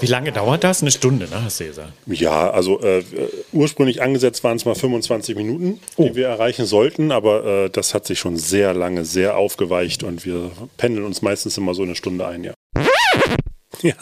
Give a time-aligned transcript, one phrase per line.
[0.00, 0.80] Wie lange dauert das?
[0.80, 1.92] Eine Stunde, ne, hast du gesagt?
[2.06, 3.04] Ja, also äh,
[3.52, 6.14] ursprünglich angesetzt waren es mal 25 Minuten, die oh.
[6.14, 10.50] wir erreichen sollten, aber äh, das hat sich schon sehr lange, sehr aufgeweicht und wir
[10.78, 12.54] pendeln uns meistens immer so eine Stunde ein, ja.
[13.90, 13.94] Ja,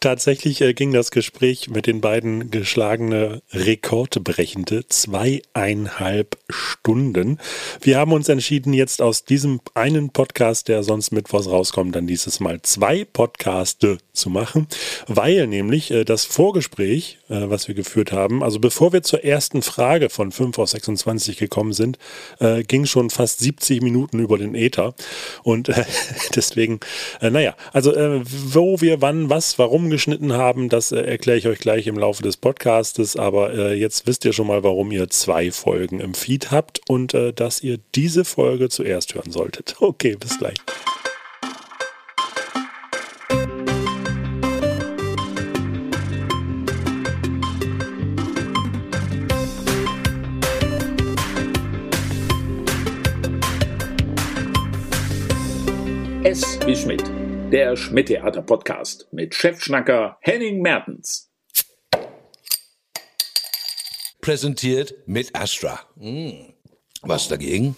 [0.00, 7.38] tatsächlich äh, ging das Gespräch mit den beiden geschlagene rekordbrechende zweieinhalb Stunden.
[7.80, 12.40] Wir haben uns entschieden, jetzt aus diesem einen Podcast, der sonst mittwochs rauskommt, dann dieses
[12.40, 14.66] Mal zwei Podcaste zu machen,
[15.06, 19.62] weil nämlich äh, das Vorgespräch, äh, was wir geführt haben, also bevor wir zur ersten
[19.62, 21.98] Frage von 5 aus 26 gekommen sind,
[22.40, 24.94] äh, ging schon fast 70 Minuten über den Äther.
[25.44, 25.84] Und äh,
[26.34, 26.80] deswegen,
[27.20, 31.46] äh, naja, also wo wir waren, wann, was, warum geschnitten haben, das äh, erkläre ich
[31.46, 33.16] euch gleich im Laufe des Podcastes.
[33.16, 37.12] Aber äh, jetzt wisst ihr schon mal, warum ihr zwei Folgen im Feed habt und
[37.12, 39.76] äh, dass ihr diese Folge zuerst hören solltet.
[39.82, 40.56] Okay, bis gleich.
[57.52, 61.30] Der Schmidt-Theater-Podcast mit Chefschnacker Henning Mertens.
[64.22, 65.80] Präsentiert mit Astra.
[65.98, 66.54] Hm.
[67.02, 67.76] Was dagegen?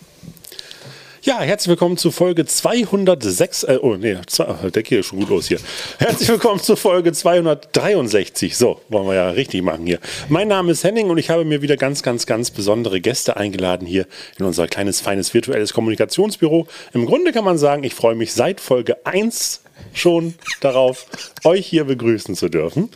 [1.24, 3.62] Ja, herzlich willkommen zu Folge 206.
[3.62, 5.58] Äh, oh, nee, zwei, der geht schon gut los hier.
[5.98, 8.54] Herzlich willkommen zu Folge 263.
[8.54, 10.00] So, wollen wir ja richtig machen hier.
[10.28, 13.86] Mein Name ist Henning und ich habe mir wieder ganz, ganz, ganz besondere Gäste eingeladen
[13.86, 14.06] hier
[14.38, 16.66] in unser kleines, feines virtuelles Kommunikationsbüro.
[16.92, 19.62] Im Grunde kann man sagen, ich freue mich seit Folge 1
[19.94, 21.06] schon darauf,
[21.42, 22.90] euch hier begrüßen zu dürfen.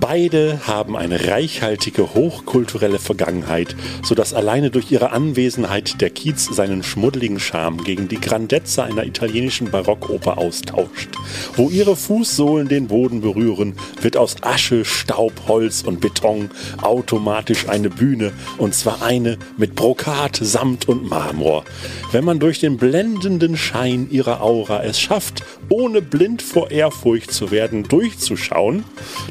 [0.00, 7.38] Beide haben eine reichhaltige hochkulturelle Vergangenheit, sodass alleine durch ihre Anwesenheit der Kiez seinen schmuddeligen
[7.38, 11.10] Charme gegen die Grandezza einer italienischen Barockoper austauscht.
[11.54, 16.50] Wo ihre Fußsohlen den Boden berühren, wird aus Asche, Staub, Holz und Beton
[16.82, 21.64] automatisch eine Bühne, und zwar eine mit Brokat, Samt und Marmor.
[22.10, 27.52] Wenn man durch den blendenden Schein ihrer Aura es schafft, ohne blind vor Ehrfurcht zu
[27.52, 28.82] werden, durchzuschauen,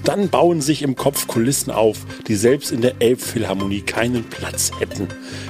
[0.05, 5.07] dann bauen sich im Kopf Kulissen auf, die selbst in der Elbphilharmonie keinen Platz hätten.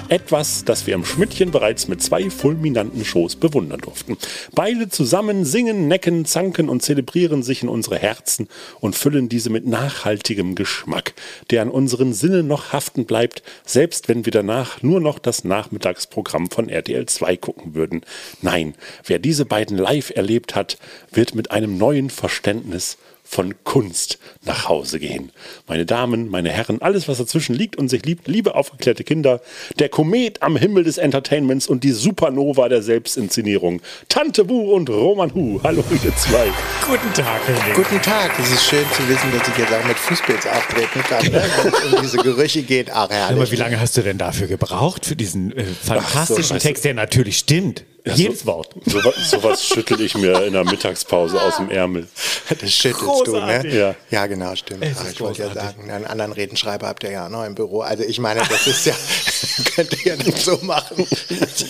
[0.07, 4.15] Etwas, das wir im Schmidtchen bereits mit zwei fulminanten Shows bewundern durften.
[4.55, 8.47] Beide zusammen singen, necken, zanken und zelebrieren sich in unsere Herzen
[8.79, 11.15] und füllen diese mit nachhaltigem Geschmack,
[11.51, 16.49] der an unseren Sinnen noch haften bleibt, selbst wenn wir danach nur noch das Nachmittagsprogramm
[16.49, 18.03] von RTL 2 gucken würden.
[18.41, 18.73] Nein,
[19.05, 20.77] wer diese beiden live erlebt hat,
[21.11, 25.31] wird mit einem neuen Verständnis von Kunst nach Hause gehen.
[25.67, 29.41] Meine Damen, meine Herren, alles, was dazwischen liegt und sich liebt, liebe aufgeklärte Kinder,
[29.79, 33.81] der Komet am Himmel des Entertainments und die Supernova der Selbstinszenierung.
[34.07, 35.59] Tante Wu und Roman Hu.
[35.63, 36.47] Hallo, ihr zwei.
[36.85, 37.75] Guten Tag, Henning.
[37.75, 38.31] Guten Tag.
[38.39, 41.43] Es ist schön zu wissen, dass ich jetzt auch mit Fußpilz auftreten kann, ne?
[41.63, 42.91] wenn es um diese Gerüche geht.
[42.91, 43.37] Ach, herrlich.
[43.37, 46.93] Aber wie lange hast du denn dafür gebraucht, für diesen äh, fantastischen so, Text, der
[46.93, 47.83] natürlich stimmt?
[48.07, 48.69] Ja, Jedes so, Wort.
[48.85, 52.07] Sowas so was schüttel ich mir in der Mittagspause aus dem Ärmel.
[52.49, 53.71] Das schüttelst großartig.
[53.71, 53.77] du, ne?
[53.77, 54.85] Ja, ja genau, stimmt.
[54.97, 57.81] Ach, ich wollte ja sagen, einen anderen Redenschreiber habt ihr ja noch im Büro.
[57.81, 58.93] Also ich meine, das ist ja,
[59.75, 61.05] könnt ihr ja nicht so machen.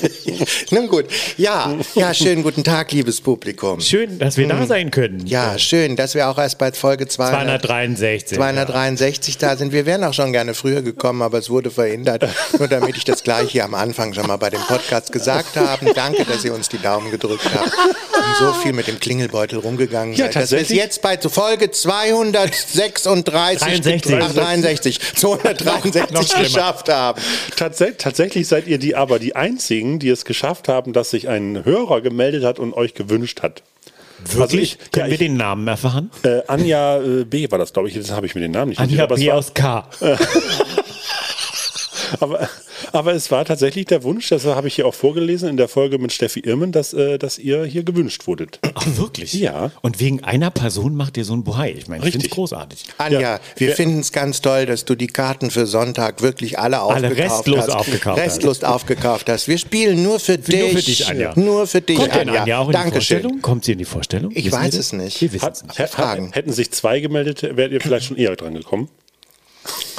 [0.72, 1.06] Nun gut.
[1.38, 3.82] Ja, ja, schönen guten Tag, liebes Publikum.
[3.82, 4.60] Schön, dass wir hm.
[4.60, 5.26] da sein können.
[5.26, 9.50] Ja, schön, dass wir auch erst bei Folge 200, 263, 263 ja.
[9.50, 9.72] da sind.
[9.72, 12.28] Wir wären auch schon gerne früher gekommen, aber es wurde verhindert.
[12.60, 15.94] Nur damit ich das gleich hier am Anfang schon mal bei dem Podcast gesagt habe.
[15.94, 20.14] Danke dass ihr uns die Daumen gedrückt habt und so viel mit dem Klingelbeutel rumgegangen
[20.14, 26.40] ja, seid, dass wir es jetzt bei Folge 236, 63, ach, 63 263 noch, noch
[26.40, 27.22] geschafft haben.
[27.56, 31.64] Tats tatsächlich seid ihr die aber die einzigen, die es geschafft haben, dass sich ein
[31.66, 33.64] Hörer gemeldet hat und euch gewünscht hat.
[34.20, 34.42] Wirklich?
[34.42, 36.10] Also ich, Können ja, wir den Namen erfahren?
[36.24, 37.50] Äh, Anja äh, B.
[37.52, 37.96] war das, glaube ich.
[37.96, 39.32] Jetzt habe ich mir den Namen nicht Anja B.
[39.32, 39.88] aus K.
[42.20, 42.50] aber
[42.92, 45.98] aber es war tatsächlich der Wunsch, das habe ich hier auch vorgelesen in der Folge
[45.98, 48.60] mit Steffi Irmen, dass, äh, dass ihr hier gewünscht wurdet.
[48.74, 49.34] Ach, wirklich?
[49.34, 49.72] Ja.
[49.82, 51.72] Und wegen einer Person macht ihr so ein Bohai.
[51.78, 52.86] Ich meine, ich finde es großartig.
[52.98, 53.40] Anja, ja.
[53.56, 57.18] wir finden es ganz toll, dass du die Karten für Sonntag wirklich alle, alle aufgekauft
[57.18, 57.70] restlos hast.
[57.76, 59.48] Aufgekauft restlos aufgekauft hast.
[59.48, 60.60] Wir spielen nur für dich.
[60.60, 61.34] Nur für dich, Anja.
[61.36, 62.42] Nur für dich, Kommt Anja.
[62.42, 63.18] Anja auch in Dankeschön.
[63.18, 63.42] die Vorstellung?
[63.42, 64.32] Kommt sie in die Vorstellung?
[64.34, 65.22] Ich Wissen weiß es nicht.
[65.22, 66.36] Wir wissen es nicht.
[66.36, 68.90] Hätten sich zwei gemeldet, wärt ihr vielleicht schon eher dran gekommen.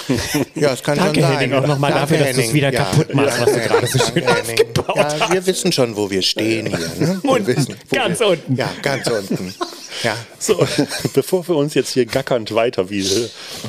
[0.54, 1.38] Ja, es kann Danke, schon sein.
[1.38, 3.98] Henning, auch nochmal dafür, dass du es wieder ja, kaputt machst, was du gerade so
[3.98, 5.32] schön aufgebaut ja, hast.
[5.32, 6.78] Wir wissen schon, wo wir stehen hier.
[6.78, 7.20] Ne?
[7.22, 8.56] Wir wissen, ganz wir, unten.
[8.56, 9.54] Ja, ganz unten.
[10.02, 10.16] Ja.
[10.38, 10.66] So,
[11.14, 13.04] bevor wir uns jetzt hier gackernd weiter wie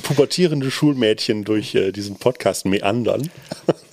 [0.03, 3.29] pubertierende Schulmädchen durch äh, diesen Podcast meandern,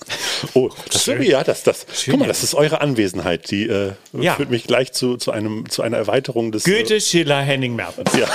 [0.53, 1.21] Oh, das schön.
[1.21, 1.85] ja, das, das.
[1.93, 3.49] Schön, guck mal, das ist eure Anwesenheit.
[3.51, 4.35] Die äh, ja.
[4.35, 6.63] führt mich gleich zu, zu, einem, zu einer Erweiterung des.
[6.63, 8.11] Goethe, äh, Schiller, Henning Mertens.
[8.17, 8.27] Ja,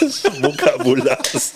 [0.00, 1.52] des Vokabulars.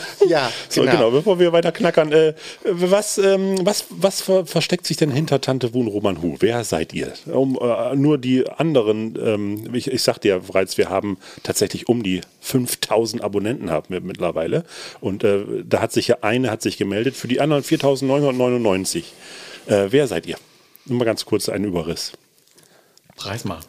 [0.28, 0.92] ja, so, genau.
[0.92, 1.10] genau.
[1.10, 2.34] Bevor wir weiter knackern, äh,
[2.64, 6.36] was, ähm, was, was ver versteckt sich denn hinter Tante Wun Roman Hu?
[6.40, 7.12] Wer seid ihr?
[7.26, 12.02] Um, äh, nur die anderen, ähm, ich, ich sagte ja bereits, wir haben tatsächlich um
[12.02, 14.64] die 5000 Abonnenten haben wir mittlerweile.
[15.00, 19.12] Und äh, da hat sich ja eine hat sich gemeldet, für die anderen 4999.
[19.66, 20.36] Äh, wer seid ihr?
[20.86, 22.12] Nur mal ganz kurz einen Überriss.
[23.16, 23.60] Preis mal.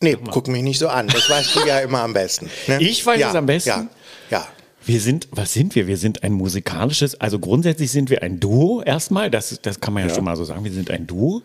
[0.00, 1.08] Nee, guck mich nicht so an.
[1.08, 2.50] Das weißt du ja immer am besten.
[2.68, 2.80] Ne?
[2.80, 3.68] Ich weiß ja, es am besten.
[3.68, 3.88] Ja,
[4.30, 4.48] ja.
[4.88, 5.86] Wir sind, was sind wir?
[5.86, 10.04] Wir sind ein musikalisches, also grundsätzlich sind wir ein Duo erstmal, das, das kann man
[10.04, 10.14] ja, ja.
[10.14, 10.64] schon mal so sagen.
[10.64, 11.42] Wir sind ein Duo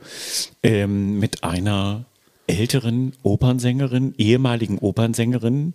[0.63, 2.05] ähm, mit einer
[2.47, 5.73] älteren Opernsängerin, ehemaligen Opernsängerin,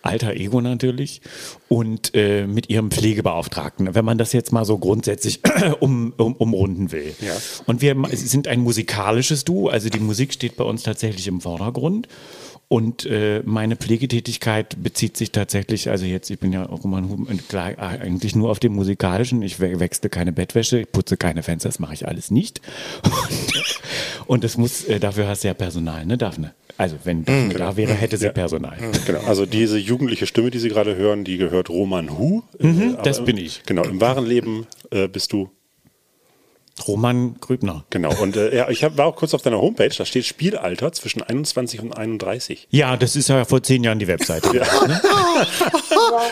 [0.00, 1.20] alter Ego natürlich,
[1.68, 5.40] und äh, mit ihrem Pflegebeauftragten, wenn man das jetzt mal so grundsätzlich
[5.80, 7.14] um, um, umrunden will.
[7.20, 7.36] Ja.
[7.66, 12.08] Und wir sind ein musikalisches Duo, also die Musik steht bei uns tatsächlich im Vordergrund.
[12.72, 17.06] Und äh, meine Pflegetätigkeit bezieht sich tatsächlich, also jetzt, ich bin ja Roman
[17.46, 19.42] klar, eigentlich nur auf dem musikalischen.
[19.42, 22.62] Ich wechsle keine Bettwäsche, ich putze keine Fenster, das mache ich alles nicht.
[24.26, 26.54] Und es muss, äh, dafür hast du ja Personal, ne, Daphne?
[26.78, 28.32] Also wenn Daphne mhm, da wäre, hätte sie ja.
[28.32, 28.78] Personal.
[28.80, 29.20] Mhm, genau.
[29.26, 32.42] Also diese jugendliche Stimme, die Sie gerade hören, die gehört Roman Hu.
[32.58, 33.64] Mhm, äh, das bin ich.
[33.66, 35.50] Genau, im wahren Leben äh, bist du
[36.86, 37.84] Roman Grübner.
[37.90, 38.12] Genau.
[38.20, 41.22] Und äh, ja, ich hab, war auch kurz auf deiner Homepage, da steht Spielalter zwischen
[41.22, 42.68] 21 und 31.
[42.70, 44.56] Ja, das ist ja vor zehn Jahren die Webseite.
[44.56, 44.64] Ja.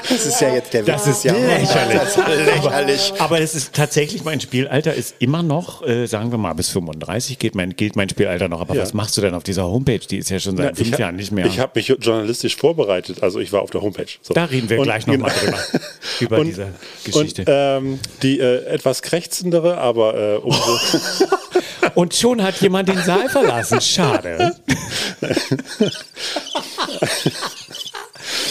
[0.08, 1.98] das ist ja jetzt der Das ist ja lächerlich.
[1.98, 3.12] Das ist lächerlich.
[3.12, 6.70] Aber, aber es ist tatsächlich, mein Spielalter ist immer noch, äh, sagen wir mal, bis
[6.70, 8.60] 35 geht mein, gilt mein Spielalter noch.
[8.60, 8.82] Aber ja.
[8.82, 10.00] was machst du denn auf dieser Homepage?
[10.00, 11.46] Die ist ja schon seit Na, fünf hab, Jahren nicht mehr.
[11.46, 14.06] Ich habe mich journalistisch vorbereitet, also ich war auf der Homepage.
[14.22, 14.34] So.
[14.34, 15.56] Da reden wir und, gleich nochmal genau.
[15.56, 15.84] drüber.
[16.20, 16.68] Über und, diese
[17.04, 17.42] Geschichte.
[17.42, 20.78] Und, ähm, die äh, etwas krächzendere, aber äh, umso.
[21.94, 23.80] Und schon hat jemand den Saal verlassen.
[23.80, 24.54] Schade.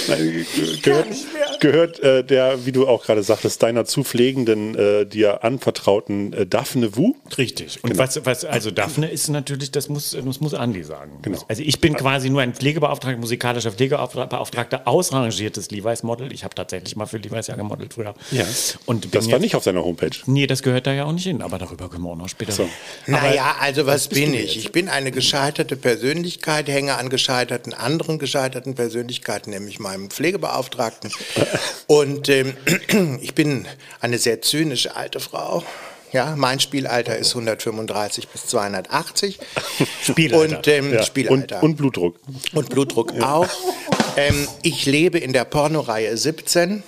[0.08, 0.46] Nein,
[0.82, 1.08] gehört,
[1.60, 6.46] gehört äh, der, wie du auch gerade sagtest, deiner zu pflegenden, äh, dir anvertrauten äh,
[6.46, 7.16] Daphne Wu?
[7.38, 7.84] Richtig.
[7.84, 8.04] Und genau.
[8.04, 11.20] was, was, also Daphne ist natürlich, das muss, das muss Andi sagen.
[11.22, 11.40] Genau.
[11.48, 16.32] Also ich bin quasi nur ein Pflegebeauftragter, musikalischer Pflegebeauftragter, ausrangiertes Levi's-Model.
[16.34, 18.14] Ich habe tatsächlich mal für Levi's ja gemodelt früher.
[18.32, 18.46] Ja.
[18.86, 20.12] Und das war jetzt, nicht auf seiner Homepage.
[20.26, 22.52] Nee, das gehört da ja auch nicht hin, aber darüber können wir auch noch später
[22.52, 22.70] so.
[23.08, 24.58] Naja, also was bin ich?
[24.58, 31.12] Ich bin eine gescheiterte Persönlichkeit, hänge an gescheiterten anderen gescheiterten Persönlichkeiten, nämlich meinem Pflegebeauftragten.
[31.88, 32.56] Und ähm,
[33.22, 33.68] ich bin
[34.00, 35.64] eine sehr zynische alte Frau.
[36.12, 39.40] Ja, mein Spielalter ist 135 bis 280.
[40.04, 40.58] Spielalter.
[40.58, 41.04] Und, ähm, ja.
[41.04, 41.58] Spielalter.
[41.58, 42.20] Und, und, Blutdruck.
[42.54, 43.34] Und Blutdruck ja.
[43.34, 43.48] auch.
[44.18, 46.84] Ähm, ich lebe in der Pornoreihe 17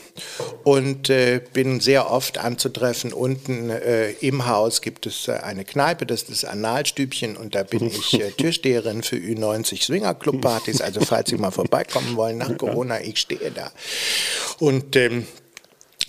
[0.64, 3.14] und äh, bin sehr oft anzutreffen.
[3.14, 7.64] Unten äh, im Haus gibt es äh, eine Kneipe, das ist das Analstübchen und da
[7.64, 10.82] bin ich äh, Türsteherin für Ü90 Swinger Club Partys.
[10.82, 13.72] Also falls Sie mal vorbeikommen wollen nach Corona, ich stehe da.
[14.60, 15.26] Und ähm,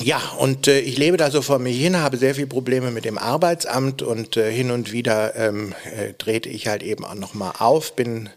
[0.02, 3.04] ja, und äh, ich lebe da so vor mir hin, habe sehr viele Probleme mit
[3.04, 7.52] dem Arbeitsamt und äh, hin und wieder ähm, äh, drehte ich halt eben auch nochmal
[7.58, 8.28] auf, bin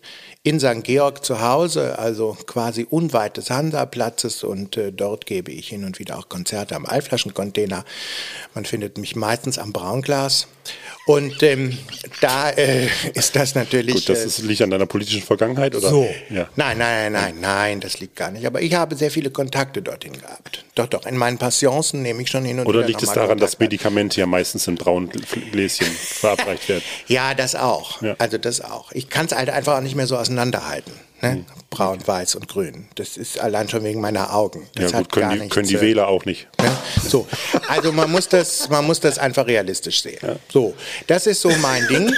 [0.44, 0.84] in St.
[0.84, 5.98] Georg zu Hause, also quasi unweit des Hansaplatzes und äh, dort gebe ich hin und
[5.98, 7.84] wieder auch Konzerte am Altflaschencontainer.
[8.54, 10.48] Man findet mich meistens am Braunglas
[11.06, 11.78] und ähm,
[12.20, 13.96] da äh, ist das natürlich.
[13.96, 15.90] Gut, das äh, ist, liegt an deiner politischen Vergangenheit, oder?
[15.90, 16.10] So.
[16.30, 16.50] Ja.
[16.56, 18.46] Nein, nein, nein, nein, das liegt gar nicht.
[18.46, 20.66] Aber ich habe sehr viele Kontakte dorthin gehabt.
[20.74, 21.06] Doch, doch.
[21.06, 22.88] In meinen Passionsen nehme ich schon hin und oder wieder.
[22.88, 25.10] Liegt es daran, dass Medikamente ja meistens in braunen
[25.51, 26.84] Gläschen verabreicht werden?
[27.08, 28.01] Ja, das auch.
[28.01, 28.16] Ja.
[28.18, 28.92] Also das auch.
[28.92, 30.92] Ich kann es halt einfach auch nicht mehr so auseinanderhalten.
[31.22, 31.36] Ne?
[31.36, 31.45] Mhm.
[31.69, 32.88] Braun, weiß und grün.
[32.95, 34.67] Das ist allein schon wegen meiner Augen.
[34.75, 36.48] Das ja, gut, können, die, können die Wähler auch nicht.
[36.62, 36.72] Ne?
[37.07, 37.27] So,
[37.67, 40.19] also man muss das, man muss das einfach realistisch sehen.
[40.22, 40.36] Ja.
[40.51, 40.74] So,
[41.07, 42.13] das ist so mein Ding.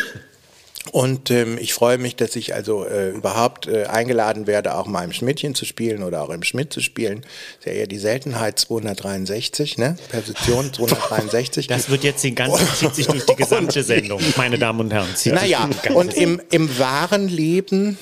[0.92, 5.04] Und ähm, ich freue mich, dass ich also äh, überhaupt äh, eingeladen werde, auch mal
[5.04, 7.22] im Schmidtchen zu spielen oder auch im Schmidt zu spielen.
[7.22, 9.98] Das ist ja eher die Seltenheit 263, ne?
[10.10, 11.68] Position 263.
[11.68, 15.10] Das wird jetzt den ganzen, zieht sich durch die gesamte Sendung, meine Damen und Herren.
[15.26, 17.98] Naja, und im, im wahren Leben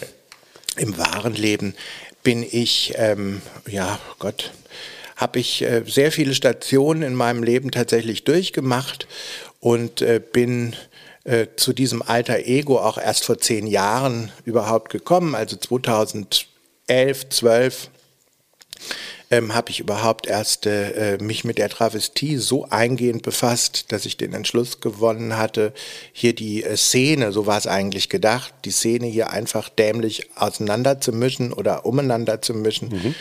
[0.78, 1.76] im wahren Leben
[2.24, 4.52] bin ich, ähm, ja Gott,
[5.16, 9.08] habe ich äh, sehr viele Stationen in meinem Leben tatsächlich durchgemacht
[9.60, 10.76] und äh, bin
[11.24, 16.50] äh, zu diesem alter Ego auch erst vor zehn Jahren überhaupt gekommen, also 2011,
[17.30, 17.90] 12
[19.32, 24.18] ähm, habe ich überhaupt erst äh, mich mit der Travestie so eingehend befasst, dass ich
[24.18, 25.74] den Entschluss gewonnen hatte,
[26.14, 31.02] hier die äh, Szene, so war es eigentlich gedacht, die Szene hier einfach dämlich auseinander
[31.02, 32.90] zu mischen oder umeinander zu mischen.
[32.90, 33.16] Mhm.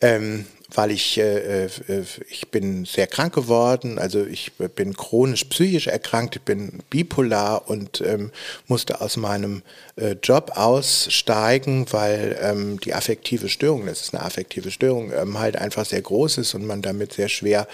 [0.00, 5.86] Ähm, weil ich, äh, äh, ich bin sehr krank geworden, also ich bin chronisch psychisch
[5.86, 8.30] erkrankt, ich bin bipolar und ähm,
[8.66, 9.62] musste aus meinem
[9.96, 15.56] äh, Job aussteigen, weil ähm, die affektive Störung, das ist eine affektive Störung, ähm, halt
[15.56, 17.66] einfach sehr groß ist und man damit sehr schwer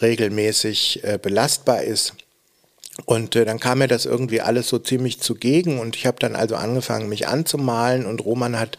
[0.00, 2.14] regelmäßig äh, belastbar ist.
[3.06, 6.36] Und äh, dann kam mir das irgendwie alles so ziemlich zugegen und ich habe dann
[6.36, 8.76] also angefangen, mich anzumalen und Roman hat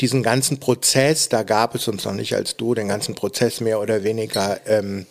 [0.00, 3.80] diesen ganzen Prozess, da gab es uns noch nicht als du, den ganzen Prozess mehr
[3.80, 5.06] oder weniger ähm,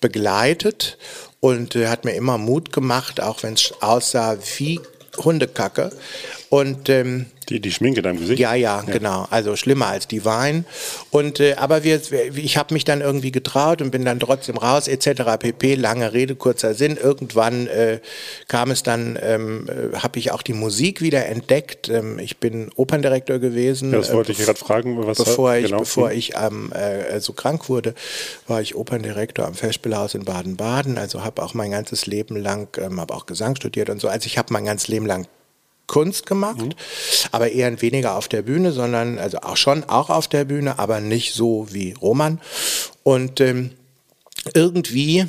[0.00, 0.98] begleitet
[1.40, 4.80] und äh, hat mir immer Mut gemacht, auch wenn es aussah wie
[5.16, 5.90] Hundekacke.
[6.48, 8.40] Und ähm, die, die Schminke deinem Gesicht?
[8.40, 9.26] Ja, ja, ja, genau.
[9.30, 10.64] Also schlimmer als die Wein.
[11.10, 12.00] Und äh, aber wir,
[12.34, 15.22] ich habe mich dann irgendwie getraut und bin dann trotzdem raus, etc.
[15.38, 15.74] pp.
[15.74, 16.96] Lange Rede, kurzer Sinn.
[16.96, 18.00] Irgendwann äh,
[18.48, 21.88] kam es dann, ähm, äh, habe ich auch die Musik wieder entdeckt.
[21.88, 23.92] Ähm, ich bin Operndirektor gewesen.
[23.92, 25.80] Ja, das wollte ich gerade fragen, was bevor ich, genau.
[25.80, 27.94] bevor ich ähm, äh, so krank wurde,
[28.46, 30.98] war ich Operndirektor am Festspielhaus in Baden-Baden.
[30.98, 34.08] Also habe auch mein ganzes Leben lang, ähm, habe auch Gesang studiert und so.
[34.08, 35.26] Also ich habe mein ganzes Leben lang
[35.86, 36.72] Kunst gemacht, mhm.
[37.32, 41.00] aber eher weniger auf der Bühne, sondern also auch schon auch auf der Bühne, aber
[41.00, 42.40] nicht so wie Roman.
[43.02, 43.70] Und ähm,
[44.54, 45.26] irgendwie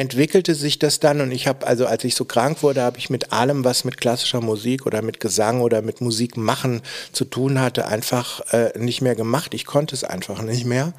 [0.00, 3.10] entwickelte sich das dann und ich habe also als ich so krank wurde, habe ich
[3.10, 6.80] mit allem, was mit klassischer Musik oder mit Gesang oder mit Musik machen
[7.12, 9.52] zu tun hatte, einfach äh, nicht mehr gemacht.
[9.52, 10.94] Ich konnte es einfach nicht mehr.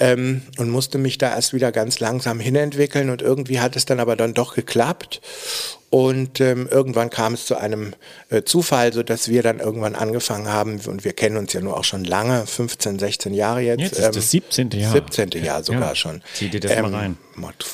[0.00, 4.00] Ähm, und musste mich da erst wieder ganz langsam hinentwickeln und irgendwie hat es dann
[4.00, 5.22] aber dann doch geklappt
[5.96, 7.94] und ähm, irgendwann kam es zu einem
[8.28, 11.74] äh, Zufall, so dass wir dann irgendwann angefangen haben, und wir kennen uns ja nur
[11.74, 13.80] auch schon lange, 15, 16 Jahre jetzt.
[13.80, 14.70] Jetzt ist ähm, das 17.
[14.72, 14.92] Jahr.
[14.92, 15.30] 17.
[15.42, 15.94] Jahr sogar ja.
[15.94, 16.20] schon.
[16.34, 17.16] Zieh dir das ähm, mal rein.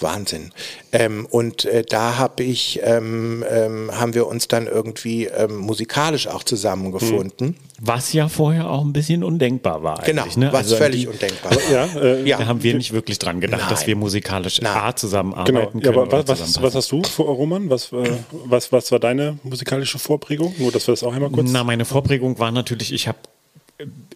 [0.03, 0.53] Wahnsinn.
[0.93, 6.27] Ähm, und äh, da habe ich, ähm, ähm, haben wir uns dann irgendwie ähm, musikalisch
[6.27, 7.49] auch zusammengefunden.
[7.49, 7.57] Hm.
[7.81, 10.03] Was ja vorher auch ein bisschen undenkbar war.
[10.03, 10.53] Genau, ne?
[10.53, 11.71] was also völlig die, undenkbar war.
[11.71, 13.71] Ja, äh, ja, Da haben wir nicht wirklich dran gedacht, Nein.
[13.71, 14.77] dass wir musikalisch Nein.
[14.77, 15.93] A zusammenarbeiten genau.
[16.07, 16.11] können.
[16.11, 17.71] Ja, aber was, was, hast du, Roman?
[17.71, 18.11] Was, äh,
[18.45, 20.55] was, was war deine musikalische Vorprägung?
[20.59, 21.51] Nur, dass wir das auch einmal kurz...
[21.51, 23.19] Na, meine Vorprägung war natürlich, ich habe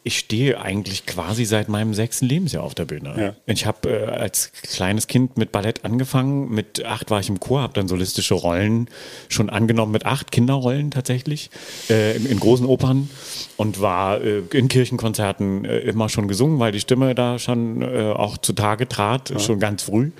[0.04, 3.14] ich stehe eigentlich quasi seit meinem sechsten Lebensjahr auf der Bühne.
[3.18, 3.52] Ja.
[3.52, 6.50] Ich habe äh, als kleines Kind mit Ballett angefangen.
[6.50, 8.88] Mit acht war ich im Chor, habe dann solistische Rollen
[9.28, 11.50] schon angenommen, mit acht Kinderrollen tatsächlich,
[11.90, 13.10] äh, in, in, großen Opern
[13.56, 18.12] und war äh, in Kirchenkonzerten äh, immer schon gesungen, weil die Stimme da schon äh,
[18.14, 19.38] auch zutage trat, ja.
[19.38, 20.12] schon ganz früh.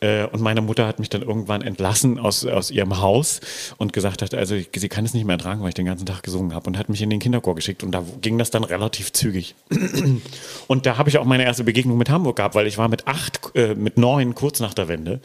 [0.00, 3.40] Äh, und meine Mutter hat mich dann irgendwann entlassen aus, aus ihrem Haus
[3.78, 6.04] und gesagt hat, also ich, sie kann es nicht mehr ertragen, weil ich den ganzen
[6.04, 7.82] Tag gesungen habe und hat mich in den Kinderchor geschickt.
[7.82, 9.54] Und da ging das dann relativ zügig.
[10.66, 13.06] Und da habe ich auch meine erste Begegnung mit Hamburg gehabt, weil ich war mit
[13.06, 15.20] acht, äh, mit neun, kurz nach der Wende,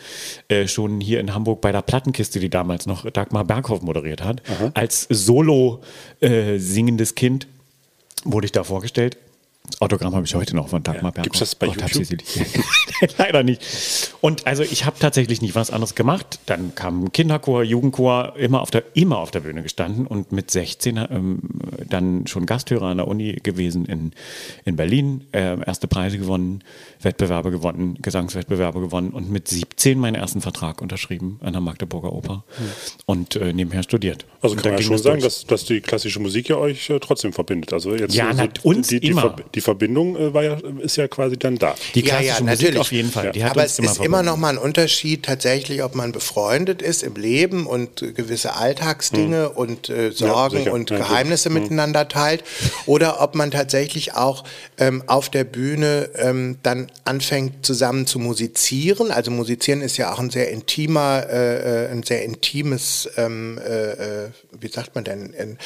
[0.50, 4.44] äh, schon hier in Hamburg bei der Plattenkiste, die damals noch Dagmar Berghoff moderiert hat.
[4.50, 4.72] Aha.
[4.74, 5.82] Als solo
[6.20, 7.48] äh, singendes Kind
[8.24, 9.18] wurde ich da vorgestellt
[9.70, 12.20] das Autogramm habe ich heute noch von Dagmar ja, Gibt es das bei Gott, YouTube?
[13.18, 14.14] Leider nicht.
[14.22, 16.40] Und also ich habe tatsächlich nicht was anderes gemacht.
[16.46, 20.98] Dann kam Kinderchor, Jugendchor, immer auf der, immer auf der Bühne gestanden und mit 16
[20.98, 21.40] ähm,
[21.90, 24.14] dann schon Gasthörer an der Uni gewesen in,
[24.64, 26.64] in Berlin, äh, erste Preise gewonnen,
[27.02, 32.46] Wettbewerbe gewonnen, Gesangswettbewerbe gewonnen und mit 17 meinen ersten Vertrag unterschrieben an der Magdeburger Oper
[32.58, 32.66] hm.
[33.06, 34.26] und äh, nebenher studiert.
[34.42, 37.74] Also kann man schon sagen, dass, dass die klassische Musik ja euch äh, trotzdem verbindet.
[37.74, 39.36] Also jetzt ja, so, uns die, die, immer.
[39.54, 41.74] Die, die Verbindung äh, war ja, ist ja quasi dann da.
[41.96, 42.80] Die klassische ja, ja, Musik natürlich.
[42.80, 43.32] auf jeden Fall.
[43.36, 43.50] Ja.
[43.50, 44.14] Aber es immer ist verbunden.
[44.14, 49.50] immer noch mal ein Unterschied tatsächlich, ob man befreundet ist im Leben und gewisse Alltagsdinge
[49.50, 49.52] hm.
[49.56, 51.56] und äh, Sorgen ja, und Geheimnisse hm.
[51.56, 52.44] miteinander teilt
[52.86, 54.44] oder ob man tatsächlich auch
[54.78, 59.10] ähm, auf der Bühne ähm, dann anfängt zusammen zu musizieren.
[59.10, 64.30] Also musizieren ist ja auch ein sehr intimer, äh, äh ein sehr intimes, ähm, äh,
[64.60, 65.58] wie sagt man denn, ein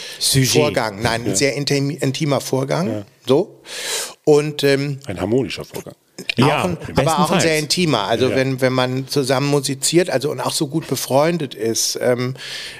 [0.45, 1.01] Vorgang.
[1.01, 3.03] Nein, ein sehr intim, intimer Vorgang.
[3.31, 3.61] So.
[4.25, 5.95] Und, ähm, ein harmonischer Vorgang.
[6.37, 8.07] Ja, ein, aber auch ein sehr intimer.
[8.07, 8.35] Also ja.
[8.35, 12.35] wenn, wenn man zusammen musiziert, also und auch so gut befreundet ist, ähm,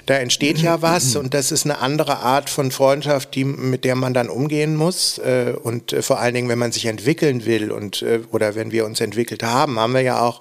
[0.05, 3.95] da entsteht ja was und das ist eine andere Art von Freundschaft, die, mit der
[3.95, 5.17] man dann umgehen muss.
[5.19, 8.71] Äh, und äh, vor allen Dingen, wenn man sich entwickeln will und äh, oder wenn
[8.71, 10.39] wir uns entwickelt haben, haben wir ja auch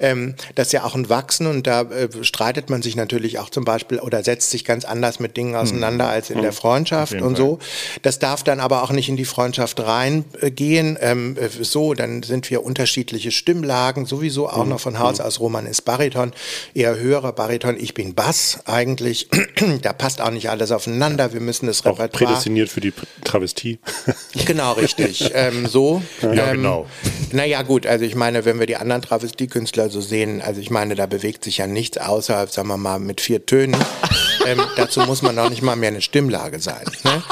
[0.00, 3.50] ähm, das ist ja auch ein Wachsen und da äh, streitet man sich natürlich auch
[3.50, 7.36] zum Beispiel oder setzt sich ganz anders mit Dingen auseinander als in der Freundschaft und
[7.36, 7.58] so.
[8.02, 10.98] Das darf dann aber auch nicht in die Freundschaft reingehen.
[11.00, 14.70] Ähm, äh, so, dann sind wir unterschiedliche Stimmlagen, sowieso auch mhm.
[14.70, 15.40] noch von Haus aus.
[15.40, 16.32] Roman ist Bariton,
[16.74, 17.76] eher höherer Bariton.
[17.78, 19.28] Ich bin Bass eigentlich.
[19.82, 21.32] da passt auch nicht alles aufeinander.
[21.32, 22.32] Wir müssen das auch Repertoire.
[22.32, 22.92] prädestiniert für die
[23.24, 23.78] Travestie.
[24.46, 25.30] genau, richtig.
[25.34, 26.02] ähm, so.
[26.22, 26.86] Ja, ähm, genau.
[27.32, 27.86] Naja, gut.
[27.86, 31.44] Also ich meine, wenn wir die anderen Travestiekünstler so sehen, also ich meine, da bewegt
[31.44, 33.76] sich ja nichts außer, sagen wir mal, mit vier Tönen.
[34.46, 36.84] ähm, dazu muss man auch nicht mal mehr eine Stimmlage sein.
[37.04, 37.22] Ne?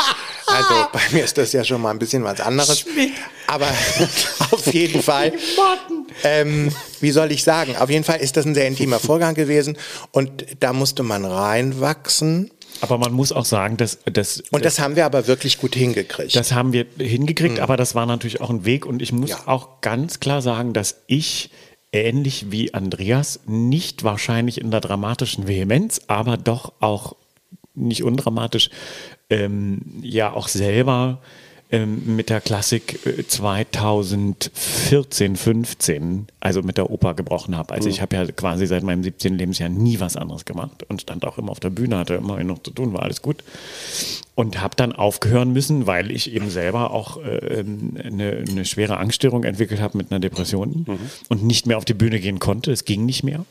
[0.47, 2.81] Also bei mir ist das ja schon mal ein bisschen was anderes.
[2.81, 3.13] Schmidt.
[3.47, 3.67] Aber
[4.55, 5.33] auf jeden Fall.
[6.23, 6.71] Ähm,
[7.01, 7.77] wie soll ich sagen?
[7.77, 9.77] Auf jeden Fall ist das ein sehr intimer Vorgang gewesen
[10.13, 12.51] und da musste man reinwachsen.
[12.81, 16.35] Aber man muss auch sagen, dass, dass Und das haben wir aber wirklich gut hingekriegt.
[16.35, 18.85] Das haben wir hingekriegt, aber das war natürlich auch ein Weg.
[18.85, 19.43] Und ich muss Ja.
[19.47, 21.51] auch ganz klar sagen, dass ich
[21.93, 27.15] ähnlich wie Andreas nicht wahrscheinlich in der dramatischen Vehemenz, aber doch auch
[27.75, 28.71] nicht undramatisch,
[29.31, 31.21] ähm, ja auch selber
[31.75, 37.73] ähm, mit der Klassik äh, 2014, 15, also mit der Oper gebrochen habe.
[37.73, 39.39] Also ich habe ja quasi seit meinem 17.
[39.39, 42.63] Lebensjahr nie was anderes gemacht und stand auch immer auf der Bühne, hatte immer noch
[42.63, 43.43] zu tun, war alles gut
[44.35, 47.65] und habe dann aufgehören müssen, weil ich eben selber auch äh,
[48.05, 50.85] eine, eine schwere Angststörung entwickelt habe mit einer Depression
[51.31, 52.73] und nicht mehr auf die Bühne gehen konnte.
[52.73, 53.47] Es ging nicht mehr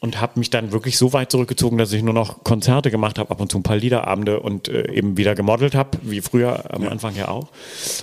[0.00, 3.30] und habe mich dann wirklich so weit zurückgezogen, dass ich nur noch Konzerte gemacht habe,
[3.30, 6.88] ab und zu ein paar Liederabende und äh, eben wieder gemodelt habe, wie früher am
[6.88, 7.48] Anfang ja auch.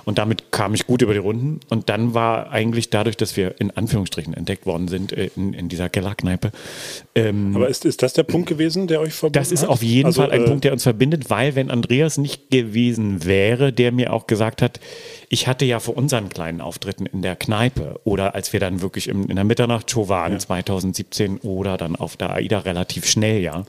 [0.06, 1.60] Und damit kam ich gut über die Runden.
[1.70, 5.70] Und dann war eigentlich dadurch, dass wir in Anführungsstrichen entdeckt worden sind äh, in, in
[5.70, 6.52] dieser Kellerkneipe,
[7.16, 9.70] ähm, Aber ist, ist das der Punkt gewesen, der euch verbunden das ist hat?
[9.70, 13.26] auf jeden Also, Fall ein äh, Punkt, der uns verbindet, weil wenn Andreas nicht gewesen
[13.26, 14.80] wäre, der mir auch gesagt hat,
[15.30, 19.08] ich hatte ja vor unseren kleinen Auftritten in der Kneipe oder als wir dann wirklich
[19.10, 23.66] im, in der Mitternachtshow waren, 2017 oder dann auf der AIDA relativ schnell, ja,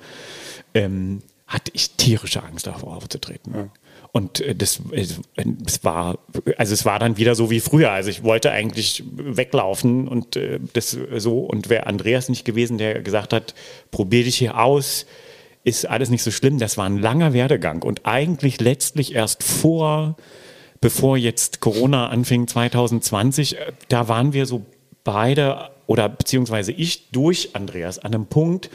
[0.75, 3.71] ähm, hatte ich tierische Angst davor aufzutreten.
[4.13, 5.21] Und äh, das es,
[5.67, 6.19] es war,
[6.57, 7.91] also es war dann wieder so wie früher.
[7.91, 11.41] Also ich wollte eigentlich weglaufen und äh, das so.
[11.41, 13.55] Und wäre Andreas nicht gewesen, der gesagt hat,
[13.91, 15.07] probier dich hier aus,
[15.65, 16.59] ist alles nicht so schlimm.
[16.59, 20.17] Das war ein langer Werdegang und eigentlich letztlich erst vor,
[20.81, 24.65] bevor jetzt Corona anfing 2020, äh, da waren wir so
[25.05, 28.71] beide oder beziehungsweise ich durch Andreas an einem Punkt,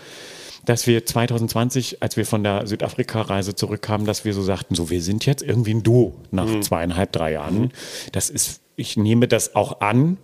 [0.65, 5.01] dass wir 2020, als wir von der Südafrika-Reise zurückkamen, dass wir so sagten, so wir
[5.01, 7.72] sind jetzt irgendwie ein Duo nach zweieinhalb, drei Jahren.
[8.12, 10.17] Das ist, ich nehme das auch an,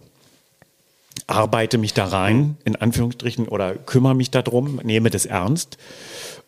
[1.28, 5.78] arbeite mich da rein, in Anführungsstrichen, oder kümmere mich darum, nehme das ernst.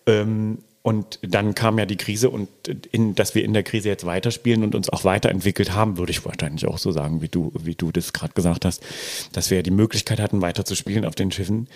[0.06, 2.50] Ähm, und dann kam ja die Krise und
[2.92, 6.26] in, dass wir in der Krise jetzt weiterspielen und uns auch weiterentwickelt haben, würde ich
[6.26, 8.84] wahrscheinlich auch so sagen, wie du, wie du das gerade gesagt hast,
[9.32, 11.68] dass wir ja die Möglichkeit hatten, weiter zu spielen auf den Schiffen,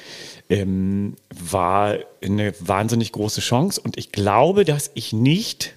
[0.50, 3.80] ähm, war eine wahnsinnig große Chance.
[3.80, 5.75] Und ich glaube, dass ich nicht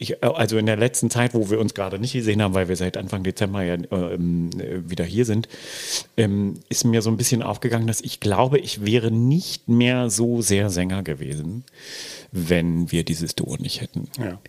[0.00, 2.76] ich, also in der letzten Zeit, wo wir uns gerade nicht gesehen haben, weil wir
[2.76, 5.46] seit Anfang Dezember ja ähm, äh, wieder hier sind,
[6.16, 10.40] ähm, ist mir so ein bisschen aufgegangen, dass ich glaube, ich wäre nicht mehr so
[10.40, 11.64] sehr Sänger gewesen,
[12.32, 14.08] wenn wir dieses Duo nicht hätten.
[14.18, 14.40] Ja.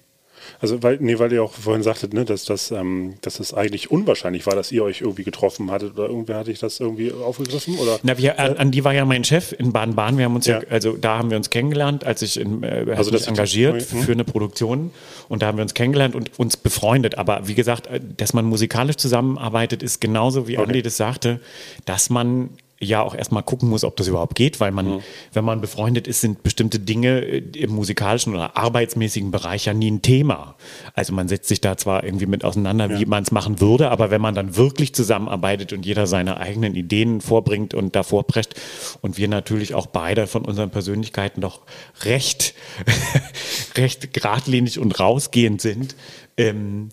[0.60, 3.92] Also, weil, nee, weil ihr auch vorhin sagtet, ne, dass, das, ähm, dass es eigentlich
[3.92, 7.78] unwahrscheinlich war, dass ihr euch irgendwie getroffen hattet oder irgendwer hatte ich das irgendwie aufgegriffen?
[7.80, 8.00] Oder?
[8.04, 10.18] Na, wir, an, Andi war ja mein Chef in Baden-Baden.
[10.18, 10.60] Wir haben uns ja.
[10.60, 10.68] Ja.
[10.70, 14.02] also da haben wir uns kennengelernt, als ich in, äh, Also, das mich engagiert Mhm.
[14.02, 14.92] für eine Produktion
[15.30, 17.18] und da haben wir uns kennengelernt und uns befreundet.
[17.18, 21.40] Aber wie gesagt, äh, dass man musikalisch zusammenarbeitet, ist genauso wie Andi das sagte,
[21.86, 22.50] dass man
[22.82, 25.00] ja auch erstmal gucken muss, ob das überhaupt geht, weil man, Mhm.
[25.34, 29.92] wenn man befreundet ist, sind bestimmte Dinge äh, im musikalischen oder arbeitsmäßigen Bereich ja nie
[29.92, 30.56] ein Thema.
[30.94, 34.10] Also man setzt sich da zwar irgendwie mit auseinander, wie man es machen würde, aber
[34.12, 38.56] wenn man dann wirklich zusammenarbeitet und jeder seine eigenen Ideen vorbringt und davor prescht
[39.02, 41.62] und wir natürlich auch beide von unseren Persönlichkeiten doch
[42.04, 42.56] recht,
[43.78, 45.96] recht geradlinig und rausgehend sind,
[46.38, 46.90] ähm,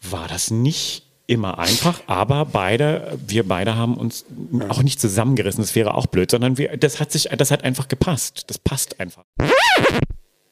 [0.00, 4.24] war das nicht immer einfach, aber beide, wir beide haben uns
[4.68, 7.88] auch nicht zusammengerissen, das wäre auch blöd, sondern wir, das hat sich, das hat einfach
[7.88, 8.44] gepasst.
[8.48, 9.24] Das passt einfach.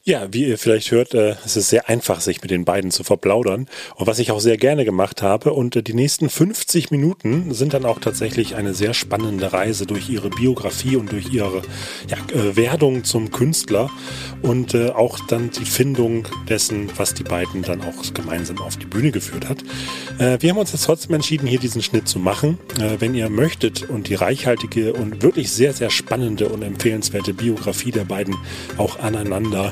[0.03, 3.03] Ja, wie ihr vielleicht hört, äh, es ist sehr einfach, sich mit den beiden zu
[3.03, 3.67] verplaudern.
[3.95, 5.53] Und was ich auch sehr gerne gemacht habe.
[5.53, 10.09] Und äh, die nächsten 50 Minuten sind dann auch tatsächlich eine sehr spannende Reise durch
[10.09, 11.61] ihre Biografie und durch ihre
[12.09, 13.91] ja, äh, Werdung zum Künstler
[14.41, 18.87] und äh, auch dann die Findung dessen, was die beiden dann auch gemeinsam auf die
[18.87, 19.59] Bühne geführt hat.
[20.17, 22.57] Äh, wir haben uns jetzt trotzdem entschieden, hier diesen Schnitt zu machen.
[22.79, 27.91] Äh, wenn ihr möchtet und die reichhaltige und wirklich sehr, sehr spannende und empfehlenswerte Biografie
[27.91, 28.35] der beiden
[28.77, 29.71] auch aneinander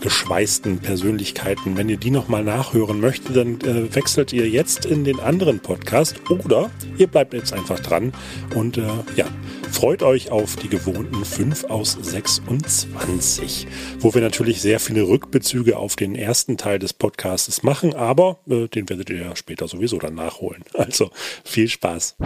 [0.00, 1.76] geschweißten Persönlichkeiten.
[1.76, 6.20] Wenn ihr die nochmal nachhören möchtet, dann äh, wechselt ihr jetzt in den anderen Podcast
[6.28, 8.12] oder ihr bleibt jetzt einfach dran
[8.54, 9.26] und äh, ja,
[9.70, 13.66] freut euch auf die gewohnten 5 aus 26,
[14.00, 18.68] wo wir natürlich sehr viele Rückbezüge auf den ersten Teil des Podcasts machen, aber äh,
[18.68, 20.64] den werdet ihr ja später sowieso dann nachholen.
[20.74, 21.10] Also
[21.44, 22.16] viel Spaß.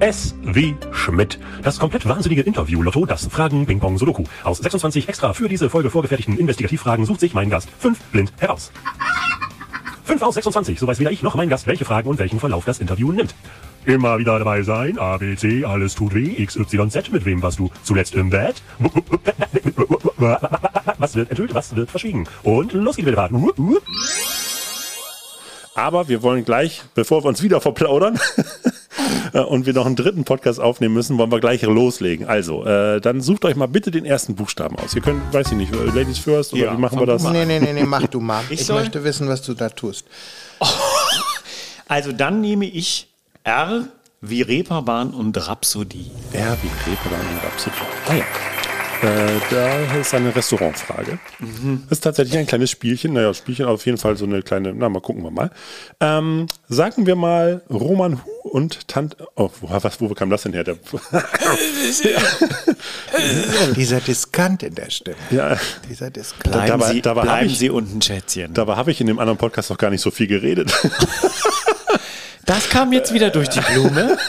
[0.00, 1.38] S wie Schmidt.
[1.62, 4.24] Das komplett wahnsinnige Interview-Lotto, das Fragen Ping Pong Sudoku.
[4.44, 8.72] Aus 26 extra für diese Folge vorgefertigten Investigativfragen sucht sich mein Gast fünf blind heraus.
[10.04, 12.64] 5 aus 26, so weiß weder ich noch mein Gast, welche Fragen und welchen Verlauf
[12.64, 13.34] das Interview nimmt.
[13.86, 17.42] Immer wieder dabei sein, A, B, C, alles tut weh, X, Y, Z, mit wem
[17.42, 18.62] was du Zuletzt im Bett.
[20.98, 22.28] Was wird enthüllt, was wird verschwiegen?
[22.42, 23.28] Und los geht's wieder.
[25.74, 28.18] Aber wir wollen gleich, bevor wir uns wieder verplaudern
[29.32, 32.26] und wir noch einen dritten Podcast aufnehmen müssen, wollen wir gleich loslegen.
[32.26, 34.94] Also, äh, dann sucht euch mal bitte den ersten Buchstaben aus.
[34.94, 37.22] Ihr könnt, weiß ich nicht, äh, Ladies first oder Ja, wie machen wir das?
[37.22, 38.42] Nee, nee, nee, nee, mach du mal.
[38.50, 40.06] Ich Ich, möchte wissen, was du da tust.
[41.88, 43.06] Also dann nehme ich
[43.44, 43.86] R
[44.20, 46.10] wie Reeperbahn und Rhapsodie.
[46.32, 47.76] R wie Reeperbahn und Rhapsodie.
[48.08, 48.55] Ah ja.
[49.02, 51.18] Äh, da ist eine Restaurantfrage.
[51.88, 53.12] Das ist tatsächlich ein kleines Spielchen.
[53.12, 55.50] Naja, Spielchen auf jeden Fall so eine kleine, na mal gucken wir mal.
[56.00, 59.16] Ähm, sagen wir mal Roman Hu und Tante.
[59.36, 60.64] Oh, wo, was, wo kam das denn her?
[60.64, 60.76] Der,
[63.76, 65.16] Dieser Diskant in der Stimme.
[65.30, 65.56] ja,
[65.88, 66.52] Dieser Diskant.
[66.52, 68.54] Bleiben, dabei- Sie, dabei bleiben ich- Sie unten, Schätzchen.
[68.54, 70.72] dabei habe ich in dem anderen Podcast noch gar nicht so viel geredet.
[72.44, 74.16] Das kam jetzt wieder durch die Blume.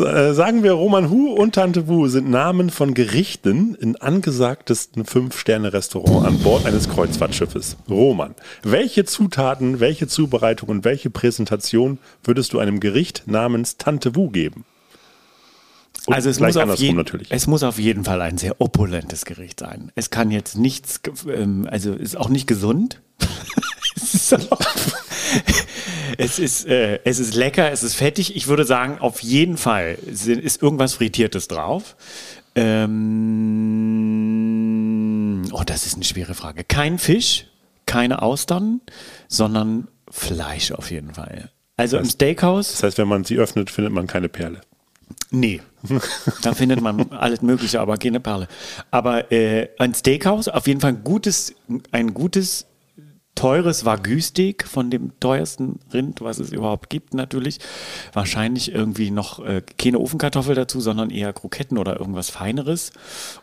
[0.00, 6.26] Äh, Sagen wir, Roman Hu und Tante Wu sind Namen von Gerichten in angesagtesten Fünf-Sterne-Restaurant
[6.26, 7.76] an Bord eines Kreuzfahrtschiffes.
[7.88, 14.30] Roman, welche Zutaten, welche Zubereitung und welche Präsentation würdest du einem Gericht namens Tante Wu
[14.30, 14.64] geben?
[16.06, 19.92] Und Also es muss, es muss auf jeden Fall ein sehr opulentes Gericht sein.
[19.96, 23.02] Es kann jetzt nichts, ähm, also ist auch nicht gesund.
[23.96, 24.60] es, ist auch,
[26.18, 28.36] es, ist, äh, es ist lecker, es ist fettig.
[28.36, 31.96] Ich würde sagen, auf jeden Fall ist irgendwas Frittiertes drauf.
[32.54, 33.10] Ähm,
[35.52, 36.64] oh, das ist eine schwere Frage.
[36.64, 37.46] Kein Fisch,
[37.86, 38.80] keine Austern,
[39.28, 41.50] sondern Fleisch auf jeden Fall.
[41.76, 44.60] Also im Steakhouse Das heißt, wenn man sie öffnet, findet man keine Perle.
[45.30, 45.62] Nee.
[46.42, 48.48] da findet man alles Mögliche, aber keine Perle.
[48.90, 51.54] Aber äh, ein Steakhouse, auf jeden Fall ein gutes,
[51.92, 52.66] ein gutes,
[53.40, 57.58] teures Wagyu-Steak von dem teuersten Rind, was es überhaupt gibt, natürlich.
[58.12, 62.92] Wahrscheinlich irgendwie noch äh, keine Ofenkartoffel dazu, sondern eher Kroketten oder irgendwas Feineres.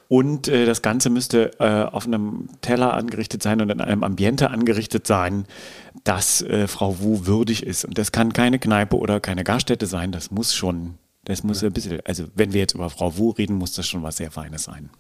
[0.08, 4.52] Und äh, das Ganze müsste äh, auf einem Teller angerichtet sein und in einem Ambiente
[4.52, 5.48] angerichtet sein,
[6.04, 7.84] das äh, Frau Wu würdig ist.
[7.84, 10.12] Und das kann keine Kneipe oder keine Gaststätte sein.
[10.12, 13.56] Das muss schon, das muss ein bisschen, also wenn wir jetzt über Frau Wu reden,
[13.56, 14.92] muss das schon was sehr Feines sein.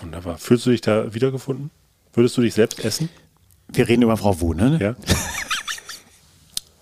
[0.00, 0.36] Wunderbar.
[0.36, 1.70] Fühlst du dich da wiedergefunden?
[2.12, 3.08] Würdest du dich selbst essen?
[3.68, 4.78] Wir reden über Frau Wu, ne?
[4.80, 4.94] Ja.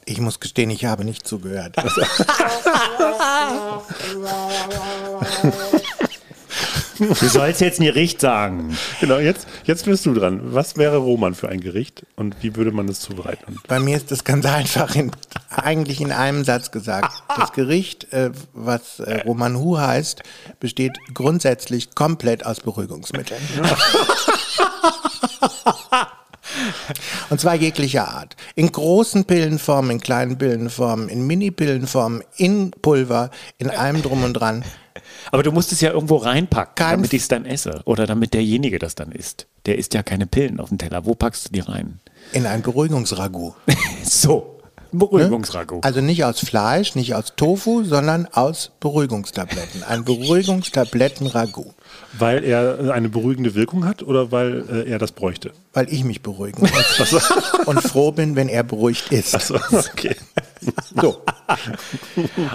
[0.05, 1.77] Ich muss gestehen, ich habe nicht zugehört.
[6.99, 8.77] Du sollst jetzt nicht richtig sagen.
[9.01, 10.41] Genau, jetzt, jetzt bist du dran.
[10.53, 13.59] Was wäre Roman für ein Gericht und wie würde man es zubereiten?
[13.69, 15.11] Bei mir ist das ganz einfach, in,
[15.49, 17.23] eigentlich in einem Satz gesagt.
[17.35, 20.23] Das Gericht, äh, was äh, Roman Hu heißt,
[20.59, 23.41] besteht grundsätzlich komplett aus Beruhigungsmitteln.
[27.31, 28.37] Und zwar jeglicher Art.
[28.55, 34.65] In großen Pillenformen, in kleinen Pillenformen, in Mini-Pillenformen, in Pulver, in allem drum und dran.
[35.31, 37.83] Aber du musst es ja irgendwo reinpacken, Kein damit ich es dann esse.
[37.85, 39.47] Oder damit derjenige das dann isst.
[39.67, 41.05] Der isst ja keine Pillen auf dem Teller.
[41.05, 42.01] Wo packst du die rein?
[42.33, 43.55] In ein Beruhigungsragout.
[44.05, 44.57] So.
[44.93, 45.85] Beruhigungsragout.
[45.85, 49.85] Also nicht aus Fleisch, nicht aus Tofu, sondern aus Beruhigungstabletten.
[49.85, 51.75] Ein Beruhigungstabletten-Ragout.
[52.19, 55.53] Weil er eine beruhigende Wirkung hat oder weil äh, er das bräuchte?
[55.73, 57.31] Weil ich mich beruhigen muss.
[57.67, 59.31] Und froh bin, wenn er beruhigt ist.
[59.41, 60.17] So, okay.
[61.01, 61.23] So.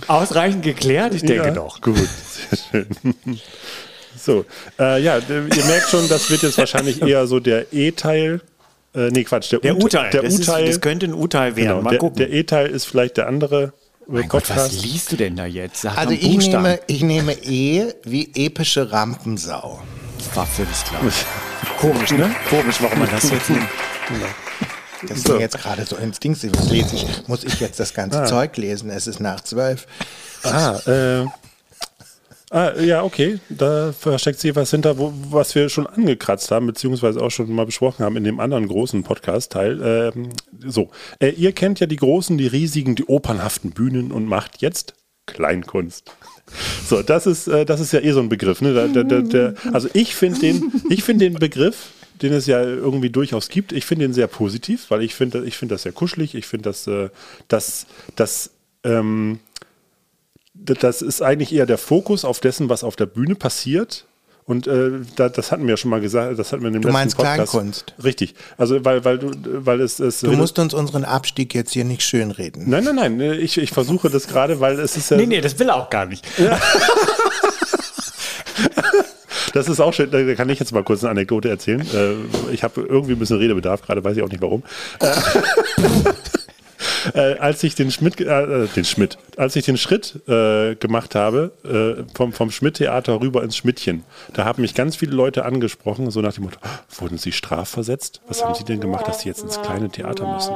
[0.07, 1.13] Ausreichend geklärt?
[1.13, 1.81] Ich denke ja, doch.
[1.81, 2.87] Gut, sehr schön.
[4.17, 4.45] So,
[4.79, 8.41] äh, ja, ihr merkt schon, das wird jetzt wahrscheinlich eher so der E-Teil.
[8.95, 10.09] Äh, nee, Quatsch, der, Der U- U-Teil.
[10.11, 11.67] Der Das, ist- das könnte ein U-Teil werden.
[11.69, 12.17] genau, Mal der, gucken.
[12.17, 13.69] der E-Teil ist vielleicht der andere äh,
[14.07, 15.81] mein Gott, was liest du denn da jetzt?
[15.81, 16.63] Sag Also ich Buchstaben.
[16.63, 19.81] nehme, ich nehme E wie epische Rampensau.
[20.33, 21.01] War völlig klar.
[21.79, 22.33] Komisch, ne?
[22.49, 23.67] Komisch, warum man das jetzt nimmt.
[25.07, 26.51] Das ist mir jetzt gerade so instinktiv.
[26.69, 27.27] Lese ich?
[27.27, 28.89] Muss ich jetzt das ganze Zeug lesen?
[28.89, 29.85] Es ist nach zwölf.
[30.43, 31.25] Ah, äh,
[32.55, 33.39] ah, ja, okay.
[33.49, 37.65] Da versteckt sich was hinter, wo, was wir schon angekratzt haben, beziehungsweise auch schon mal
[37.65, 39.81] besprochen haben in dem anderen großen Podcast-Teil.
[40.15, 40.29] Ähm,
[40.65, 40.89] so,
[41.19, 44.93] äh, ihr kennt ja die großen, die riesigen, die opernhaften Bühnen und macht jetzt
[45.25, 46.11] Kleinkunst.
[46.87, 48.61] So, das ist, äh, das ist ja eh so ein Begriff.
[48.61, 48.73] Ne?
[48.73, 51.89] Der, der, der, also ich finde den, ich finde den Begriff,
[52.21, 55.57] den es ja irgendwie durchaus gibt, ich finde den sehr positiv, weil ich finde, ich
[55.57, 56.35] finde das sehr kuschelig.
[56.35, 57.09] Ich finde das, äh,
[57.47, 58.51] das, das,
[58.83, 59.39] ähm,
[60.55, 64.05] das ist eigentlich eher der Fokus auf dessen, was auf der Bühne passiert.
[64.47, 66.81] Und äh, da, das hatten wir ja schon mal gesagt, das hatten wir in dem
[66.83, 67.51] Du letzten meinst Podcast.
[67.51, 67.93] Kleinkunst?
[68.03, 68.35] Richtig.
[68.57, 72.03] Also weil, weil du, weil es, es Du musst uns unseren Abstieg jetzt hier nicht
[72.03, 72.69] schönreden.
[72.69, 73.19] Nein, nein, nein.
[73.39, 75.17] Ich, ich versuche das gerade, weil es ist ja.
[75.17, 76.23] Nee, nee, das will er auch gar nicht.
[79.53, 80.11] Das ist auch schön.
[80.11, 81.79] Da kann ich jetzt mal kurz eine Anekdote erzählen.
[81.79, 84.63] Äh, Ich habe irgendwie ein bisschen Redebedarf, gerade weiß ich auch nicht warum.
[87.13, 91.51] Äh, als ich den Schmidt, äh, den Schmidt, als ich den Schritt äh, gemacht habe,
[91.63, 96.21] äh, vom, vom Schmidt-Theater rüber ins Schmidtchen, da haben mich ganz viele Leute angesprochen, so
[96.21, 96.59] nach dem Motto,
[96.97, 98.21] wurden Sie strafversetzt?
[98.27, 100.53] Was haben Sie denn gemacht, dass Sie jetzt ins kleine Theater müssen?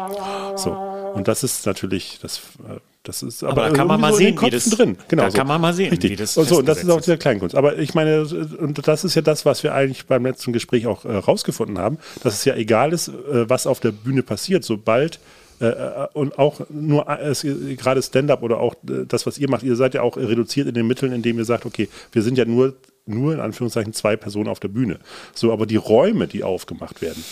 [0.55, 0.71] So.
[1.13, 4.39] Und das ist natürlich, das, äh, das ist aber, da kann man mal so sehen,
[4.41, 4.97] wie das, drin.
[5.07, 5.37] Genau, da so.
[5.37, 6.11] kann man mal sehen, Richtig.
[6.11, 7.55] wie das und so, und das ist auch dieser Kleinkunst.
[7.55, 11.05] Aber ich meine, und das ist ja das, was wir eigentlich beim letzten Gespräch auch
[11.05, 15.19] äh, rausgefunden haben, dass es ja egal ist, äh, was auf der Bühne passiert, sobald
[16.13, 17.33] und auch nur äh,
[17.75, 20.73] gerade Stand-up oder auch äh, das, was ihr macht, ihr seid ja auch reduziert in
[20.73, 24.47] den Mitteln, indem ihr sagt, okay, wir sind ja nur, nur in Anführungszeichen zwei Personen
[24.47, 24.99] auf der Bühne.
[25.33, 27.23] So, aber die Räume, die aufgemacht werden,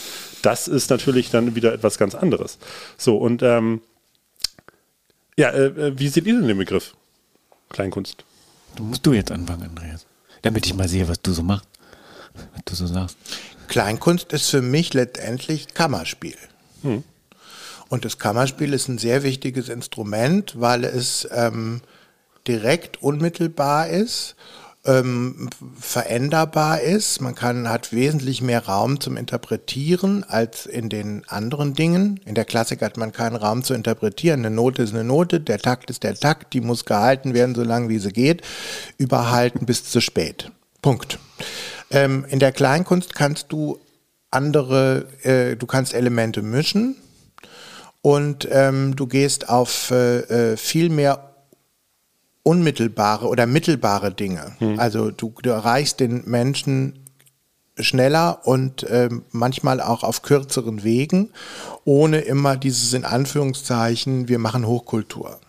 [0.41, 2.57] das ist natürlich dann wieder etwas ganz anderes.
[2.97, 3.81] So, und ähm,
[5.37, 6.95] ja, äh, äh, wie seht ihr denn den Begriff
[7.69, 8.25] Kleinkunst?
[8.75, 10.05] Du musst du jetzt anfangen, Andreas.
[10.41, 11.67] Damit ich mal sehe, was du so machst.
[12.33, 13.17] Was du so sagst.
[13.67, 16.37] Kleinkunst ist für mich letztendlich Kammerspiel.
[17.89, 21.81] Und das Kammerspiel ist ein sehr wichtiges Instrument, weil es ähm,
[22.47, 24.35] direkt unmittelbar ist,
[24.85, 27.21] ähm, veränderbar ist.
[27.21, 32.19] Man kann, hat wesentlich mehr Raum zum Interpretieren als in den anderen Dingen.
[32.25, 34.45] In der Klassik hat man keinen Raum zu interpretieren.
[34.45, 37.63] Eine Note ist eine Note, der Takt ist der Takt, die muss gehalten werden, so
[37.63, 38.41] lange wie sie geht.
[38.97, 40.51] Überhalten bis zu spät.
[40.81, 41.19] Punkt.
[41.89, 43.79] Ähm, in der Kleinkunst kannst du
[44.31, 46.95] andere, äh, du kannst Elemente mischen
[48.01, 50.19] und ähm, du gehst auf äh,
[50.51, 51.35] äh, viel mehr
[52.43, 54.55] unmittelbare oder mittelbare Dinge.
[54.77, 57.03] Also du, du erreichst den Menschen
[57.77, 61.31] schneller und ähm, manchmal auch auf kürzeren Wegen,
[61.83, 65.39] ohne immer dieses in Anführungszeichen, wir machen Hochkultur.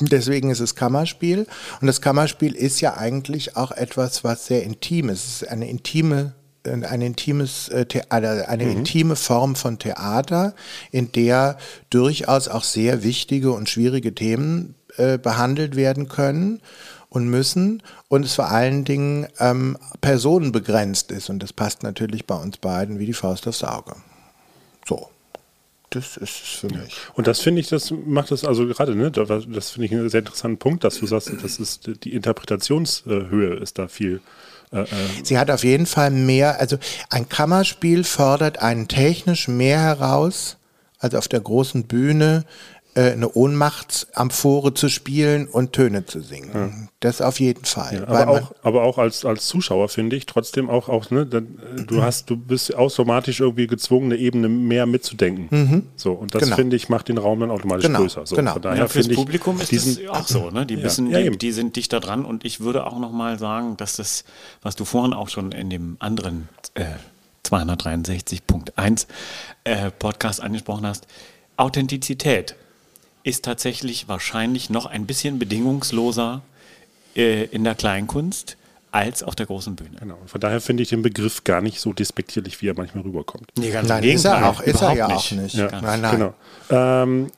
[0.00, 1.46] Deswegen ist es Kammerspiel.
[1.80, 5.24] Und das Kammerspiel ist ja eigentlich auch etwas, was sehr intim ist.
[5.24, 6.34] Es ist eine intime
[6.66, 10.54] ein intimes, äh, eine, eine intime Form von Theater,
[10.90, 11.58] in der
[11.90, 16.60] durchaus auch sehr wichtige und schwierige Themen äh, behandelt werden können
[17.08, 21.30] und müssen und es vor allen Dingen ähm, personenbegrenzt ist.
[21.30, 23.94] Und das passt natürlich bei uns beiden wie die Faust aufs Auge.
[24.86, 25.08] So,
[25.90, 26.96] das ist es für mich.
[27.14, 30.20] Und das finde ich, das macht das also gerade, ne, das finde ich einen sehr
[30.20, 34.20] interessanten Punkt, dass du sagst, das ist die Interpretationshöhe ist da viel.
[35.22, 36.78] Sie hat auf jeden Fall mehr, also
[37.10, 40.56] ein Kammerspiel fordert einen technisch mehr heraus,
[40.98, 42.44] als auf der großen Bühne
[43.00, 46.88] eine Ohnmachtsamphore zu spielen und Töne zu singen.
[47.00, 48.04] Das auf jeden Fall.
[48.08, 51.58] weil aber auch, aber auch als, als Zuschauer finde ich trotzdem auch, auch ne, dann,
[51.76, 55.88] äh, du hast, du bist automatisch irgendwie gezwungen, eine Ebene mehr mitzudenken.
[55.96, 56.56] So, und das Genau.
[56.56, 58.26] finde ich, macht den Raum dann automatisch Genau, größer.
[58.26, 58.52] So, genau.
[58.54, 60.64] Von daher Ja, fürs ich Publikum ist diesen, das auch so, ne?
[60.64, 60.88] Die Ja.
[60.88, 64.24] Ja, die, die sind dichter dran und ich würde auch noch mal sagen, dass das,
[64.62, 66.84] was du vorhin auch schon in dem anderen äh,
[67.44, 69.06] 263.1
[69.64, 71.06] äh, Podcast angesprochen hast,
[71.56, 72.56] Authentizität
[73.24, 76.42] ist tatsächlich wahrscheinlich noch ein bisschen bedingungsloser
[77.16, 78.56] äh, in der Kleinkunst
[78.92, 79.96] als auf der großen Bühne.
[79.98, 80.18] Genau.
[80.26, 83.50] Von daher finde ich den Begriff gar nicht so despektierlich, wie er manchmal rüberkommt.
[83.58, 85.54] Nee, ganz Nein, ist er auch, ist er ja auch nicht.
[85.54, 86.12] Ja, Nein, nein.
[86.12, 86.34] Genau.
[86.70, 87.30] Ähm,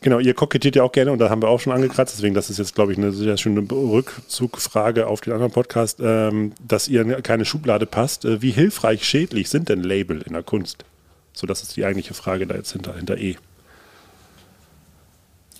[0.00, 2.50] genau, ihr kokettiert ja auch gerne und da haben wir auch schon angekratzt, deswegen das
[2.50, 7.00] ist jetzt, glaube ich, eine sehr schöne Rückzugfrage auf den anderen Podcast, ähm, dass ihr
[7.00, 8.24] in keine Schublade passt.
[8.24, 10.84] Äh, wie hilfreich schädlich sind denn Label in der Kunst?
[11.32, 13.36] So, das ist die eigentliche Frage da jetzt hinter, hinter E.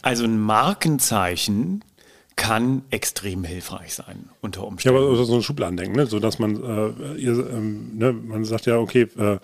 [0.06, 1.82] Also ein Markenzeichen
[2.36, 4.98] kann extrem hilfreich sein unter Ja, Umständen.
[5.02, 6.06] aber so ein Schubladendenken, ne?
[6.06, 8.12] so dass man, äh, ihr, ähm, ne?
[8.12, 9.38] man sagt ja, okay, äh,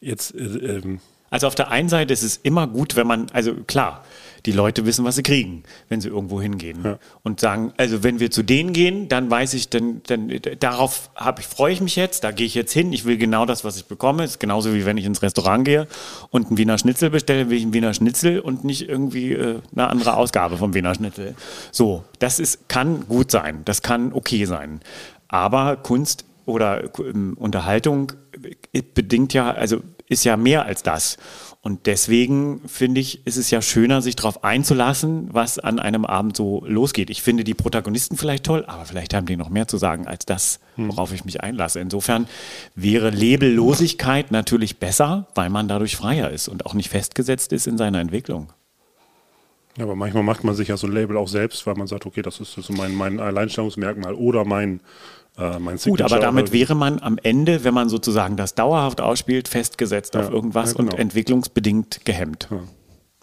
[0.00, 0.38] jetzt, äh,
[0.78, 4.06] ähm, Also auf der einen Seite ist es immer gut, wenn man, also klar,
[4.46, 6.98] die Leute wissen, was sie kriegen, wenn sie irgendwo hingehen.
[7.22, 11.38] Und sagen, also wenn wir zu denen gehen, dann weiß ich, dann, dann darauf hab
[11.38, 13.76] ich, freue ich mich jetzt, da gehe ich jetzt hin, ich will genau das, was
[13.76, 15.86] ich bekomme, ist genauso wie wenn ich ins Restaurant gehe
[16.30, 19.88] und einen Wiener Schnitzel bestelle, will ich einen Wiener Schnitzel und nicht irgendwie äh, eine
[19.88, 21.34] andere Ausgabe vom Wiener Schnitzel.
[21.70, 24.80] So, das ist, kann gut sein, das kann okay sein,
[25.28, 28.12] aber Kunst oder ähm, Unterhaltung
[28.72, 31.16] äh, bedingt ja, also ist ja mehr als das.
[31.64, 36.36] Und deswegen finde ich, ist es ja schöner, sich darauf einzulassen, was an einem Abend
[36.36, 37.08] so losgeht.
[37.08, 40.26] Ich finde die Protagonisten vielleicht toll, aber vielleicht haben die noch mehr zu sagen als
[40.26, 41.78] das, worauf ich mich einlasse.
[41.78, 42.26] Insofern
[42.74, 47.78] wäre Labellosigkeit natürlich besser, weil man dadurch freier ist und auch nicht festgesetzt ist in
[47.78, 48.52] seiner Entwicklung.
[49.76, 52.04] Ja, aber manchmal macht man sich ja so ein Label auch selbst, weil man sagt,
[52.04, 54.80] okay, das ist so mein, mein Alleinstellungsmerkmal oder mein,
[55.38, 59.00] äh, mein Gut, aber Signature damit wäre man am Ende, wenn man sozusagen das dauerhaft
[59.00, 60.92] ausspielt, festgesetzt auf Ja, irgendwas ja, genau.
[60.92, 62.48] und entwicklungsbedingt gehemmt.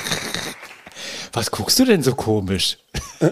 [1.32, 2.78] Was guckst du denn so komisch?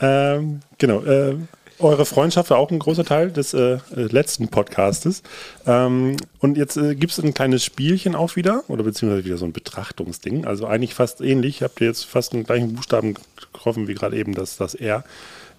[0.00, 1.36] ähm, genau, äh,
[1.78, 5.22] eure Freundschaft war auch ein großer Teil des äh, letzten Podcastes.
[5.66, 9.44] Ähm, und jetzt äh, gibt es ein kleines Spielchen auch wieder, oder beziehungsweise wieder so
[9.44, 10.46] ein Betrachtungsding.
[10.46, 11.62] Also eigentlich fast ähnlich.
[11.62, 13.16] Habt ihr jetzt fast den gleichen Buchstaben
[13.52, 15.04] getroffen wie gerade eben das, das R.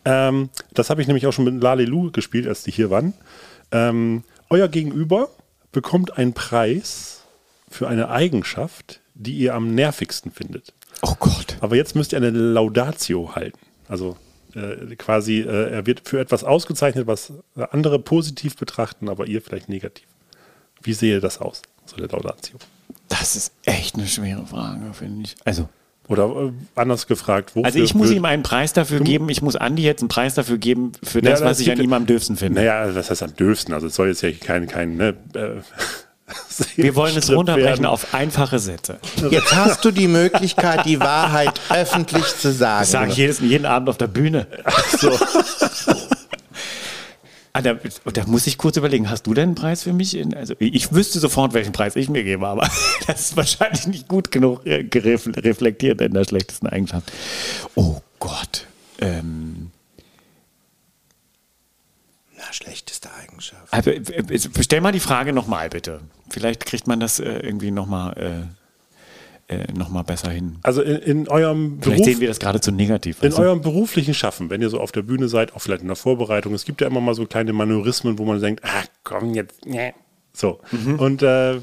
[0.08, 3.14] Ähm, das habe ich nämlich auch schon mit Lalelu gespielt, als die hier waren.
[3.72, 5.30] Ähm, euer Gegenüber
[5.74, 7.24] bekommt einen Preis
[7.70, 10.74] für eine Eigenschaft, die ihr am nervigsten findet.
[11.02, 11.58] Oh Gott.
[11.60, 13.60] Aber jetzt müsst ihr eine Laudatio halten.
[13.90, 14.16] Also
[14.56, 19.68] äh, quasi, äh, er wird für etwas ausgezeichnet, was andere positiv betrachten, aber ihr vielleicht
[19.68, 20.08] negativ.
[20.82, 22.58] Wie sehe das aus, so eine Laudatio?
[23.10, 25.36] Das ist echt eine schwere Frage, finde ich.
[25.44, 25.68] Also,
[26.08, 29.56] Oder äh, anders gefragt, wofür also ich muss ihm einen Preis dafür geben, ich muss
[29.58, 32.06] Andi jetzt einen Preis dafür geben, für das, Ja, was das ich an ihm am
[32.06, 32.62] dürfsten finde.
[32.62, 33.74] Naja, das heißt am dürfsten.
[33.74, 35.62] Also es soll jetzt ja kein, kein ne, äh,
[36.76, 37.86] Wir wollen es runterbrechen werden.
[37.86, 39.00] auf einfache Sätze.
[39.30, 42.82] Jetzt hast du die Möglichkeit, die Wahrheit öffentlich zu sagen.
[42.82, 44.48] Das sage ich jedes, jeden Abend auf der Bühne.
[44.98, 45.12] So.
[47.58, 47.74] Ah, da,
[48.14, 50.16] da muss ich kurz überlegen, hast du denn einen Preis für mich?
[50.16, 52.70] In, also ich wüsste sofort, welchen Preis ich mir gebe, aber
[53.08, 57.12] das ist wahrscheinlich nicht gut genug äh, reflektiert in der schlechtesten Eigenschaft.
[57.74, 58.68] Oh Gott.
[59.00, 59.72] Ähm,
[62.38, 63.74] Na, schlechteste Eigenschaft.
[63.74, 66.02] also, äh, äh, stell mal die Frage nochmal, bitte.
[66.30, 68.67] Vielleicht kriegt man das äh, irgendwie nochmal äh,
[69.48, 70.58] äh, noch mal besser hin.
[70.64, 73.24] Also in, in eurem Vielleicht Beruf, sehen wir das gerade zu negativ.
[73.24, 73.38] in du?
[73.38, 76.54] eurem beruflichen Schaffen, wenn ihr so auf der Bühne seid, auch vielleicht in der Vorbereitung,
[76.54, 79.94] es gibt ja immer mal so kleine Manörismen, wo man denkt, ah, komm jetzt, ne.
[80.34, 80.60] So.
[80.98, 81.56] Und äh,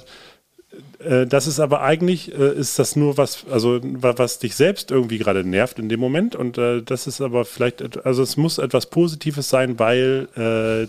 [0.98, 4.90] äh, das ist aber eigentlich, äh, ist das nur was, also wa- was dich selbst
[4.90, 6.34] irgendwie gerade nervt in dem Moment.
[6.34, 10.28] Und äh, das ist aber vielleicht, also es muss etwas Positives sein, weil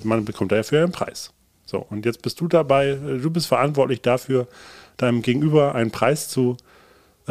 [0.04, 1.32] man bekommt dafür einen Preis.
[1.68, 4.48] So, und jetzt bist du dabei, du bist verantwortlich dafür,
[4.98, 6.75] deinem Gegenüber einen Preis zu, äh,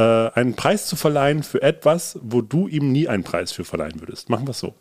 [0.03, 4.29] einen Preis zu verleihen für etwas, wo du ihm nie einen Preis für verleihen würdest.
[4.29, 4.75] Machen wir es so.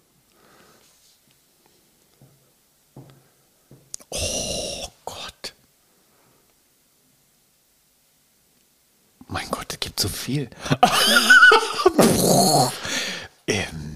[5.06, 5.54] Gott.
[9.28, 10.50] Mein Gott, es gibt so viel.
[13.48, 13.96] ähm,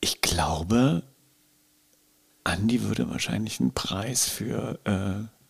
[0.00, 1.02] ich glaube,
[2.44, 5.41] Andi würde wahrscheinlich einen Preis für, äh,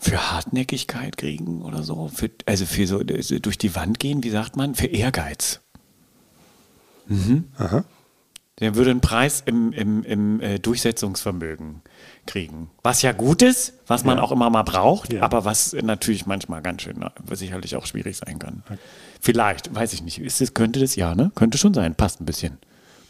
[0.00, 2.08] für Hartnäckigkeit kriegen oder so.
[2.08, 4.74] Für, also für so durch die Wand gehen, wie sagt man?
[4.74, 5.60] Für Ehrgeiz.
[8.60, 11.82] Der würde einen Preis im, im, im äh, Durchsetzungsvermögen
[12.26, 12.70] kriegen.
[12.82, 15.22] Was ja gut ist, was man auch immer mal braucht, Ja.
[15.22, 18.62] aber was natürlich manchmal ganz schön äh, sicherlich auch schwierig sein kann.
[19.20, 20.18] Vielleicht, weiß ich nicht.
[20.20, 21.32] Ist es, könnte das ja, ne?
[21.34, 21.94] Könnte schon sein.
[21.94, 22.58] Passt ein bisschen.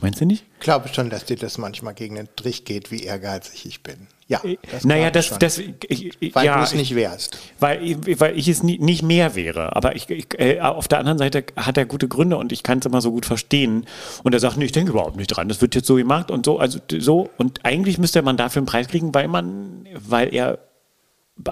[0.00, 0.44] Meinst du nicht?
[0.54, 4.06] Ich glaube schon, dass dir das manchmal gegen den Strich geht, wie ehrgeizig ich bin.
[4.30, 7.36] Ja, das naja, das, das ich, Weil ja, du es ich- nicht wärst.
[7.58, 9.74] Weil, ich- weil ich es nie, nicht mehr wäre.
[9.74, 12.78] Aber ich, ich, äh, auf der anderen Seite hat er gute Gründe und ich kann
[12.78, 13.86] es immer so gut verstehen.
[14.22, 15.48] Und er sagt, nee, ich denke überhaupt nicht dran.
[15.48, 16.60] Das wird jetzt so gemacht und so.
[16.60, 17.28] Also so.
[17.38, 20.60] Und eigentlich müsste man dafür einen Preis kriegen, weil man, weil er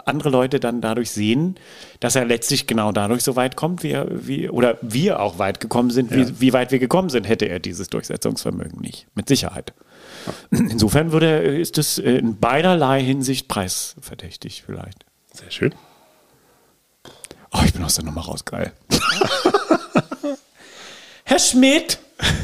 [0.05, 1.57] andere Leute dann dadurch sehen,
[2.01, 5.61] dass er letztlich genau dadurch so weit kommt, wie, er, wie oder wir auch weit
[5.61, 9.07] gekommen sind, wie, wie weit wir gekommen sind, hätte er dieses Durchsetzungsvermögen nicht.
[9.15, 9.73] Mit Sicherheit.
[10.51, 15.05] Insofern würde er, ist es äh, in beiderlei Hinsicht preisverdächtig vielleicht.
[15.33, 15.75] Sehr schön.
[17.51, 18.73] Oh, ich bin aus der Nummer raus, geil.
[21.25, 21.99] Herr Schmidt!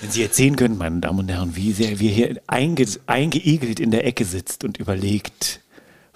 [0.00, 3.80] Wenn Sie jetzt sehen können, meine Damen und Herren, wie sehr wir hier einge eingeigelt
[3.80, 5.60] in der Ecke sitzt und überlegt,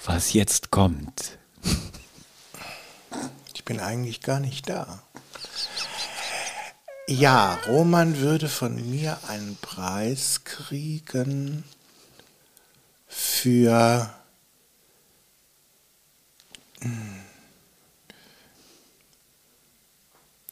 [0.05, 1.39] was jetzt kommt.
[3.55, 5.03] Ich bin eigentlich gar nicht da.
[7.11, 11.65] Ja, Roman würde von mir einen Preis kriegen
[13.09, 14.15] für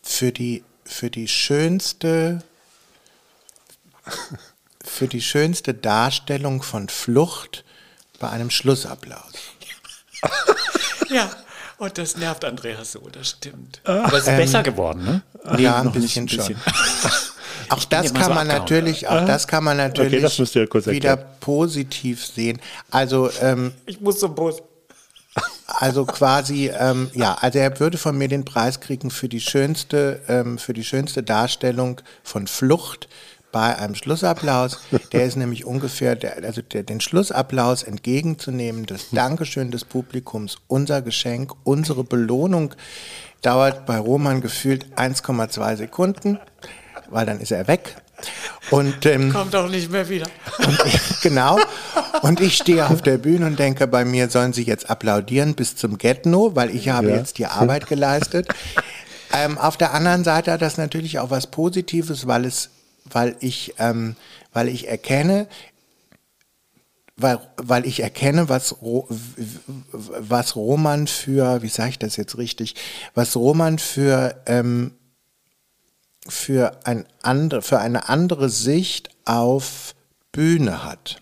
[0.03, 2.43] für die für die schönste
[4.83, 7.65] für die schönste Darstellung von Flucht
[8.19, 9.33] bei einem Schlussapplaus.
[11.09, 11.31] Ja,
[11.79, 13.81] und das nervt Andreas so, das stimmt.
[13.85, 15.23] Aber es ist besser geworden, ne?
[15.57, 16.57] Nee, ja, ein bisschen nicht, schon.
[17.71, 20.87] Auch das kann so man natürlich, auch das kann man natürlich das müsst ihr kurz
[20.87, 22.61] wieder positiv sehen.
[22.91, 24.63] Also ähm, Ich muss zum Bus.
[25.67, 30.23] Also quasi, ähm, ja, also er würde von mir den Preis kriegen für die schönste,
[30.27, 33.07] ähm, für die schönste Darstellung von Flucht
[33.53, 34.79] bei einem Schlussapplaus.
[35.13, 41.03] Der ist nämlich ungefähr, der, also der, den Schlussapplaus entgegenzunehmen, das Dankeschön des Publikums, unser
[41.03, 42.75] Geschenk, unsere Belohnung,
[43.43, 46.39] dauert bei Roman gefühlt 1,2 Sekunden,
[47.11, 47.97] weil dann ist er weg.
[48.71, 50.27] Und ähm, Kommt doch nicht mehr wieder.
[50.67, 51.57] und ich, genau.
[52.23, 55.77] Und ich stehe auf der Bühne und denke, bei mir sollen sie jetzt applaudieren bis
[55.77, 57.17] zum Get-No, weil ich habe Ja.
[57.17, 58.49] jetzt die Arbeit geleistet.
[59.33, 62.71] Ähm, auf der anderen Seite hat das natürlich auch was Positives, weil es,
[63.13, 64.17] weil ich, ähm,
[64.53, 65.47] weil ich erkenne,
[67.17, 72.75] weil, weil ich erkenne, was, was Roman für, wie sage ich das jetzt richtig,
[73.15, 74.93] was Roman für ähm,
[76.29, 79.95] für, ein andre, für eine andere Sicht auf
[80.31, 81.21] Bühne hat.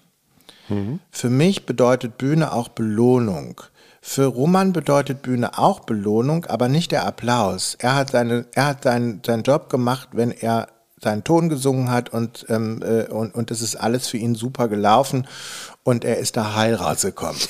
[1.10, 3.60] Für mich bedeutet Bühne auch Belohnung.
[4.02, 7.76] Für Roman bedeutet Bühne auch Belohnung, aber nicht der Applaus.
[7.78, 10.68] Er hat, seine, er hat seinen, seinen Job gemacht, wenn er
[11.00, 14.68] seinen Ton gesungen hat und, ähm, äh, und, und es ist alles für ihn super
[14.68, 15.26] gelaufen
[15.84, 17.40] und er ist da heil rausgekommen.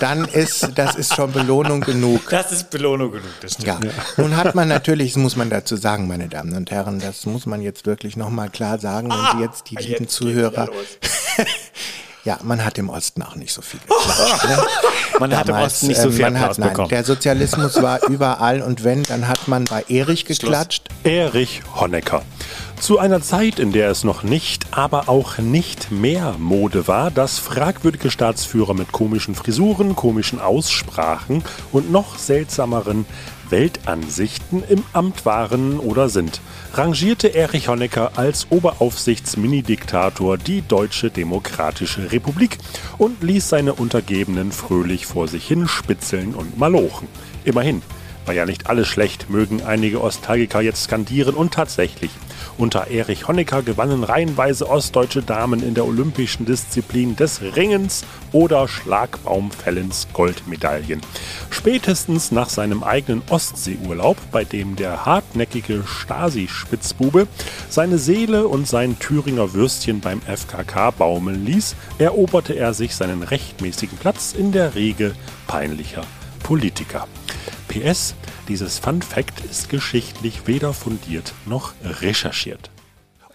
[0.00, 2.28] Dann ist, das ist schon Belohnung genug.
[2.28, 3.84] Das ist Belohnung genug, das stimmt.
[3.84, 7.24] Ja, nun hat man natürlich, das muss man dazu sagen, meine Damen und Herren, das
[7.24, 10.68] muss man jetzt wirklich nochmal klar sagen, wenn Sie jetzt die lieben Ah, geht's Zuhörer.
[12.24, 14.44] ja, man hat im Osten auch nicht so viel geklatscht.
[14.44, 14.58] Ne?
[15.20, 16.88] Man hat im Damals, Osten nicht so ähm, viel man hat, nein, bekommen.
[16.88, 20.88] Der Sozialismus war überall und wenn, dann hat man bei Erich geklatscht.
[21.04, 22.22] Erich Honecker.
[22.82, 27.38] Zu einer Zeit, in der es noch nicht, aber auch nicht mehr Mode war, dass
[27.38, 33.06] fragwürdige Staatsführer mit komischen Frisuren, komischen Aussprachen und noch seltsameren
[33.50, 36.40] Weltansichten im Amt waren oder sind,
[36.74, 42.58] rangierte Erich Honecker als Oberaufsichts-Mini-Diktator die Deutsche Demokratische Republik
[42.98, 47.06] und ließ seine Untergebenen fröhlich vor sich hin spitzeln und malochen.
[47.44, 47.80] Immerhin,
[48.26, 52.10] war ja nicht alles schlecht, mögen einige Ostalgiker jetzt skandieren und tatsächlich.
[52.58, 60.08] Unter Erich Honecker gewannen reihenweise ostdeutsche Damen in der olympischen Disziplin des Ringens oder Schlagbaumfällens
[60.12, 61.00] Goldmedaillen.
[61.50, 67.26] Spätestens nach seinem eigenen Ostseeurlaub, bei dem der hartnäckige Stasi-Spitzbube
[67.68, 73.98] seine Seele und sein Thüringer Würstchen beim FKK baumeln ließ, eroberte er sich seinen rechtmäßigen
[73.98, 75.14] Platz in der Riege
[75.46, 76.04] peinlicher
[76.42, 77.06] Politiker.
[77.72, 78.14] PS,
[78.48, 82.68] dieses Fun Fact ist geschichtlich weder fundiert noch recherchiert.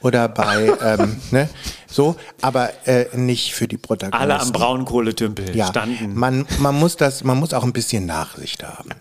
[0.01, 1.49] Oder bei, ähm, ne,
[1.87, 4.21] so, aber äh, nicht für die Protagonisten.
[4.21, 6.13] Alle am Braunkohletümpel ja, standen.
[6.13, 8.91] Man, man, muss das, man muss auch ein bisschen Nachsicht haben.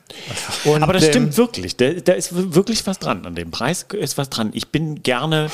[0.65, 1.77] Und, Aber das ähm, stimmt wirklich.
[1.77, 3.27] Da, da ist wirklich was dran.
[3.27, 4.53] An dem Preis ist was dran.
[4.55, 5.51] Ich bin gerne,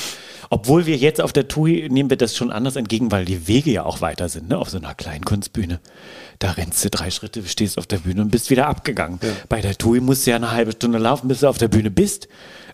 [0.49, 3.73] obwohl wir jetzt auf der TUI nehmen wir das schon anders entgegen, weil die Wege
[3.73, 4.59] ja auch weiter sind, ne?
[4.59, 5.81] auf so einer Kleinkunstbühne.
[6.43, 9.21] Da rennst du drei Schritte, stehst auf der Bühne und bist wieder abgegangen.
[9.49, 11.89] Bei der TUI musst du ja eine halbe Stunde laufen, bis du auf der Bühne
[11.89, 12.27] bist.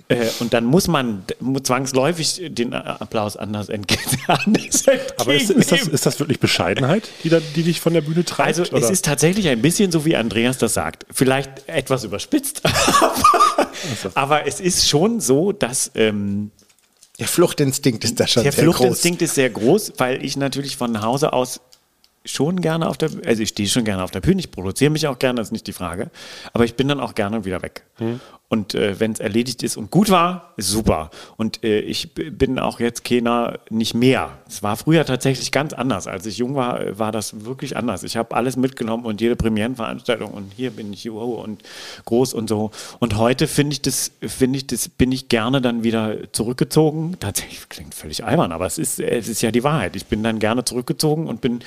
[0.09, 1.25] Äh, und dann muss man
[1.63, 4.01] zwangsläufig den Applaus anders entgegen.
[4.27, 4.87] Aber ist, ist,
[5.19, 5.95] das, entgegennehmen.
[5.95, 8.49] ist das wirklich Bescheidenheit, die, da, die dich von der Bühne treibt?
[8.49, 8.91] Also es oder?
[8.91, 11.05] ist tatsächlich ein bisschen so, wie Andreas das sagt.
[11.13, 13.71] Vielleicht etwas überspitzt, aber,
[14.15, 16.53] aber es ist schon so, dass ähm,
[17.19, 21.03] Der Fluchtinstinkt ist da schon der sehr Fluchtinstinkt ist sehr groß, weil ich natürlich von
[21.03, 21.61] Hause aus
[22.25, 25.07] schon gerne auf der, also ich stehe schon gerne auf der Bühne, ich produziere mich
[25.07, 26.11] auch gerne, das ist nicht die Frage,
[26.53, 27.85] aber ich bin dann auch gerne wieder weg.
[28.51, 31.11] Und äh, wenn es erledigt ist und gut war, ist super.
[31.37, 34.39] Und äh, ich bin auch jetzt keiner nicht mehr.
[34.49, 36.07] Es war früher tatsächlich ganz anders.
[36.07, 38.05] Als ich jung war, äh, war das wirklich anders.
[38.05, 41.63] Ich habe alles mitgenommen und jede Premierenveranstaltung und hier bin ich juhu und
[42.07, 42.71] groß und so.
[43.01, 47.17] Und heute finde ich das, finde ich das, bin ich gerne dann wieder zurückgezogen.
[47.21, 49.95] Tatsächlich klingt völlig albern, aber es ist, es ist ja die Wahrheit.
[49.95, 51.61] Ich bin dann gerne zurückgezogen und bin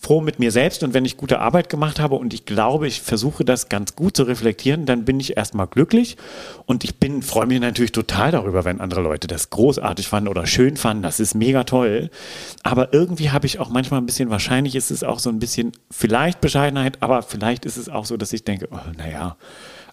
[0.00, 0.82] froh mit mir selbst.
[0.82, 4.16] Und wenn ich gute Arbeit gemacht habe und ich glaube, ich versuche das ganz gut
[4.16, 6.16] zu reflektieren, dann bin ich erstmal glücklich.
[6.66, 10.46] Und ich bin, freue mich natürlich total darüber, wenn andere Leute das großartig fanden oder
[10.46, 11.02] schön fanden.
[11.02, 12.10] Das ist mega toll.
[12.62, 15.72] Aber irgendwie habe ich auch manchmal ein bisschen, wahrscheinlich ist es auch so ein bisschen,
[15.90, 19.36] vielleicht Bescheidenheit, aber vielleicht ist es auch so, dass ich denke, oh, naja,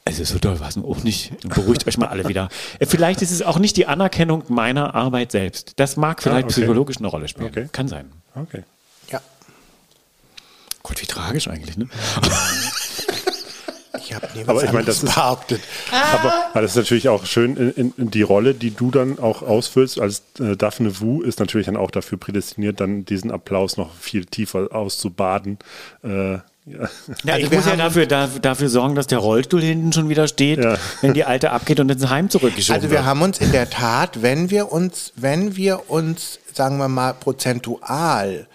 [0.05, 1.31] also so doll war es auch nicht.
[1.47, 2.49] Beruhigt euch mal alle wieder.
[2.79, 5.73] Äh, Vielleicht ist es auch nicht die Anerkennung meiner Arbeit selbst.
[5.75, 6.61] Das mag vielleicht Ah, okay.
[6.61, 7.49] psychologisch eine Rolle spielen.
[7.49, 7.69] Okay.
[7.71, 8.11] Kann sein.
[8.33, 8.63] Okay.
[9.11, 9.21] Ja.
[10.81, 11.87] Gott, wie tragisch eigentlich, ne?
[13.97, 15.61] Ich habe nie was Aber ich meine, das ist- behauptet.
[15.91, 19.19] Aber, aber das ist natürlich auch schön, in, in, in die Rolle, die du dann
[19.19, 23.75] auch ausfüllst als äh, Daphne Wu, ist natürlich dann auch dafür prädestiniert, dann diesen Applaus
[23.77, 25.59] noch viel tiefer auszubaden.
[26.03, 26.41] Äh, ja.
[26.65, 26.79] Ja,
[27.33, 30.09] Also ich wir muss ja haben- dafür, da, dafür sorgen, dass der Rollstuhl hinten schon
[30.09, 30.77] wieder steht, Ja.
[31.01, 33.05] wenn die alte abgeht und ins Heim zurückgeschoben Also wir wird.
[33.05, 38.47] haben uns in der Tat, wenn wir uns, wenn wir uns, sagen wir mal, prozentual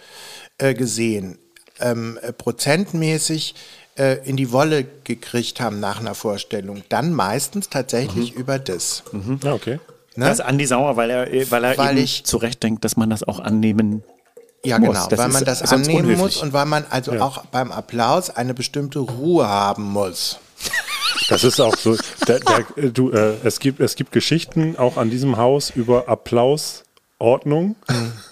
[0.58, 1.38] äh, gesehen,
[1.80, 3.54] ähm, äh, prozentmäßig
[3.96, 8.40] äh, in die Wolle gekriegt haben nach einer Vorstellung, dann meistens tatsächlich Mhm.
[8.40, 9.02] über das.
[9.42, 9.78] ja, okay.
[10.18, 10.24] Ne?
[10.26, 12.96] Da ist Andi sauer, weil er, äh, weil er Weil eben ich- zurecht denkt, dass
[12.96, 14.02] man das auch annehmen
[14.64, 14.88] Ja, muss.
[14.88, 16.18] genau, Das weil ist man das annehmen unhöflich.
[16.18, 20.38] muss und weil man also auch beim Applaus eine bestimmte Ruhe haben muss.
[21.28, 21.96] Das ist auch so.
[22.26, 22.36] Der,
[22.76, 26.08] äh, du, äh, es, gibt, es gibt Geschichten auch an diesem Haus über
[27.18, 27.76] Applausordnung.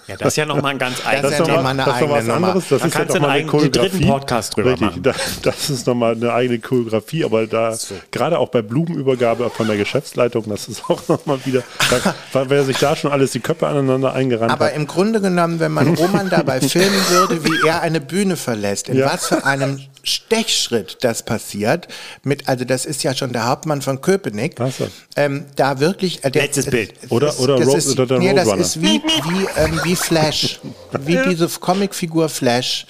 [0.07, 2.17] Ja, das ist ja nochmal ein ganz ist eigenes ja eine das ist noch was
[2.19, 2.47] eigene Nummer.
[2.49, 2.67] anderes.
[2.69, 4.05] Das Da ist ja kannst noch du mal eine einen eigenen dritten Choreografie.
[4.19, 5.03] Podcast drüber Richtig, machen.
[5.03, 5.11] Da,
[5.41, 7.75] das ist nochmal eine eigene Choreografie, aber da,
[8.11, 12.63] gerade auch bei Blumenübergabe von der Geschäftsleitung, das ist auch nochmal wieder, da, weil wer
[12.63, 14.75] sich da schon alles die Köpfe aneinander eingerannt Aber hat.
[14.75, 18.97] im Grunde genommen, wenn man Roman dabei filmen würde, wie er eine Bühne verlässt, in
[18.97, 19.11] Ja.
[19.11, 21.87] was für einem Stechschritt das passiert,
[22.23, 24.87] mit, also das ist ja schon der Hauptmann von Köpenick, so.
[25.15, 26.23] ähm, da wirklich...
[26.23, 26.93] Äh, der, Letztes es- Bild.
[27.09, 29.95] Oder- ist, oder das Ro- ist, oder der Nee, das ist wie, wie, ähm, wie
[29.95, 30.59] Flash,
[31.01, 32.85] wie diese Comicfigur Flash,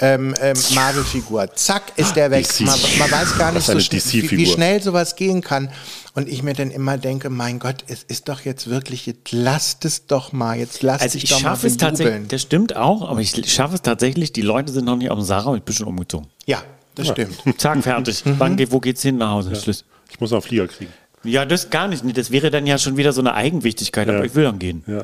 [0.00, 1.54] ähm, ähm, Marvel-Figur.
[1.54, 2.46] Zack, ist der weg.
[2.60, 5.70] Man, man weiß gar nicht, so wie, wie schnell sowas gehen kann.
[6.14, 9.84] Und ich mir dann immer denke, mein Gott, es ist doch jetzt wirklich, jetzt lasst
[9.84, 12.74] es doch mal, jetzt lasst Also dich ich doch mal schaffe es tatsächlich, das stimmt
[12.76, 15.58] auch, aber ich schaffe es tatsächlich, die Leute sind noch nicht auf dem Sarah und
[15.58, 16.26] ich bin schon umgezogen.
[16.46, 16.62] Ja,
[16.96, 17.36] das stimmt.
[17.58, 18.22] Zack, fertig.
[18.24, 19.54] Wann geht, wo geht's hin nach Hause?
[19.54, 19.84] Schluss.
[20.10, 20.92] Ich muss noch einen Flieger kriegen.
[21.22, 22.02] Ja, das gar nicht.
[22.16, 24.24] Das wäre dann ja schon wieder so eine Eigenwichtigkeit, aber Ja.
[24.24, 24.82] ich will dann gehen.
[24.86, 25.02] Ja.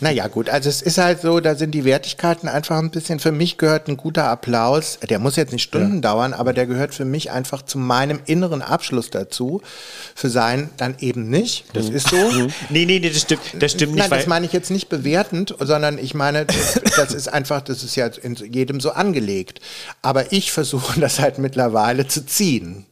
[0.00, 3.32] Naja, gut, also es ist halt so, da sind die Wertigkeiten einfach ein bisschen, für
[3.32, 7.06] mich gehört ein guter Applaus, der muss jetzt nicht Stunden dauern, aber der gehört für
[7.06, 9.62] mich einfach zu meinem inneren Abschluss dazu.
[10.14, 12.16] Für sein dann eben nicht, das ist so.
[12.68, 15.54] Nee, nee, nee, das stimmt, das stimmt nicht, Nein, das meine ich jetzt nicht bewertend,
[15.58, 16.44] sondern ich meine,
[16.96, 19.60] das ist einfach, das ist ja in jedem so angelegt.
[20.02, 22.84] Aber ich versuche das halt mittlerweile zu ziehen.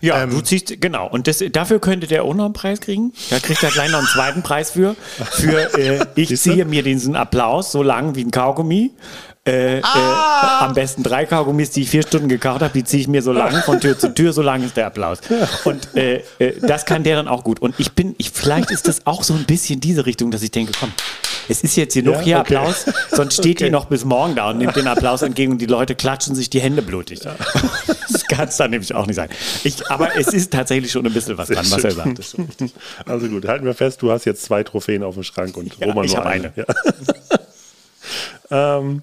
[0.00, 1.08] Ja, Ähm, du ziehst, genau.
[1.08, 3.12] Und das, dafür könnte der auch noch einen Preis kriegen.
[3.30, 4.96] Da kriegt er gleich noch einen zweiten Preis für.
[5.30, 8.92] Für äh, ich ziehe mir diesen Applaus so lang wie ein Kaugummi.
[9.46, 10.60] Äh, Ah!
[10.60, 13.20] äh, am besten drei Kaugummis, die ich vier Stunden gekaut habe, die ziehe ich mir
[13.20, 15.18] so lang von Tür zu Tür, so lang ist der Applaus.
[15.64, 17.60] Und äh, äh, das kann der dann auch gut.
[17.60, 20.50] Und ich bin, ich, vielleicht ist das auch so ein bisschen diese Richtung, dass ich
[20.50, 20.92] denke, komm,
[21.48, 22.56] es ist jetzt genug Ja, hier okay.
[22.56, 23.66] Applaus, sonst steht Okay.
[23.66, 26.50] ihr noch bis morgen da und nimmt den Applaus entgegen und die Leute klatschen sich
[26.50, 27.20] die Hände blutig.
[28.14, 29.28] Das kann es dann nämlich auch nicht sein.
[29.64, 32.36] Ich, aber es ist tatsächlich schon ein bisschen was dran, was er sagt.
[33.06, 35.86] Also gut, halten wir fest, du hast jetzt zwei Trophäen auf dem Schrank und Ja,
[35.86, 36.52] Roman nur eine.
[36.56, 36.66] eine.
[38.50, 38.78] Ja.
[38.78, 39.02] ähm,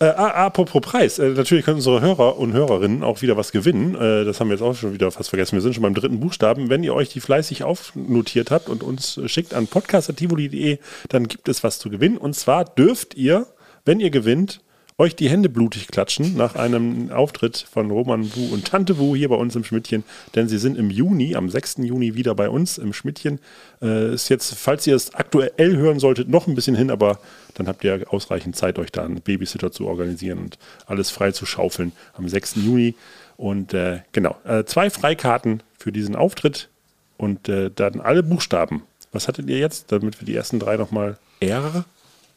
[0.00, 3.94] äh, apropos Preis, äh, natürlich können unsere Hörer und Hörerinnen auch wieder was gewinnen.
[3.94, 5.56] Äh, das haben wir jetzt auch schon wieder fast vergessen.
[5.56, 6.70] Wir sind schon beim dritten Buchstaben.
[6.70, 10.78] Wenn ihr euch die fleißig aufnotiert habt und uns äh, schickt an podcast.tivoli.de,
[11.10, 12.16] dann gibt es was zu gewinnen.
[12.16, 13.46] Und zwar dürft ihr,
[13.84, 14.62] wenn ihr gewinnt,
[15.00, 19.30] euch die Hände blutig klatschen nach einem Auftritt von Roman Wu und Tante Wu hier
[19.30, 21.78] bei uns im Schmidtchen, denn sie sind im Juni, am 6.
[21.78, 23.38] Juni wieder bei uns im Schmidtchen.
[23.80, 27.18] Äh, ist jetzt, falls ihr es aktuell hören solltet, noch ein bisschen hin, aber
[27.54, 31.46] dann habt ihr ausreichend Zeit, euch da einen Babysitter zu organisieren und alles frei zu
[31.46, 32.56] schaufeln am 6.
[32.56, 32.94] Juni.
[33.38, 36.68] Und äh, genau, äh, zwei Freikarten für diesen Auftritt
[37.16, 38.82] und äh, dann alle Buchstaben.
[39.12, 41.86] Was hattet ihr jetzt, damit wir die ersten drei nochmal R,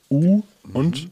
[0.09, 1.09] U und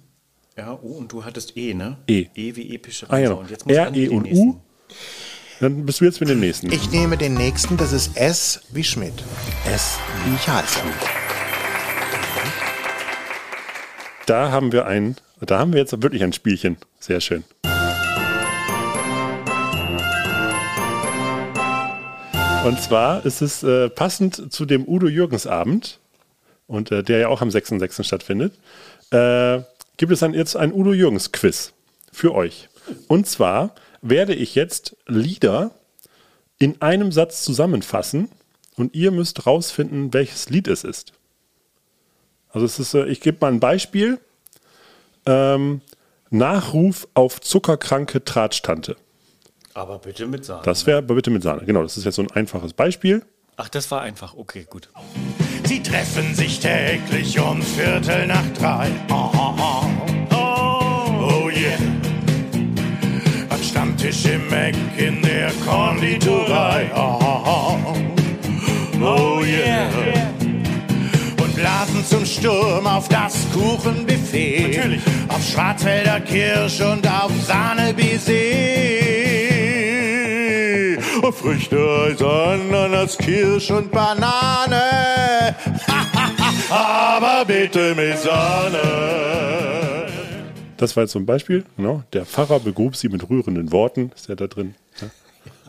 [0.57, 1.97] Ja, oh, und du hattest E, ne?
[2.07, 2.27] E.
[2.35, 3.29] E wie epische Ah, ja.
[3.29, 3.35] Reise.
[3.39, 4.47] Und jetzt muss R, E den und nächsten.
[4.49, 4.59] U.
[5.61, 6.71] Dann bist du jetzt mit dem nächsten.
[6.71, 9.13] Ich nehme den nächsten, das ist S wie Schmidt.
[9.73, 9.97] S.
[10.25, 10.79] Wie ich heiße.
[14.25, 16.77] Da haben wir ein, da haben wir jetzt wirklich ein Spielchen.
[16.99, 17.43] Sehr schön.
[22.65, 25.99] Und zwar ist es äh, passend zu dem Udo Jürgens Abend,
[26.67, 28.03] und äh, der ja auch am 6.6.
[28.03, 28.53] stattfindet,
[29.11, 29.61] äh,
[29.97, 31.73] gibt es dann jetzt ein Udo Jürgens Quiz
[32.11, 32.69] für euch.
[33.07, 35.71] Und zwar werde ich jetzt Lieder
[36.57, 38.29] in einem Satz zusammenfassen
[38.75, 41.13] und ihr müsst rausfinden, welches Lied es ist.
[42.49, 44.19] Also es ist, äh, ich gebe mal ein Beispiel.
[45.25, 45.81] Ähm,
[46.29, 48.95] Nachruf auf zuckerkranke Tratstante.
[49.73, 50.63] Aber bitte mit Sahne.
[50.63, 51.65] Das wäre bitte mit Sahne.
[51.65, 53.23] Genau, das ist jetzt so ein einfaches Beispiel.
[53.57, 54.35] Ach, das war einfach.
[54.35, 54.89] Okay, gut.
[55.71, 58.89] Sie treffen sich täglich um Viertel nach drei.
[59.09, 59.53] Oh, oh,
[60.29, 60.33] oh.
[60.33, 61.77] oh yeah.
[63.49, 66.91] Am Stammtisch im Eck in der Konditorei.
[66.93, 67.95] Oh, oh, oh.
[69.01, 69.87] oh yeah.
[71.41, 74.75] Und blasen zum Sturm auf das Kuchenbuffet.
[74.75, 75.01] Natürlich.
[75.29, 79.60] Auf Schwarzwälder Kirsch und auf Sahne-Baiser.
[81.29, 85.55] Früchte, Eis, Ananas, Kirsch und Banane.
[86.69, 90.07] Aber bitte mit Sahne.
[90.77, 91.63] Das war jetzt so ein Beispiel.
[91.77, 92.01] Genau.
[92.13, 94.11] Der Pfarrer begrub sie mit rührenden Worten.
[94.15, 94.73] Ist ja da drin.
[94.99, 95.07] Ja.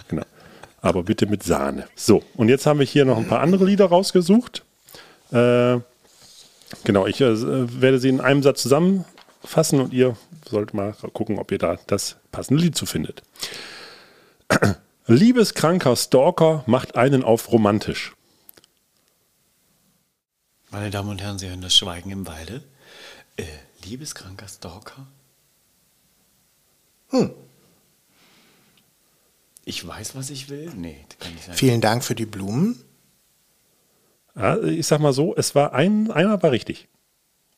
[0.09, 0.22] Genau.
[0.80, 1.86] Aber bitte mit Sahne.
[1.94, 4.64] So, und jetzt haben wir hier noch ein paar andere Lieder rausgesucht.
[5.30, 5.78] Äh,
[6.84, 10.16] genau, ich äh, werde sie in einem Satz zusammenfassen und ihr
[10.48, 13.22] sollt mal gucken, ob ihr da das passende Lied zu findet.
[15.12, 18.14] Liebeskranker Stalker macht einen auf romantisch.
[20.70, 22.62] Meine Damen und Herren, Sie hören das Schweigen im Walde.
[23.36, 23.44] Äh,
[23.84, 25.06] liebeskranker Stalker?
[27.10, 27.30] Hm.
[29.64, 30.72] Ich weiß, was ich will?
[30.74, 31.56] Nee, kann nicht sein.
[31.56, 32.82] Vielen Dank für die Blumen.
[34.34, 36.88] Ja, ich sag mal so, es war ein, einer war richtig.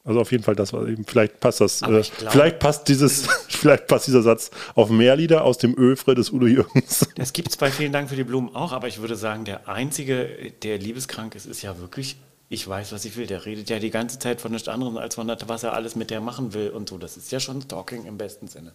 [0.07, 2.89] Also auf jeden Fall, das war eben, vielleicht passt das, äh, ich glaube- vielleicht passt
[2.89, 7.09] dieses, vielleicht passt dieser Satz auf mehr Lieder aus dem Öfre des Udo Jürgens.
[7.17, 9.67] Das gibt es bei Vielen Dank für die Blumen auch, aber ich würde sagen, der
[9.69, 12.17] Einzige, der liebeskrank ist, ist ja wirklich,
[12.51, 13.27] ich weiß, was ich will.
[13.27, 16.11] Der redet ja die ganze Zeit von nichts anderem, als von was er alles mit
[16.11, 16.99] der machen will und so.
[16.99, 18.73] Das ist ja schon Stalking im besten Sinne.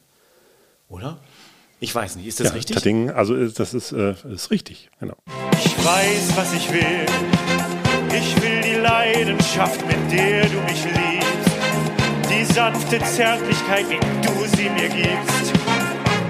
[0.90, 1.20] Oder?
[1.80, 2.76] Ich weiß nicht, ist das Ja, richtig?
[2.76, 5.16] Tadding, also ist- das ist, äh, ist richtig, genau.
[5.64, 7.06] Ich weiß, was ich will.
[8.12, 11.19] Ich will die Leidenschaft, mit der du mich liebst.
[12.50, 15.54] Die sanfte Zärtlichkeit, wie du sie mir gibst.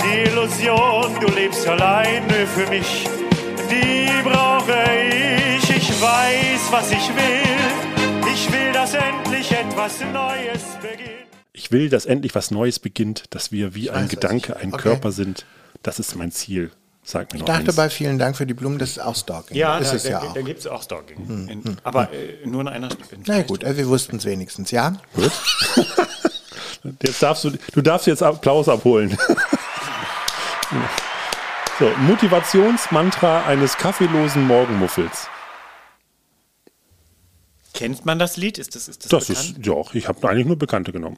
[0.03, 3.07] Die Illusion, du lebst alleine für mich.
[3.71, 4.73] Die brauche
[5.07, 5.69] ich.
[5.69, 8.27] Ich weiß, was ich will.
[8.33, 11.09] Ich will, dass endlich etwas Neues beginnt.
[11.53, 14.81] Ich will, dass endlich was Neues beginnt, dass wir wie ein weiß, Gedanke, ein Okay.
[14.81, 15.45] Körper sind.
[15.83, 16.71] Das ist mein Ziel.
[17.03, 17.75] Sag mir Ich noch dachte eins.
[17.75, 19.57] bei vielen Dank für die Blumen, das ist auch Stalking.
[19.57, 20.35] ja, ist da, es da, ja da auch.
[20.35, 21.47] Hm, gibt es auch Stalking.
[21.49, 24.93] In, aber äh, nur in einer in Na gut, also wir wussten es wenigstens, ja?
[27.03, 29.09] Jetzt darfst du, du darfst jetzt Applaus abholen.
[31.79, 35.27] so, Motivationsmantra eines kaffeelosen Morgenmuffels.
[37.73, 38.57] Kennt man das Lied?
[38.57, 39.57] Ist das, ist das, Das bekannt?
[39.59, 41.17] ist, ja, ich habe eigentlich nur Bekannte genommen.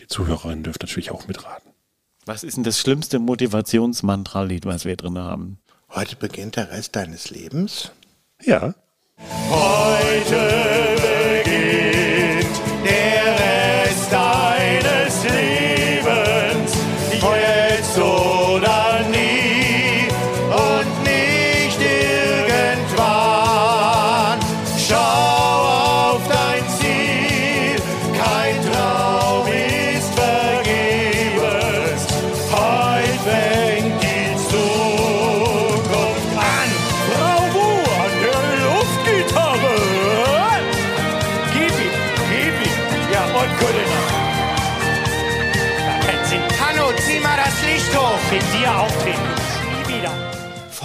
[0.00, 1.70] Die Zuhörerinnen dürfen natürlich auch mitraten.
[2.26, 5.58] Was ist denn das schlimmste Motivationsmantra-Lied, was wir drin haben?
[5.90, 7.92] Heute beginnt der Rest deines Lebens.
[8.42, 8.74] Ja,
[9.48, 11.15] Heute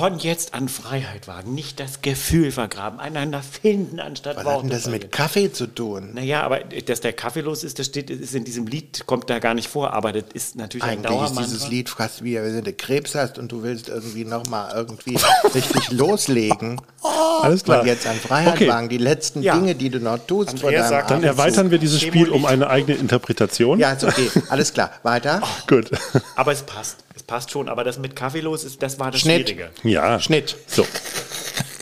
[0.01, 4.61] Von jetzt an Freiheit wagen, nicht das Gefühl vergraben, einander finden anstatt Was hat Worte
[4.61, 5.03] denn das verlieren.
[5.03, 6.09] mit Kaffee zu tun?
[6.15, 9.37] Naja, aber dass der Kaffee los ist, das steht, ist in diesem Lied, kommt da
[9.37, 12.63] gar nicht vor, aber das ist natürlich ein Eigentlich ist dieses Lied fast wie, wenn
[12.63, 15.19] du Krebs hast und du willst irgendwie nochmal irgendwie
[15.53, 16.81] richtig loslegen.
[17.41, 17.81] alles klar.
[17.81, 18.69] Von jetzt an Freiheit Okay.
[18.69, 18.89] wagen.
[18.89, 19.53] Die letzten Ja.
[19.53, 22.71] Dinge, die du noch tust Andrea deinem sagt, Dann erweitern wir dieses Spiel um eine
[22.71, 23.77] eigene Interpretation.
[23.77, 24.31] Ja, ist okay.
[24.49, 24.89] Alles klar.
[25.03, 25.43] Weiter.
[25.67, 25.91] Gut.
[26.35, 26.97] Aber es passt,
[27.31, 29.47] passt schon, aber das mit Kaffee los ist, das war das Schnitt.
[29.47, 29.69] Schwierige.
[29.83, 30.19] Ja.
[30.19, 30.57] Schnitt.
[30.67, 30.85] So.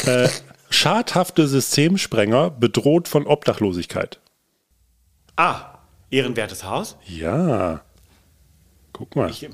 [0.05, 0.29] äh,
[0.69, 4.19] schadhafte Systemsprenger bedroht von Obdachlosigkeit.
[5.37, 5.79] Ah,
[6.11, 6.97] ehrenwertes Haus.
[7.07, 7.81] Ja.
[8.99, 9.29] Guck mal.
[9.29, 9.47] Ich,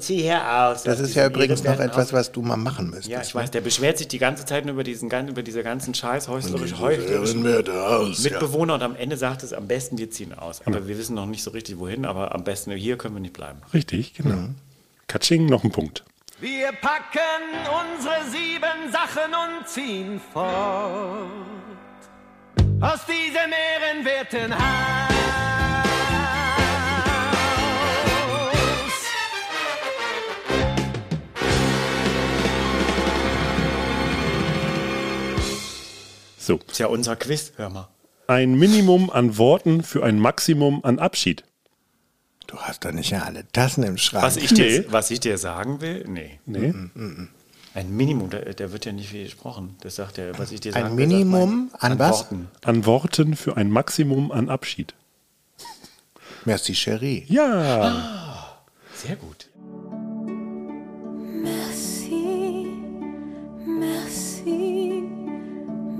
[0.00, 0.82] zieh hier aus.
[0.82, 3.08] Das ist ja übrigens noch etwas, was du mal machen müsstest.
[3.08, 5.92] Ja, ich weiß, der beschwert sich die ganze Zeit nur über diesen über diese ganzen
[5.92, 10.62] scheiß häuslerischen Mitbewohner und am Ende sagt es am besten, wir ziehen aus.
[10.64, 13.34] Aber wir wissen noch nicht so richtig wohin, aber am besten hier können wir nicht
[13.34, 13.58] bleiben.
[13.74, 14.48] Richtig, genau.
[15.06, 16.02] Katsching, noch ein Punkt.
[16.40, 17.20] Wir packen
[17.94, 21.28] unsere sieben Sachen und ziehen fort
[22.80, 25.21] aus diesem ehrenwerten Haus.
[36.42, 37.88] So, Ist ja unser Quiz, hör mal.
[38.26, 41.44] ein Minimum an Worten für ein Maximum an Abschied.
[42.48, 44.24] Du hast doch nicht ja alle Tassen im Schrank.
[44.24, 46.40] Was ich, dir, was ich dir sagen will, nee.
[46.44, 46.74] Nee?
[47.74, 49.76] Ein Minimum, da, da wird ja nicht viel gesprochen.
[49.82, 52.18] Das sagt er, was ich dir Ein sagen will, sagt Minimum mein- an was?
[52.18, 52.48] Worten.
[52.64, 54.94] An Worten für ein Maximum an Abschied.
[56.44, 57.24] Merci, Cherie.
[57.28, 58.56] Ja,
[58.96, 59.46] Sehr gut.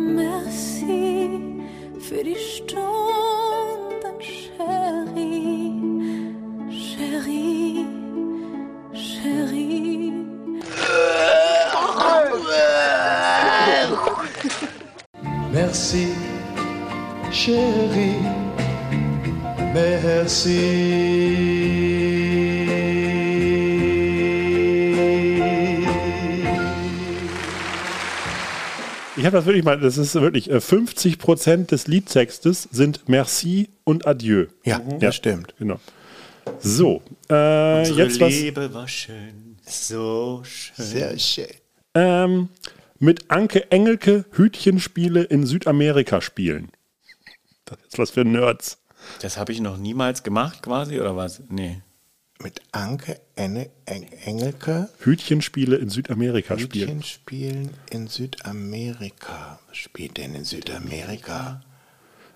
[0.02, 1.30] Merci
[2.00, 5.72] für die Stunden, Cherie,
[6.70, 7.86] Cherie,
[8.92, 10.12] Cherie.
[15.52, 16.08] Merci,
[17.30, 18.16] chérie.
[19.74, 21.91] Merci.
[29.22, 33.68] Ich habe das wirklich mal, das ist wirklich, äh, 50 Prozent des Liedtextes sind Merci
[33.84, 34.46] und Adieu.
[34.64, 35.54] Ja, das stimmt.
[35.60, 35.78] Genau.
[36.58, 38.32] So, äh, Unsere jetzt was.
[38.32, 40.84] Liebe war schön, so schön.
[40.84, 41.46] Sehr schön.
[41.94, 42.48] Ähm,
[42.98, 46.72] mit Anke Engelke Hütchenspiele in Südamerika spielen.
[47.66, 48.78] Das ist was für Nerds.
[49.20, 51.42] Das habe ich noch niemals gemacht, quasi, oder was?
[51.48, 51.80] Nee.
[52.42, 56.88] Mit Anke Enne, Eng, Engelke Hütchenspiele in Südamerika spielen.
[56.88, 59.60] Hütchen spielen in Südamerika.
[59.68, 61.62] Was spielt denn in Südamerika?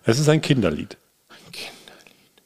[0.05, 0.97] Es ist ein Kinderlied.
[1.29, 2.43] Ein Kinderlied.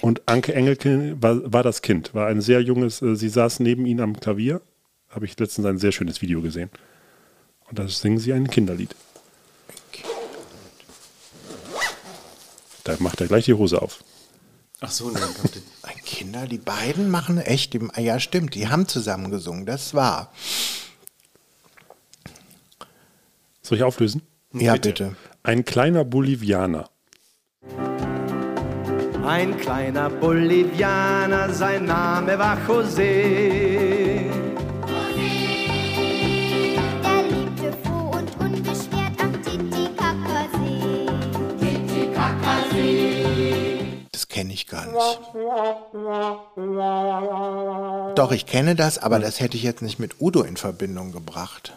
[0.00, 3.86] Und Anke Engelke war, war das Kind, war ein sehr junges, äh, sie saß neben
[3.86, 4.60] ihm am Klavier.
[5.08, 6.70] Habe ich letztens ein sehr schönes Video gesehen.
[7.68, 8.96] Und da singen sie ein Kinderlied.
[12.82, 14.02] Da macht er gleich die Hose auf.
[14.80, 15.18] Ach so, nee.
[15.20, 19.94] kommt- Ein Kinder, die beiden machen echt, die, ja stimmt, die haben zusammen gesungen, das
[19.94, 20.32] war.
[23.62, 24.22] Soll ich auflösen?
[24.52, 25.16] Ja, bitte.
[25.42, 26.88] Ein kleiner Bolivianer.
[29.26, 34.30] Ein kleiner Bolivianer, sein Name war José.
[44.38, 44.94] Kenne ich gar nicht.
[48.16, 51.72] Doch, ich kenne das, aber das hätte ich jetzt nicht mit Udo in Verbindung gebracht.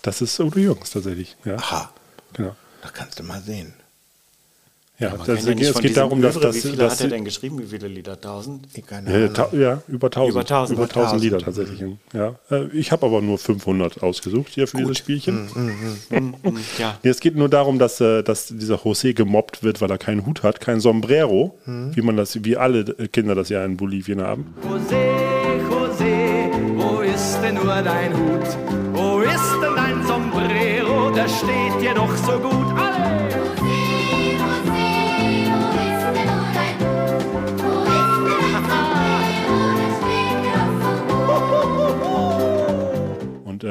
[0.00, 1.36] Das ist Udo Jürgens tatsächlich.
[1.44, 1.90] Ja, Aha,
[2.32, 2.56] genau.
[2.82, 3.74] da kannst du mal sehen.
[5.00, 7.24] Ja, das, kann ja es geht darum, dass, dass, Wie viele dass hat er denn
[7.24, 7.58] geschrieben?
[7.58, 8.20] Wie viele Lieder?
[8.20, 8.66] Tausend?
[8.74, 9.34] Ich keine Ja, Ahnung.
[9.34, 10.30] ta ja, über 1000.
[10.32, 11.56] Über 1000, Über über 1000 Lieder 1000.
[11.66, 11.96] tatsächlich.
[12.12, 12.34] Ja.
[12.50, 15.48] Äh, Ich habe aber nur 500 ausgesucht hier für dieses Spielchen.
[16.10, 16.34] Hm,
[16.78, 16.98] Ja.
[17.02, 20.26] Nee, es geht nur darum, dass, äh, dass dieser José gemobbt wird, weil er keinen
[20.26, 24.20] Hut hat, kein Sombrero, wie man das, wie alle äh, Kinder das ja in Bolivien
[24.20, 24.54] haben.
[24.62, 25.00] José,
[25.70, 28.46] José, wo ist denn nur dein Hut?
[28.92, 31.10] Wo ist denn dein Sombrero?
[31.14, 32.78] Der steht dir doch so gut.
[32.78, 32.89] Alle!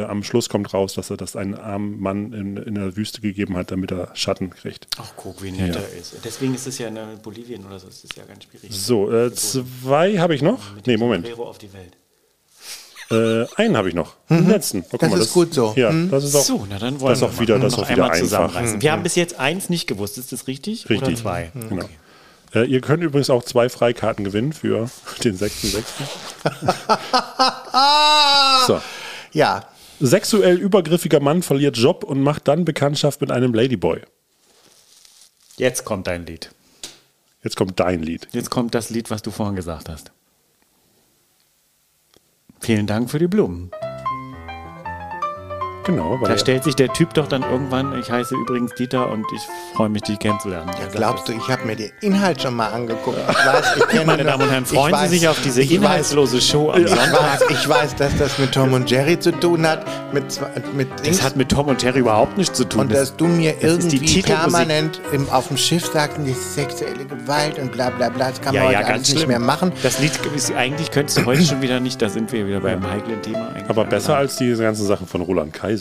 [0.02, 3.22] Äh, am Schluss kommt raus, dass er das einen armen Mann in, in der Wüste
[3.22, 4.88] gegeben hat, damit er Schatten kriegt.
[4.97, 6.16] Ach, guck, wie nett er ist.
[6.24, 8.70] Deswegen ist es ja in Bolivien oder so, ist es ja ganz schwierig.
[8.72, 10.76] So, äh, zwei habe ich noch.
[10.76, 11.26] Mit Nee, Moment.
[11.26, 11.93] Sombrero auf die Welt.
[13.12, 14.16] Äh, einen habe ich noch.
[14.30, 14.86] Den letzten.
[14.91, 15.74] Oh, Das ist gut so.
[15.76, 17.72] Ja, das ist auch, So, na dann wollen das ist wir auch wieder, mal das
[17.74, 18.20] noch auch wieder einmal einfach.
[18.24, 18.82] zusammenreißen.
[18.84, 20.20] Wir haben bis jetzt eins nicht gewusst.
[20.20, 20.86] Ist das richtig?
[20.86, 21.18] Oder Richtig.
[21.18, 21.52] zwei?
[21.70, 21.89] Genau.
[22.54, 24.89] Äh, ihr könnt übrigens auch zwei Freikarten gewinnen für
[25.24, 25.84] den 6.6.
[28.68, 28.82] so.
[29.32, 29.66] Ja,
[30.00, 34.02] Sexuell übergriffiger Mann verliert Job und macht dann Bekanntschaft mit einem Ladyboy.
[35.58, 36.52] Jetzt kommt dein Lied.
[37.43, 38.28] Jetzt kommt dein Lied.
[38.32, 40.12] Jetzt kommt das Lied, was du vorhin gesagt hast.
[42.62, 43.72] Vielen Dank für die Blumen.
[45.89, 49.25] Genau, weil Da stellt sich der Typ doch dann irgendwann, ich heiße übrigens Dieter und
[49.35, 49.41] ich
[49.75, 50.69] freue mich, dich kennenzulernen.
[50.79, 53.17] ja glaubst du, ich habe mir den Inhalt schon mal angeguckt.
[53.29, 55.41] Ich weiß, ich kenne Meine nur- Damen und Herren, ich freuen weiß- Sie sich auf
[55.43, 57.13] diese ich weiß- inhaltslose Show am Ich Sonntag.
[57.41, 60.23] weiß, ich weiß, dass das mit Tom und Jerry zu tun hat, mit,
[60.75, 61.23] mit Das Dings.
[61.23, 62.81] hat mit Tom und Terry überhaupt nichts zu tun.
[62.81, 66.33] und dass du mir das ist die irgendwie permanent im, auf dem Schiff sagst, die
[66.33, 69.27] sexuelle Gewalt und bla bla bla, das kann man ja, heute ja, alles ganz nicht
[69.27, 69.71] mehr machen.
[69.83, 72.87] Das Lied ist eigentlich könntest du heute schon wieder nicht, da sind wir wieder beim
[72.89, 73.49] heiklen Thema.
[73.49, 75.78] Eigentlich aber besser als die ganzen Sachen von Roland Kaiser.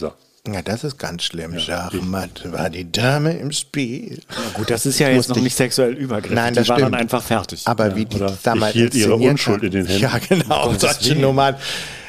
[0.51, 1.59] Ja, das ist ganz schlimm.
[1.59, 4.23] Schachmatt war die Dame im Spiel.
[4.55, 6.35] Gut, das ist ja jetzt noch nicht sexuell übergriffig.
[6.37, 6.95] Nein, das die war stimmt.
[6.95, 7.63] dann einfach fertig.
[7.67, 9.67] Aber wie die damals ich hielt ihre Unschuld haben.
[9.67, 10.03] in den Händen.
[10.03, 10.69] Ja, genau.
[10.69, 11.17] Um solche.
[11.17, 11.57] Nummern.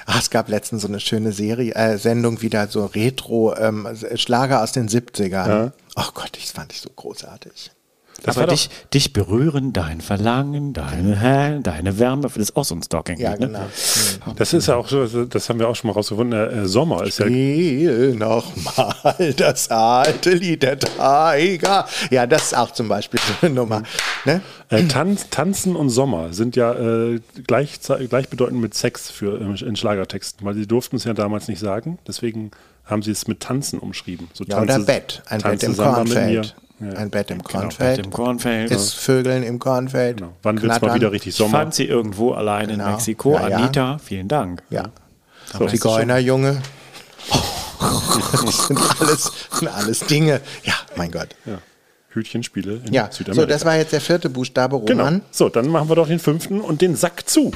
[0.05, 4.63] Ah, es gab letztens so eine schöne Serie, äh, Sendung wieder so Retro, ähm, Schlager
[4.63, 5.71] aus den 70ern.
[5.95, 7.71] Ach Gott, das fand ich so großartig.
[8.23, 12.83] Das aber dich, dich berühren, dein Verlangen, deine, deine Wärme, das ist auch so ein
[12.83, 13.17] Stalking.
[13.19, 13.37] Ja, ne?
[13.47, 14.33] genau.
[14.35, 16.63] Das ist ja auch so, das haben wir auch schon mal rausgefunden.
[16.63, 21.87] Äh, Sommer ist ja Spiel nochmal das alte Lied der Tiger.
[22.11, 23.83] Ja, das ist auch zum Beispiel so eine Nummer.
[24.25, 24.41] Ne?
[24.69, 29.75] Äh, Tanz, Tanzen und Sommer sind ja äh, gleich, gleichbedeutend mit Sex für, äh, in
[29.75, 31.99] Schlagertexten, weil sie durften es ja damals nicht sagen.
[32.07, 32.51] Deswegen
[32.85, 34.29] haben sie es mit Tanzen umschrieben.
[34.33, 35.23] So Ja, oder Tanze- Bett.
[35.27, 36.55] Ein Bett im Kornfeld.
[36.79, 36.93] Ja.
[36.93, 37.97] Ein Bett im Genau, Kornfeld.
[37.97, 38.71] Bett im Kornfeld.
[38.71, 40.17] Ist Vögeln im Kornfeld.
[40.17, 40.33] Genau.
[40.43, 41.59] Wann wird es mal wieder richtig Ich Sommer?
[41.59, 42.91] fand sie irgendwo allein in Genau.
[42.91, 43.33] Mexiko.
[43.33, 43.57] Ja, ja.
[43.57, 44.63] Anita, vielen Dank.
[44.69, 44.85] Ja.
[45.57, 46.61] So, Zigeunerjunge.
[47.79, 50.41] Das sind alles, sind alles Dinge.
[50.63, 51.29] Ja, mein Gott.
[51.45, 51.59] ja.
[52.11, 53.41] Hütchenspiele in Ja, Südamerika.
[53.41, 54.87] so, das war jetzt der vierte Buchstabe, Roman.
[55.13, 55.21] Genau.
[55.31, 57.51] So, dann machen wir doch den fünften und den Sack zu.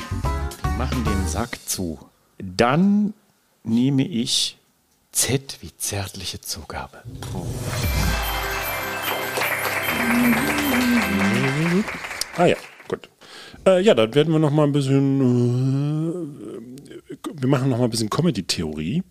[0.62, 1.98] Wir machen den Sack zu.
[2.38, 3.14] Dann
[3.64, 4.58] nehme ich
[5.12, 7.00] Z wie zärtliche Zugabe.
[12.36, 12.56] Ah ja,
[12.88, 13.10] gut.
[13.66, 15.22] Äh, ja, dann werden wir noch mal ein bisschen,
[17.10, 19.04] äh, wir machen noch mal ein bisschen Comedy-Theorie.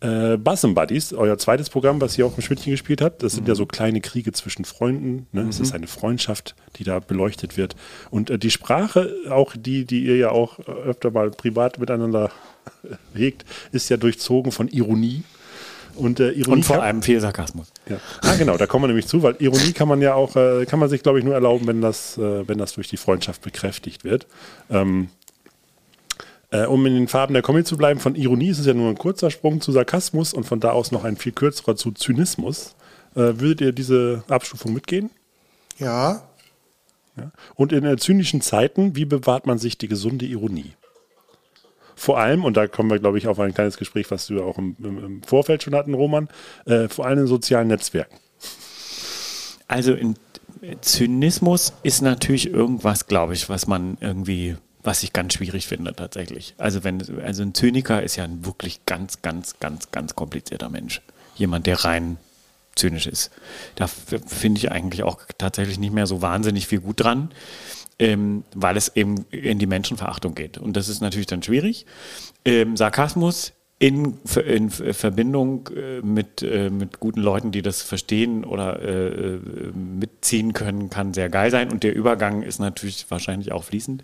[0.00, 3.34] Äh, Buzz and Buddies, euer zweites Programm, was ihr auch im Schmidtchen gespielt habt, das
[3.34, 5.28] sind ja so kleine Kriege zwischen Freunden.
[5.30, 5.42] Ne?
[5.42, 7.76] Es ist eine Freundschaft, die da beleuchtet wird.
[8.10, 12.32] Und äh, die Sprache, auch die, die ihr ja auch öfter mal privat miteinander
[13.14, 15.22] hegt, ist ja durchzogen von Ironie.
[15.96, 17.72] Und, äh, Ironie Und vor kann- allem viel Sarkasmus.
[17.88, 17.96] ja.
[18.22, 20.78] Ah, genau, da kommen wir nämlich zu, weil Ironie kann man ja auch, äh, kann
[20.78, 24.04] man sich, glaube ich, nur erlauben, wenn das, äh, wenn das durch die Freundschaft bekräftigt
[24.04, 24.26] wird.
[24.70, 25.08] Ähm,
[26.50, 28.88] äh, um in den Farben der Comic zu bleiben, von Ironie ist es ja nur
[28.90, 32.74] ein kurzer Sprung zu Sarkasmus und von da aus noch ein viel kürzerer zu Zynismus.
[33.14, 35.10] Äh, würdet ihr diese Abstufung mitgehen?
[35.78, 36.22] Ja,
[37.56, 40.72] Und in äh, zynischen Zeiten, wie bewahrt man sich die gesunde Ironie?
[42.02, 44.58] Vor allem, und da kommen wir, glaube ich, auf ein kleines Gespräch, was wir auch
[44.58, 46.26] im, im, Vorfeld schon hatten, Roman,
[46.64, 48.16] äh, vor allem in sozialen Netzwerken.
[49.68, 50.16] Also in
[50.80, 56.56] Zynismus ist natürlich irgendwas, glaube ich, was man irgendwie, was ich ganz schwierig finde tatsächlich.
[56.58, 61.02] Also wenn, also ein Zyniker ist ja ein wirklich ganz, ganz, ganz, ganz komplizierter Mensch.
[61.36, 62.16] Jemand, der rein
[62.74, 63.30] zynisch ist.
[63.76, 67.30] Da finde ich eigentlich auch tatsächlich nicht mehr so wahnsinnig viel gut dran,
[68.02, 70.58] ähm, weil es eben in die Menschenverachtung geht.
[70.58, 71.86] Und das ist natürlich dann schwierig.
[72.44, 78.80] Ähm, Sarkasmus in, in Verbindung äh, mit, äh, mit guten Leuten, die das verstehen oder
[78.82, 79.40] äh, äh,
[79.72, 81.70] mitziehen können, kann sehr geil sein.
[81.70, 84.02] Und der Übergang ist natürlich wahrscheinlich auch fließend.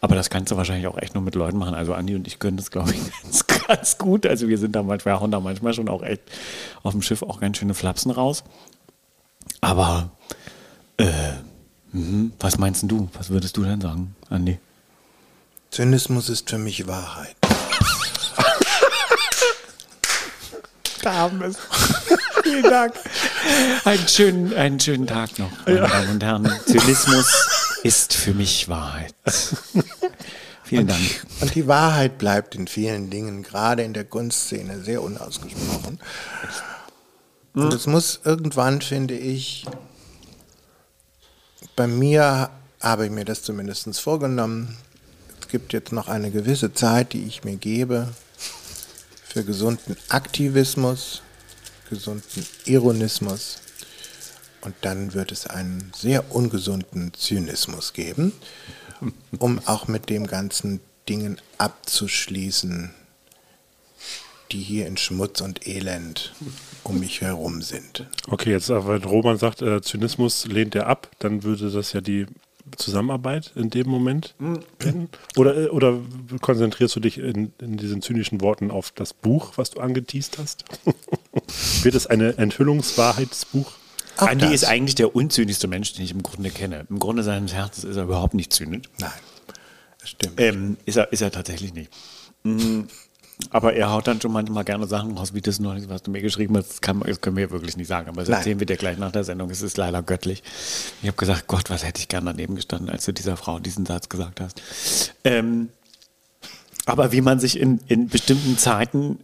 [0.00, 1.74] Aber das kannst du wahrscheinlich auch echt nur mit Leuten machen.
[1.74, 4.26] Also Andi und ich können das, glaube ich, ganz, ganz gut.
[4.26, 6.22] Also wir sind da manchmal, hauen da manchmal schon auch echt
[6.84, 8.44] auf dem Schiff auch ganz schöne Flapsen raus.
[9.60, 10.12] Aber
[10.98, 11.04] äh,
[11.92, 13.08] mhm, was meinst du?
[13.14, 14.58] Was würdest du denn sagen, Andi?
[15.70, 17.36] Zynismus ist für mich Wahrheit.
[21.02, 21.56] Da haben wir es.
[22.42, 22.92] Vielen Dank.
[23.84, 26.52] Einen schönen, einen schönen Tag noch, meine Damen und Herren.
[26.66, 27.48] Zynismus
[27.82, 29.14] ist für mich Wahrheit.
[30.62, 31.00] Vielen Dank.
[31.40, 36.00] Und die Wahrheit bleibt in vielen Dingen, gerade in der Kunstszene, sehr unausgesprochen.
[37.54, 39.66] Und es muss irgendwann, finde ich,
[41.80, 42.50] bei mir
[42.82, 44.76] habe ich mir das zumindest vorgenommen.
[45.40, 48.08] Es gibt jetzt noch eine gewisse Zeit, die ich mir gebe
[49.26, 51.22] für gesunden Aktivismus,
[51.88, 53.62] gesunden Ironismus.
[54.60, 58.34] Und dann wird es einen sehr ungesunden Zynismus geben,
[59.38, 62.90] um auch mit dem ganzen Dingen abzuschließen,
[64.52, 66.32] die hier in Schmutz und Elend
[66.84, 68.06] um mich herum sind.
[68.28, 72.00] Okay, jetzt aber wenn Roman sagt, äh, Zynismus lehnt er ab, dann würde das ja
[72.00, 72.26] die
[72.76, 74.34] Zusammenarbeit in dem Moment
[74.78, 75.08] beenden.
[75.36, 75.98] Oder, äh, oder
[76.40, 80.64] konzentrierst du dich in, in diesen zynischen Worten auf das Buch, was du angeteased hast?
[81.82, 83.72] Wird es eine Enthüllungswahrheitsbuch?
[84.16, 84.54] Auch Andi das.
[84.54, 86.86] ist eigentlich der unzynischste Mensch, den ich im Grunde kenne.
[86.90, 88.82] Im Grunde seines Herzens ist er überhaupt nicht zynisch.
[88.98, 89.10] Nein,
[89.98, 90.38] das stimmt.
[90.40, 91.90] Ähm, ist, er, ist er tatsächlich nicht.
[92.42, 92.82] Mm,
[93.50, 96.20] Aber er haut dann schon manchmal gerne Sachen raus, wie das neulich, was du mir
[96.20, 96.68] geschrieben hast.
[96.70, 98.38] Das, kann, das können wir wirklich nicht sagen, aber das Nein.
[98.38, 99.50] erzählen wir dir gleich nach der Sendung.
[99.50, 100.42] Es ist leider göttlich.
[101.02, 103.86] Ich habe gesagt, Gott, was hätte ich gern daneben gestanden, als du dieser Frau diesen
[103.86, 104.62] Satz gesagt hast.
[105.24, 105.70] Ähm,
[106.86, 109.18] aber wie man sich in, in bestimmten Zeiten,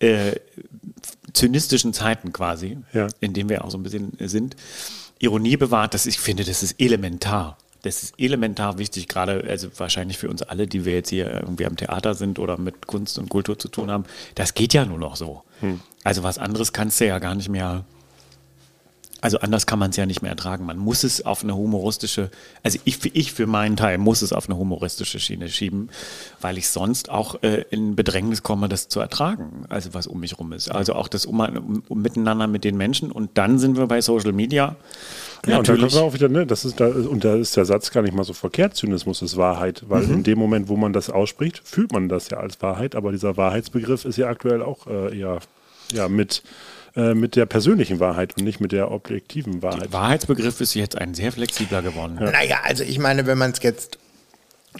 [0.00, 0.32] äh,
[1.32, 3.08] zynistischen Zeiten quasi, Ja.
[3.20, 4.56] in denen wir auch so ein bisschen sind,
[5.18, 7.56] Ironie bewahrt, das, ich finde, das ist elementar.
[7.84, 11.66] Das ist elementar wichtig, gerade also wahrscheinlich für uns alle, die wir jetzt hier irgendwie
[11.66, 14.04] am Theater sind oder mit Kunst und Kultur zu tun haben.
[14.34, 15.42] Das geht ja nur noch so.
[16.02, 17.84] Also was anderes kannst du ja gar nicht mehr.
[19.20, 20.66] Also anders kann man es ja nicht mehr ertragen.
[20.66, 22.30] Man muss es auf eine humoristische,
[22.62, 25.88] also ich, für- ich für meinen Teil muss es auf eine humoristische Schiene schieben,
[26.42, 30.38] weil ich sonst auch äh, in Bedrängnis komme, das zu ertragen, also was um mich
[30.38, 30.70] rum ist.
[30.70, 34.02] Also auch das um, um, um miteinander mit den Menschen und dann sind wir bei
[34.02, 34.76] Social Media.
[35.46, 38.02] Ja, und da auch wieder, ne, das ist da, und da ist der Satz gar
[38.02, 40.12] nicht mal so verkehrt, Zynismus ist Wahrheit, weil Mhm.
[40.14, 43.36] in dem Moment, wo man das ausspricht, fühlt man das ja als Wahrheit, aber dieser
[43.36, 45.38] Wahrheitsbegriff ist ja aktuell auch äh, eher
[45.92, 46.42] ja, mit,
[46.96, 49.92] äh, mit der persönlichen Wahrheit und nicht mit der objektiven Wahrheit.
[49.92, 52.16] Wahrheitsbegriff ist jetzt ein sehr flexibler geworden.
[52.20, 53.98] Naja, also ich meine, wenn man es jetzt,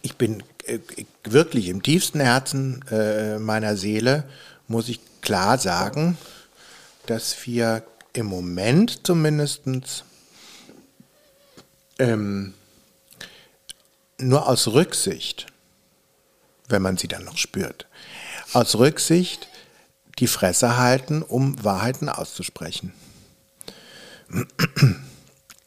[0.03, 0.79] ich bin äh,
[1.25, 4.25] wirklich im tiefsten Herzen äh, meiner Seele,
[4.67, 6.17] muss ich klar sagen,
[7.07, 7.83] dass wir
[8.15, 9.67] im Moment zumindest
[11.99, 12.55] ähm,
[14.19, 15.47] nur aus Rücksicht,
[16.69, 17.87] wenn man sie dann noch spürt,
[18.53, 19.49] aus Rücksicht
[20.19, 22.93] die Fresse halten, um Wahrheiten auszusprechen.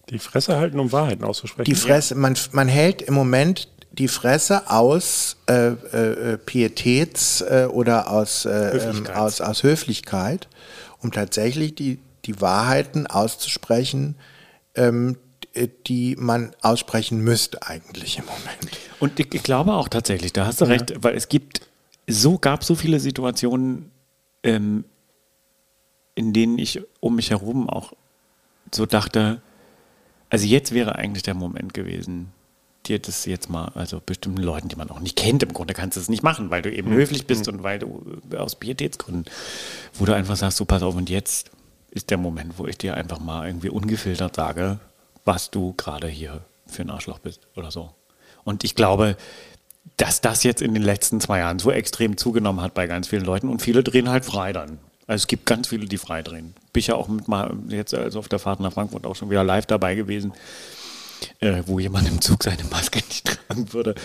[0.09, 1.65] Die Fresse halten, um Wahrheiten auszusprechen.
[1.65, 8.09] Die Fresse, man, man hält im Moment die Fresse aus äh, äh, Pietäts äh, oder
[8.09, 9.15] aus, äh, ähm, Höflichkeit.
[9.15, 10.47] aus, aus Höflichkeit,
[11.01, 14.15] um tatsächlich die, die Wahrheiten auszusprechen,
[14.75, 15.17] ähm,
[15.65, 18.77] die man aussprechen müsste eigentlich im Moment.
[18.99, 21.61] Und ich, ich glaube auch tatsächlich, da hast du recht, weil es gibt,
[22.07, 23.91] so gab so viele Situationen,
[24.43, 24.85] ähm,
[26.15, 27.93] in denen ich um mich herum auch
[28.73, 29.41] so dachte,
[30.29, 32.31] also jetzt wäre eigentlich der Moment gewesen,
[32.87, 35.97] dir das jetzt mal, also bestimmten Leuten, die man auch nicht kennt, im Grunde kannst
[35.97, 39.25] du es nicht machen, weil du eben höflich bist und weil du äh, aus Pietätsgründen,
[39.93, 41.51] wo du einfach sagst, so pass auf und jetzt
[41.91, 44.79] ist der Moment, wo ich dir einfach mal irgendwie ungefiltert sage,
[45.27, 47.91] was du gerade hier für ein Arschloch bist oder so.
[48.43, 49.17] Und ich glaube,
[49.97, 53.25] dass das jetzt in den letzten zwei Jahren so extrem zugenommen hat bei ganz vielen
[53.25, 54.79] Leuten und viele drehen halt frei dann.
[55.05, 56.53] Also es gibt ganz viele, die frei drehen.
[56.73, 59.29] Bin ich ja auch mit mal jetzt also auf der Fahrt nach Frankfurt auch schon
[59.29, 60.33] wieder live dabei gewesen,
[61.39, 63.95] äh, wo jemand im Zug seine Maske nicht tragen würde.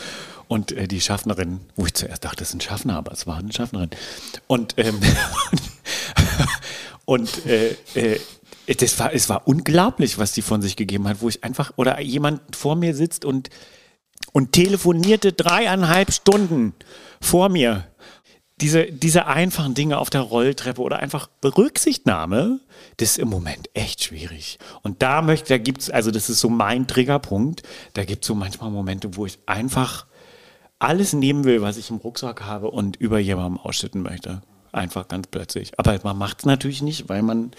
[0.48, 3.38] Und äh, die Schaffnerin, wo ich zuerst dachte, das ist ein Schaffner, aber es war
[3.38, 3.90] eine Schaffnerin.
[4.46, 5.00] Und, ähm,
[7.04, 7.76] und äh,
[8.66, 11.72] äh, das war, es war unglaublich, was die von sich gegeben hat, wo ich einfach,
[11.76, 13.50] oder jemand vor mir sitzt und
[14.32, 16.74] und telefonierte dreieinhalb Stunden
[17.20, 17.86] vor mir.
[18.60, 22.60] Diese, diese einfachen Dinge auf der Rolltreppe oder einfach Rücksichtnahme,
[22.98, 24.58] das ist im Moment echt schwierig.
[24.82, 27.62] Und da möchte, da gibt's, also das ist so mein Triggerpunkt,
[27.94, 30.06] da gibt es so manchmal Momente, wo ich einfach
[30.78, 34.42] alles nehmen will, was ich im Rucksack habe und über jemandem ausschütten möchte.
[34.74, 35.70] Einfach ganz plötzlich.
[35.78, 37.50] Aber man macht es natürlich nicht, weil man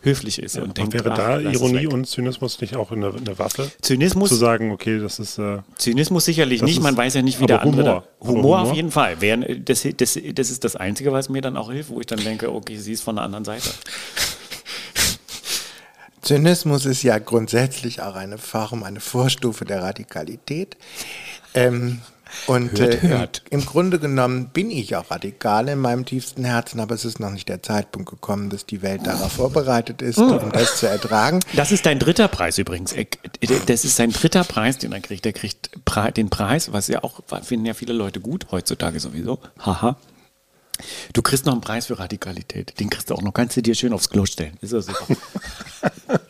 [0.00, 3.38] höflich ist und denkt, Wäre ach, da es Ironie und Zynismus nicht auch eine, eine
[3.38, 3.70] Waffe?
[3.82, 5.36] Zynismus- Zu sagen, okay, das ist.
[5.36, 7.82] Äh, Zynismus sicherlich nicht, man ist- weiß ja nicht, wie der andere.
[7.82, 7.84] Humor.
[7.84, 8.76] da- Aber Humor, auf Humor?
[8.76, 9.16] jeden Fall.
[9.58, 12.50] Das, das, das ist das Einzige, was mir dann auch hilft, wo ich dann denke,
[12.50, 13.68] okay, sie ist von der anderen Seite.
[16.22, 20.76] Zynismus ist ja grundsätzlich auch eine Form, eine Vorstufe der Radikalität.
[21.54, 22.00] Ähm,
[22.46, 23.42] und Hört, äh, hört.
[23.50, 27.20] Im, im Grunde genommen bin ich auch radikal in meinem tiefsten Herzen, aber es ist
[27.20, 31.40] noch nicht der Zeitpunkt gekommen, dass die Welt darauf vorbereitet ist, um das zu ertragen.
[31.54, 32.92] Das ist dein dritter Preis übrigens.
[32.92, 33.06] Er-
[33.66, 35.24] Das ist sein dritter Preis, den er kriegt.
[35.26, 35.70] Er kriegt
[36.16, 39.38] den Preis, was ja auch, finden ja viele Leute gut heutzutage sowieso.
[39.58, 39.96] Haha.
[41.12, 42.80] Du kriegst noch einen Preis für Radikalität.
[42.80, 43.32] Den kriegst du auch noch.
[43.32, 44.56] Kannst du dir schön aufs Klo stellen.
[44.62, 45.06] Ist das super.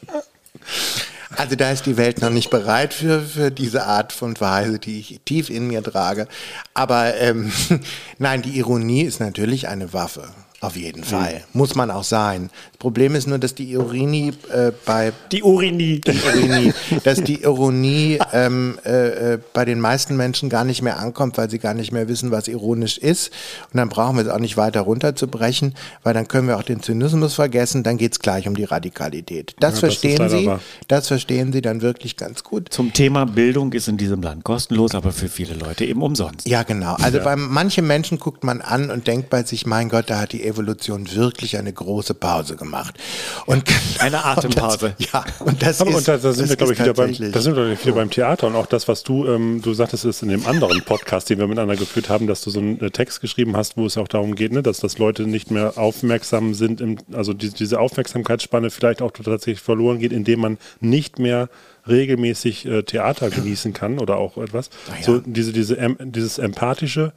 [1.37, 5.01] Also da ist die Welt noch nicht bereit für, für diese Art von Weise, die
[5.01, 6.29] ich tief in mir trage.
[6.75, 7.53] Aber ähm,
[8.19, 10.29] nein, die Ironie ist natürlich eine Waffe.
[10.63, 11.43] Auf jeden Fall.
[11.55, 12.49] Muss man auch sein.
[12.71, 16.01] Das Problem ist nur, dass die Ironie äh, bei Die Urini.
[16.01, 21.01] die Ironie, dass die Ironie ähm, äh, äh, bei den meisten Menschen gar nicht mehr
[21.01, 23.33] ankommt, weil sie gar nicht mehr wissen, was ironisch ist.
[23.73, 26.81] Und dann brauchen wir es auch nicht weiter runterzubrechen, weil dann können wir auch den
[26.81, 29.57] Zynismus vergessen, dann geht es gleich um die Radikalität.
[29.59, 30.61] Das Ja, das verstehen leider Sie, wahr.
[30.87, 32.69] das verstehen Sie dann wirklich ganz gut.
[32.73, 36.47] Zum Thema Bildung ist in diesem Land kostenlos, aber für viele Leute eben umsonst.
[36.47, 36.95] Ja, genau.
[37.03, 40.31] Also bei manchen Menschen guckt man an und denkt bei sich, mein Gott, da hat
[40.33, 42.99] die Evolution wirklich eine große Pause gemacht.
[43.47, 43.65] Und
[43.99, 44.95] Eine Atempause.
[44.99, 46.85] Das, ja, und das Aber ist, und da, da sind das wir, glaube ist ich,
[46.85, 49.75] wieder beim, da sind wir wieder beim Theater und auch das, was du, ähm, du
[49.75, 52.81] sagtest es in dem anderen Podcast, den wir miteinander geführt haben, dass du so einen
[52.81, 55.79] äh, Text geschrieben hast, wo es auch darum geht, ne, dass, dass Leute nicht mehr
[55.79, 61.19] aufmerksam sind, im, also die, diese Aufmerksamkeitsspanne vielleicht auch tatsächlich verloren geht, indem man nicht
[61.19, 61.49] mehr
[61.89, 64.71] regelmäßig äh, Theater genießen kann oder auch etwas.
[64.89, 65.05] Ja.
[65.05, 67.13] So diese, diese, em, dieses empathische Und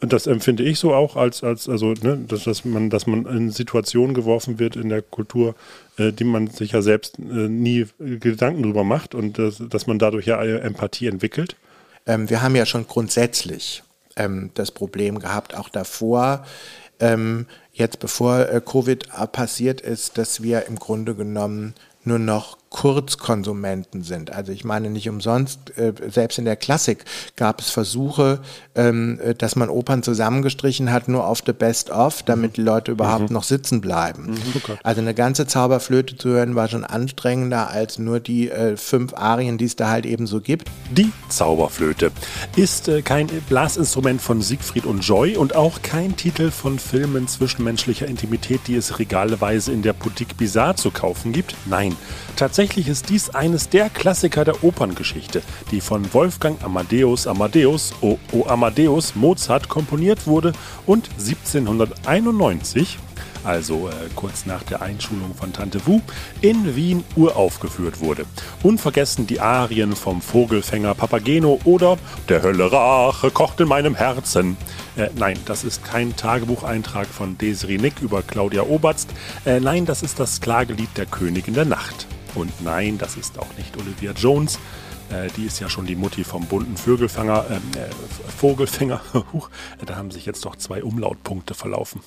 [0.00, 3.50] das empfinde ich so auch als, als also, ne, dass, dass, man, dass man in
[3.50, 5.56] Situationen geworfen wird in der Kultur,
[5.96, 9.98] äh, die man sich ja selbst äh, nie Gedanken drüber macht und dass, dass man
[9.98, 11.56] dadurch ja eine Empathie entwickelt.
[12.06, 13.82] Ähm, wir haben ja schon grundsätzlich
[14.14, 16.44] ähm, das Problem gehabt, auch davor,
[17.00, 21.74] ähm, jetzt bevor äh, Covid passiert ist, dass wir im Grunde genommen
[22.04, 24.30] nur noch Kurzkonsumenten sind.
[24.32, 27.04] Also ich meine nicht umsonst, äh, selbst in der Klassik
[27.34, 28.40] gab es Versuche,
[28.74, 32.92] ähm, äh, dass man Opern zusammengestrichen hat, nur auf the best of, damit die Leute
[32.92, 33.34] überhaupt Mhm.
[33.34, 34.32] noch sitzen bleiben.
[34.32, 34.62] Mhm.
[34.82, 39.56] Also eine ganze Zauberflöte zu hören war schon anstrengender als nur die äh, fünf Arien,
[39.56, 40.68] die es da halt eben so gibt.
[40.90, 42.12] Die Zauberflöte
[42.54, 48.06] ist äh, kein Blasinstrument von Siegfried und Joy und auch kein Titel von Filmen zwischenmenschlicher
[48.06, 51.54] Intimität, die es regaleweise in der Boutique Bizarre zu kaufen gibt.
[51.66, 51.96] Nein,
[52.36, 58.46] tatsächlich ist dies eines der Klassiker der Operngeschichte, die von Wolfgang Amadeus Amadeus, o, o
[58.48, 60.52] Amadeus Mozart komponiert wurde
[60.84, 62.98] und 1791
[63.44, 66.00] also äh, kurz nach der Einschulung von Tante Wu,
[66.40, 68.26] in Wien uraufgeführt wurde.
[68.64, 71.96] Unvergessen die Arien vom Vogelfänger Papageno oder
[72.28, 74.56] Der Hölle Rache kocht in meinem Herzen.
[74.96, 79.10] Äh, nein, das ist kein Tagebucheintrag von Desiree Nick über Claudia Oberst.
[79.46, 82.08] Äh, nein, das ist das Klagelied der Königin der Nacht.
[82.34, 84.58] Und nein, das ist auch nicht Olivia Jones.
[85.10, 89.00] Äh, die ist ja schon die Mutti vom bunten Vögelfänger, ähm, äh, Vogelfänger.
[89.86, 92.02] Da haben sich jetzt doch zwei Umlautpunkte verlaufen.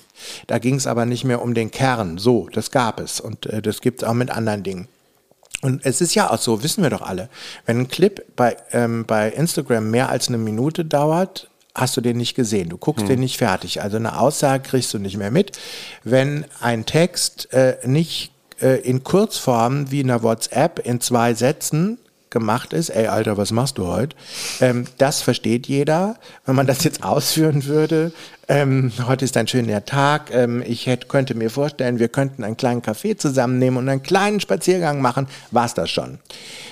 [0.47, 2.17] Da ging es aber nicht mehr um den Kern.
[2.17, 3.19] So, das gab es.
[3.19, 4.87] Und äh, das gibt es auch mit anderen Dingen.
[5.61, 7.29] Und es ist ja auch so, wissen wir doch alle,
[7.65, 12.17] wenn ein Clip bei, ähm, bei Instagram mehr als eine Minute dauert, hast du den
[12.17, 12.69] nicht gesehen.
[12.69, 13.09] Du guckst Hm.
[13.09, 13.81] den nicht fertig.
[13.81, 15.57] Also eine Aussage kriegst du nicht mehr mit.
[16.03, 18.31] Wenn ein Text äh, nicht
[18.61, 21.97] äh, in Kurzform wie in einer WhatsApp in zwei Sätzen
[22.31, 24.15] gemacht ist, ey Alter, was machst du heute?
[24.61, 26.15] Ähm, das versteht jeder.
[26.45, 28.11] Wenn man das jetzt ausführen würde,
[28.47, 32.57] ähm, heute ist ein schöner Tag, ähm, ich hätte, könnte mir vorstellen, wir könnten einen
[32.57, 36.19] kleinen Kaffee zusammennehmen und einen kleinen Spaziergang machen, war's das schon.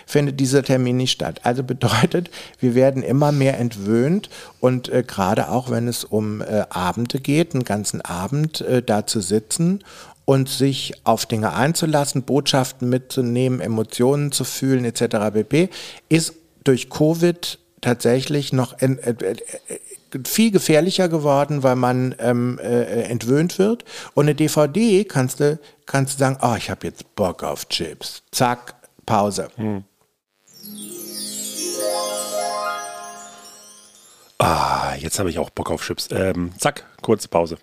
[0.06, 1.42] Findet dieser Termin nicht statt.
[1.44, 4.30] Also bedeutet, wir werden immer mehr entwöhnt
[4.60, 9.06] und äh, gerade auch, wenn es um äh, Abende geht, einen ganzen Abend äh, da
[9.06, 9.84] zu sitzen
[10.30, 15.34] und sich auf Dinge einzulassen, Botschaften mitzunehmen, Emotionen zu fühlen etc.
[15.34, 15.70] pp.
[16.08, 23.06] ist durch Covid tatsächlich noch en, äh, äh, viel gefährlicher geworden, weil man ähm, äh,
[23.06, 23.86] entwöhnt wird.
[24.14, 25.58] Und eine DVD kannst du,
[25.88, 28.22] kannst sagen, oh, ich habe jetzt Bock auf Chips.
[28.32, 28.76] Zack,
[29.08, 29.48] Pause.
[34.38, 36.08] Ah, jetzt habe ich auch Bock auf Chips.
[36.12, 37.58] Ähm, zack, kurze Pause.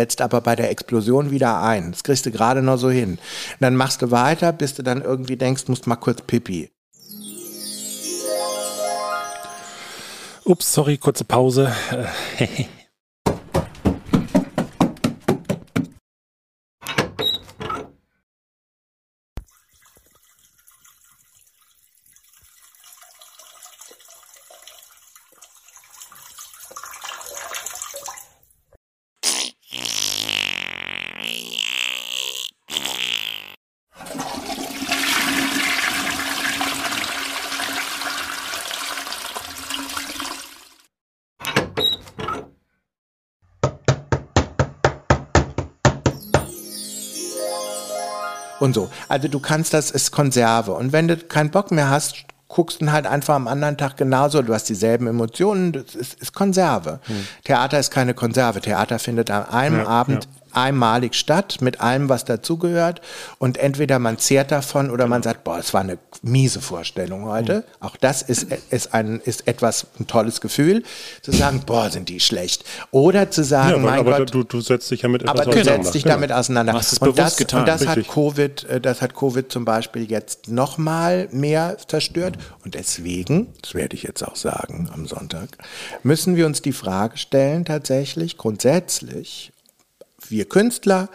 [0.00, 1.92] Setzt aber bei der Explosion wieder ein.
[1.92, 3.18] Das kriegst du gerade noch so hin.
[3.60, 6.70] Dann machst du weiter, bis du dann irgendwie denkst, musst mal kurz pipi.
[10.44, 11.70] Ups, sorry, kurze Pause.
[48.60, 48.90] und so.
[49.08, 50.72] Also du kannst das, ist Konserve.
[50.72, 54.42] Und wenn du keinen Bock mehr hast, guckst du halt einfach am anderen Tag genauso.
[54.42, 57.00] Du hast dieselben Emotionen, das ist, ist Konserve.
[57.44, 58.60] Theater ist keine Konserve.
[58.60, 63.00] Theater findet an einem Ja, Abend einmalig statt, mit allem, was dazugehört.
[63.38, 67.64] Und entweder man zehrt davon oder man sagt, boah, es war eine miese Vorstellung heute.
[67.80, 70.82] Auch das ist, ist, ein, ist etwas, ein tolles Gefühl,
[71.22, 72.64] zu sagen, boah, sind die schlecht.
[72.90, 75.40] Oder zu sagen, ja, aber, mein aber Gott, du, du setzt dich ja mit etwas
[75.40, 76.14] aber du setzt dich Genau.
[76.14, 76.72] damit auseinander.
[76.72, 77.60] Hast es und, bewusst das, getan.
[77.60, 78.08] und das hat.
[78.08, 82.36] Covid, äh, das hat Covid zum Beispiel jetzt noch mal mehr zerstört.
[82.64, 85.58] Und deswegen, das werde ich jetzt auch sagen am Sonntag,
[86.02, 89.52] müssen wir uns die Frage stellen, tatsächlich, grundsätzlich,
[90.30, 91.08] wir Künstler,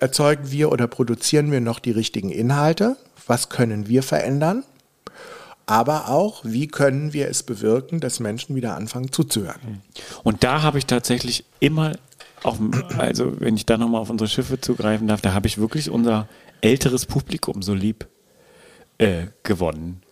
[0.00, 2.96] erzeugen wir oder produzieren wir noch die richtigen Inhalte?
[3.26, 4.64] Was können wir verändern?
[5.68, 9.82] Aber auch, wie können wir es bewirken, dass Menschen wieder anfangen zuzuhören?
[10.22, 11.92] Und da habe ich tatsächlich immer,
[12.44, 12.56] auch,
[12.98, 16.28] also wenn ich da nochmal auf unsere Schiffe zugreifen darf, da habe ich wirklich unser
[16.60, 18.06] älteres Publikum so lieb
[18.98, 20.02] äh, gewonnen.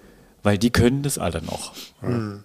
[0.42, 1.72] Weil die können das alle noch.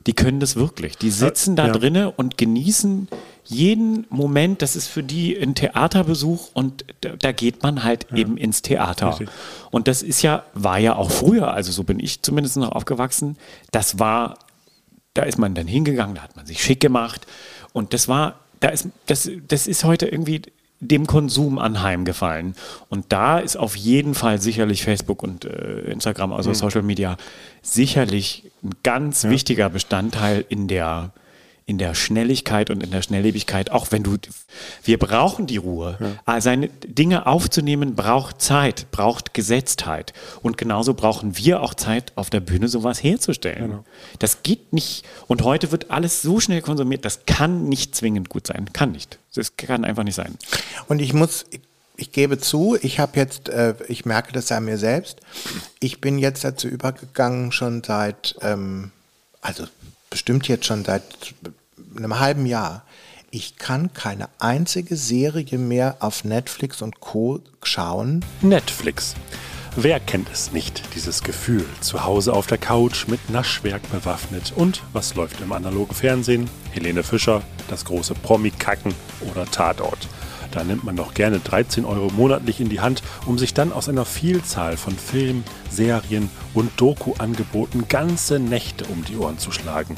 [0.07, 0.97] Die können das wirklich.
[0.97, 1.73] Die sitzen da Ja.
[1.73, 3.09] drinne und genießen
[3.49, 4.61] jeden Moment.
[4.61, 9.09] Das ist für die ein Theaterbesuch und da, da geht man halt eben ins Theater.
[9.09, 9.29] Richtig.
[9.71, 13.37] Und das ist ja, war ja auch früher, also so bin ich zumindest noch aufgewachsen.
[13.71, 14.37] Das war,
[15.15, 17.25] da ist man dann hingegangen, da hat man sich schick gemacht.
[17.73, 20.43] Und das war, da ist, das, das ist heute irgendwie
[20.79, 22.55] dem Konsum anheimgefallen.
[22.87, 27.17] Und da ist auf jeden Fall sicherlich Facebook und äh, Instagram, also Social Media,
[27.61, 31.11] sicherlich ein ganz wichtiger Bestandteil in der
[31.69, 34.17] in der Schnelligkeit und in der Schnelllebigkeit, auch wenn du,
[34.83, 36.17] wir brauchen die Ruhe.
[36.25, 40.13] Also seine Dinge aufzunehmen braucht Zeit, braucht Gesetztheit.
[40.41, 43.81] Und genauso brauchen wir auch Zeit auf der Bühne, sowas herzustellen.
[44.17, 45.05] Das geht nicht.
[45.27, 48.73] Und heute wird alles so schnell konsumiert, das kann nicht zwingend gut sein.
[48.73, 49.19] Kann nicht.
[49.35, 50.39] Das kann einfach nicht sein.
[50.87, 51.45] Und ich muss,
[51.97, 55.19] ich gebe zu, ich habe jetzt, äh, ich merke das an mir selbst,
[55.79, 58.91] ich bin jetzt dazu übergegangen, schon seit, ähm,
[59.41, 59.67] also
[60.09, 61.03] bestimmt jetzt schon seit
[61.95, 62.83] einem halben Jahr,
[63.31, 67.41] ich kann keine einzige Serie mehr auf Netflix und Co.
[67.63, 68.25] schauen.
[68.41, 69.15] Netflix.
[69.75, 74.81] Wer kennt es nicht, dieses Gefühl, zu Hause auf der Couch mit Naschwerk bewaffnet und
[74.93, 76.49] was läuft im analogen Fernsehen?
[76.71, 78.95] Helene Fischer, das große Promi-Kacken
[79.31, 80.07] oder Tatort.
[80.51, 83.87] Da nimmt man doch gerne 13 Euro monatlich in die Hand, um sich dann aus
[83.87, 89.95] einer Vielzahl von Filmen, Serien und Doku-Angeboten ganze Nächte um die Ohren zu schlagen.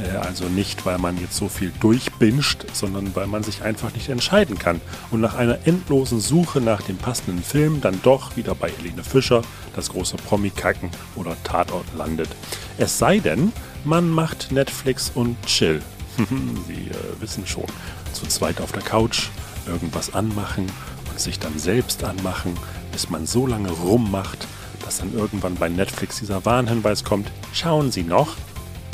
[0.00, 4.08] Äh, Also nicht, weil man jetzt so viel durchbinscht, sondern weil man sich einfach nicht
[4.08, 8.70] entscheiden kann und nach einer endlosen Suche nach dem passenden Film dann doch wieder bei
[8.70, 9.42] Helene Fischer,
[9.74, 12.28] das große Promi-Kacken oder Tatort landet.
[12.78, 13.52] Es sei denn,
[13.84, 15.82] man macht Netflix und chill.
[16.66, 17.66] Sie äh, wissen schon,
[18.12, 19.28] zu zweit auf der Couch,
[19.66, 20.66] irgendwas anmachen
[21.10, 22.54] und sich dann selbst anmachen,
[22.92, 24.46] bis man so lange rummacht,
[24.84, 28.36] dass dann irgendwann bei Netflix dieser Warnhinweis kommt, schauen Sie noch,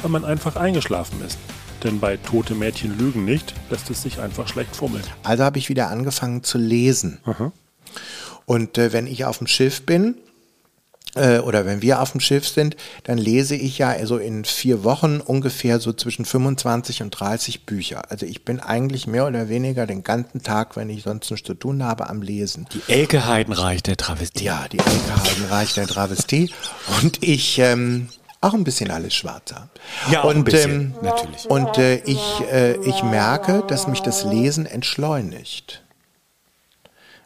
[0.02, 1.38] weil man einfach eingeschlafen ist.
[1.84, 5.04] Denn bei tote Mädchen lügen nicht, lässt es sich einfach schlecht fummeln.
[5.22, 7.18] Also habe ich wieder angefangen zu lesen.
[8.46, 10.16] Und äh, wenn ich auf dem Schiff bin,
[11.14, 14.84] äh, oder wenn wir auf dem Schiff sind, dann lese ich ja so in vier
[14.84, 18.10] Wochen ungefähr so zwischen 25 und 30 Bücher.
[18.10, 21.54] Also ich bin eigentlich mehr oder weniger den ganzen Tag, wenn ich sonst nichts zu
[21.54, 22.66] tun habe, am Lesen.
[22.72, 24.44] Die Elke Heidenreich der Travestie.
[24.44, 26.50] Ja, die Elke Heidenreich der Travestie.
[27.02, 28.08] Und ich, ähm,
[28.40, 29.68] auch ein bisschen alles schwarzer.
[30.10, 31.46] Ja, und, ein bisschen, ähm, natürlich.
[31.46, 35.82] Und äh, ich, äh, ich merke, dass mich das Lesen entschleunigt.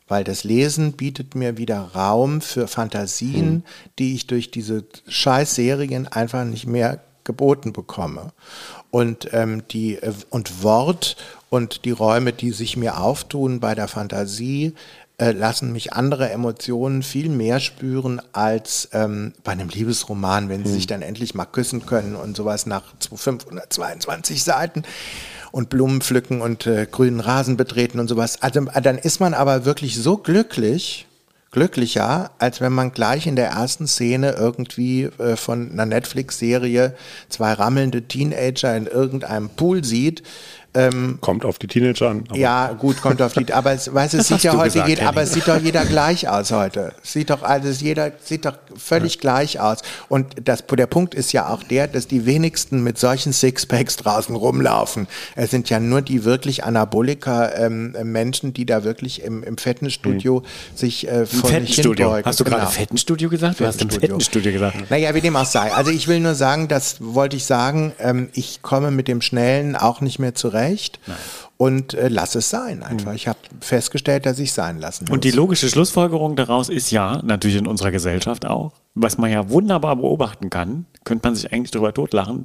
[0.08, 3.64] Weil das Lesen bietet mir wieder Raum für Fantasien,
[3.98, 8.32] die ich durch diese Scheißserien einfach nicht mehr geboten bekomme.
[8.90, 11.16] Und, ähm, die, äh, und Wort
[11.50, 14.74] und die Räume, die sich mir auftun bei der Fantasie,
[15.22, 20.72] äh, lassen mich andere Emotionen viel mehr spüren als ähm, bei einem Liebesroman, wenn sie
[20.72, 24.82] sich dann endlich mal küssen können und sowas nach 522 Seiten
[25.52, 28.42] und Blumen pflücken und äh, grünen Rasen betreten und sowas.
[28.42, 31.06] Also äh, dann ist man aber wirklich so glücklich,
[31.52, 36.96] glücklicher, als wenn man gleich in der ersten Szene irgendwie äh, von einer Netflix-Serie
[37.28, 40.24] zwei rammelnde Teenager in irgendeinem Pool sieht.
[40.74, 42.24] Ähm, Kommt auf die Teenager an.
[42.32, 43.52] ja, gut, kommt auf die.
[43.52, 45.84] Aber es, weißt, du, es sieht ja heute gesagt, jeder, aber es sieht doch jeder
[45.84, 46.94] gleich aus heute.
[47.02, 49.80] Sieht doch alles, jeder sieht doch völlig gleich aus.
[50.08, 54.34] Und das, der Punkt ist ja auch der, dass die wenigsten mit solchen Sixpacks draußen
[54.34, 55.08] rumlaufen.
[55.36, 60.42] Es sind ja nur die wirklich Anabolika ähm, Menschen, die da wirklich im, im Fitnessstudio
[60.74, 62.16] sich äh, vor sich Fettenstudio.
[62.24, 62.70] Hast du gerade Genau.
[62.70, 63.60] Fettenstudio gesagt?
[63.60, 64.08] Du hast im Fettenstudio.
[64.16, 64.90] Fettenstudio gesagt.
[64.90, 65.70] Naja, wie dem auch sei.
[65.74, 69.76] Also ich will nur sagen, das wollte ich sagen, ähm, ich komme mit dem Schnellen
[69.76, 70.61] auch nicht mehr zurecht
[71.62, 73.14] und äh, lass es sein einfach.
[73.14, 75.12] Ich habe festgestellt, dass ich sein lassen muss.
[75.12, 79.48] Und die logische Schlussfolgerung daraus ist ja, natürlich in unserer Gesellschaft auch, was man ja
[79.48, 82.42] wunderbar beobachten kann, könnte man sich eigentlich darüber totlachen,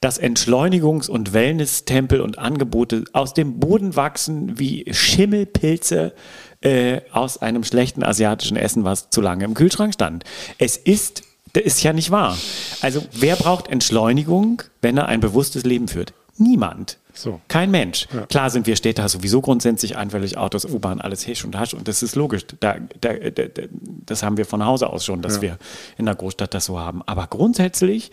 [0.00, 6.12] dass Entschleunigungs- und Wellness-Tempel und Angebote aus dem Boden wachsen wie Schimmelpilze
[6.60, 10.24] äh, aus einem schlechten asiatischen Essen, was zu lange im Kühlschrank stand.
[10.58, 11.22] Es ist,
[11.52, 12.36] das ist ja nicht wahr.
[12.80, 16.12] Also wer braucht Entschleunigung, wenn er ein bewusstes Leben führt?
[16.36, 16.98] Niemand.
[17.18, 17.40] So.
[17.48, 18.06] Kein Mensch.
[18.28, 22.04] Klar sind wir Städter sowieso grundsätzlich einfällig, Autos, U-Bahn, alles Hisch und Hasch und das
[22.04, 22.42] ist logisch.
[22.60, 23.62] Da, da, da, da,
[24.06, 25.58] das haben wir von Hause aus schon, dass wir
[25.96, 27.02] in der Großstadt das so haben.
[27.06, 28.12] Aber grundsätzlich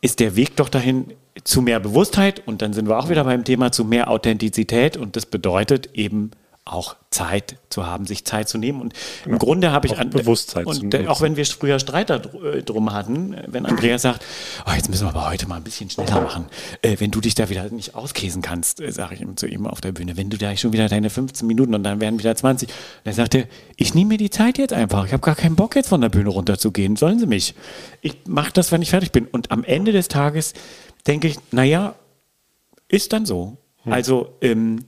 [0.00, 1.12] ist der Weg doch dahin
[1.44, 5.14] zu mehr Bewusstheit und dann sind wir auch wieder beim Thema zu mehr Authentizität und
[5.16, 6.30] das bedeutet eben
[6.66, 8.80] auch Zeit zu haben, sich Zeit zu nehmen.
[8.80, 8.94] Und
[9.26, 10.06] im Grunde habe ich Genau.
[10.06, 11.08] Auch Bewusstsein zu und nutzen.
[11.08, 14.24] auch wenn wir früher Streit äh, drum hatten, wenn Andreas sagt,
[14.66, 16.46] oh, jetzt müssen wir aber heute mal ein bisschen schneller machen.
[16.80, 19.66] Äh, wenn du dich da wieder nicht auskäsen kannst, äh, sage ich ihm zu ihm
[19.66, 22.34] auf der Bühne, wenn du da schon wieder deine 15 Minuten und dann werden wieder
[22.34, 22.68] 20.
[23.04, 23.44] Dann sagt er,
[23.76, 25.04] ich nehme mir die Zeit jetzt einfach.
[25.04, 26.96] Ich habe gar keinen Bock jetzt von der Bühne runterzugehen.
[26.96, 27.54] Sollen sie mich?
[28.00, 29.26] Ich mache das, wenn ich fertig bin.
[29.26, 30.54] Und am Ende des Tages
[31.06, 31.94] denke ich, naja,
[32.88, 33.58] ist dann so.
[33.84, 34.86] Also, ähm,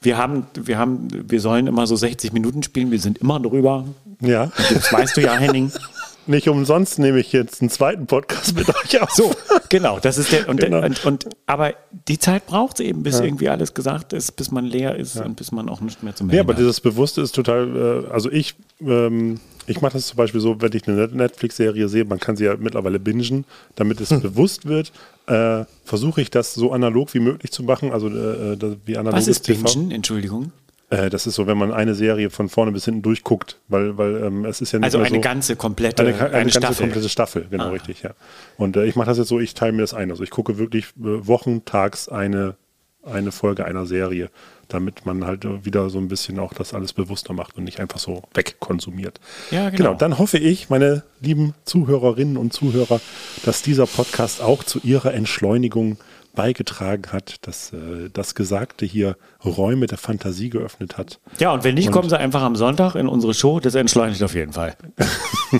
[0.00, 3.84] wir haben, wir haben, wir sollen immer so 60 Minuten spielen, wir sind immer drüber.
[4.20, 4.50] Ja.
[4.72, 5.72] Das weißt du ja, Henning.
[6.28, 9.10] Nicht umsonst nehme ich jetzt einen zweiten Podcast mit euch auf.
[9.10, 9.32] So,
[9.70, 10.84] genau, das ist der, und, Genau.
[10.84, 11.72] und, und, aber
[12.06, 13.24] die Zeit braucht es eben, bis Ja.
[13.24, 16.28] irgendwie alles gesagt ist, bis man leer ist und bis man auch nicht mehr zum
[16.30, 16.60] Ja, aber hat.
[16.60, 20.72] dieses Bewusste ist total, äh, also ich, ähm, ich mache das zum Beispiel so, wenn
[20.74, 23.44] ich eine Net- Netflix-Serie sehe, man kann sie ja mittlerweile bingen,
[23.76, 24.92] damit es bewusst wird,
[25.28, 29.26] äh, versuche ich das so analog wie möglich zu machen, also äh, äh, wie analoges
[29.26, 29.64] Was ist TV.
[29.64, 29.90] Bingen?
[29.92, 30.52] Entschuldigung.
[30.90, 34.22] Äh, das ist so, wenn man eine Serie von vorne bis hinten durchguckt, weil, weil
[34.24, 36.86] ähm, es ist ja nicht Also eine so, ganze komplette eine, eine, ganze Staffel.
[36.86, 37.70] komplette Staffel, genau Ah.
[37.70, 38.10] richtig, ja.
[38.56, 40.10] Und äh, ich mache das jetzt so, ich teile mir das ein.
[40.10, 42.56] Also ich gucke wirklich äh, wochentags eine,
[43.04, 44.30] eine Folge einer Serie,
[44.68, 47.80] damit man halt äh, wieder so ein bisschen auch das alles bewusster macht und nicht
[47.80, 49.20] einfach so wegkonsumiert.
[49.50, 49.92] Ja, genau.
[49.94, 53.00] Dann hoffe ich, meine lieben Zuhörerinnen und Zuhörer,
[53.44, 55.98] dass dieser Podcast auch zu ihrer Entschleunigung
[56.38, 61.18] beigetragen hat, dass äh, das Gesagte hier Räume der Fantasie geöffnet hat.
[61.40, 63.58] Ja, und wenn nicht, Und- kommen sie einfach am Sonntag in unsere Show.
[63.58, 64.76] Das entschleunigt auf jeden Fall.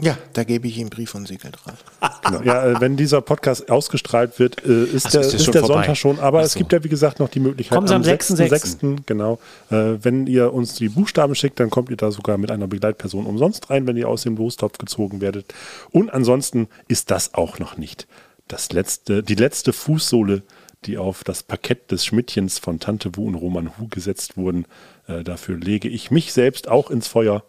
[0.00, 1.78] Ja, da gebe ich Ihnen Brief und Siegel drauf.
[2.24, 2.42] Genau.
[2.42, 5.52] Ja, äh, wenn dieser Podcast ausgestrahlt wird, äh, ist Ach so, der, ist ist schon
[5.52, 5.74] der vorbei.
[5.76, 6.18] Sonntag schon.
[6.20, 6.58] Aber Ach es so.
[6.58, 8.80] gibt ja, wie gesagt, noch die Möglichkeit Kommen Sie am 6.6..
[8.80, 9.38] 6.6., Genau.
[9.70, 13.26] Äh, wenn ihr uns die Buchstaben schickt, dann kommt ihr da sogar mit einer Begleitperson
[13.26, 15.52] umsonst rein, wenn ihr aus dem Lostopf gezogen werdet.
[15.92, 18.06] Und ansonsten ist das auch noch nicht
[18.48, 20.42] das letzte, die letzte Fußsohle,
[20.84, 24.66] die auf das Parkett des Schmidtchens von Tante Wu und Roman Hu gesetzt wurden.
[25.06, 27.44] Äh, dafür lege ich mich selbst auch ins Feuer.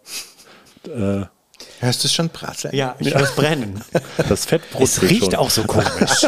[0.87, 1.25] Äh,
[1.79, 2.75] Hörst du es schon prasseln?
[2.75, 3.81] Ja, ich muss brennen.
[4.29, 5.35] Das Fettbrot Es riecht schon.
[5.35, 6.27] auch so komisch.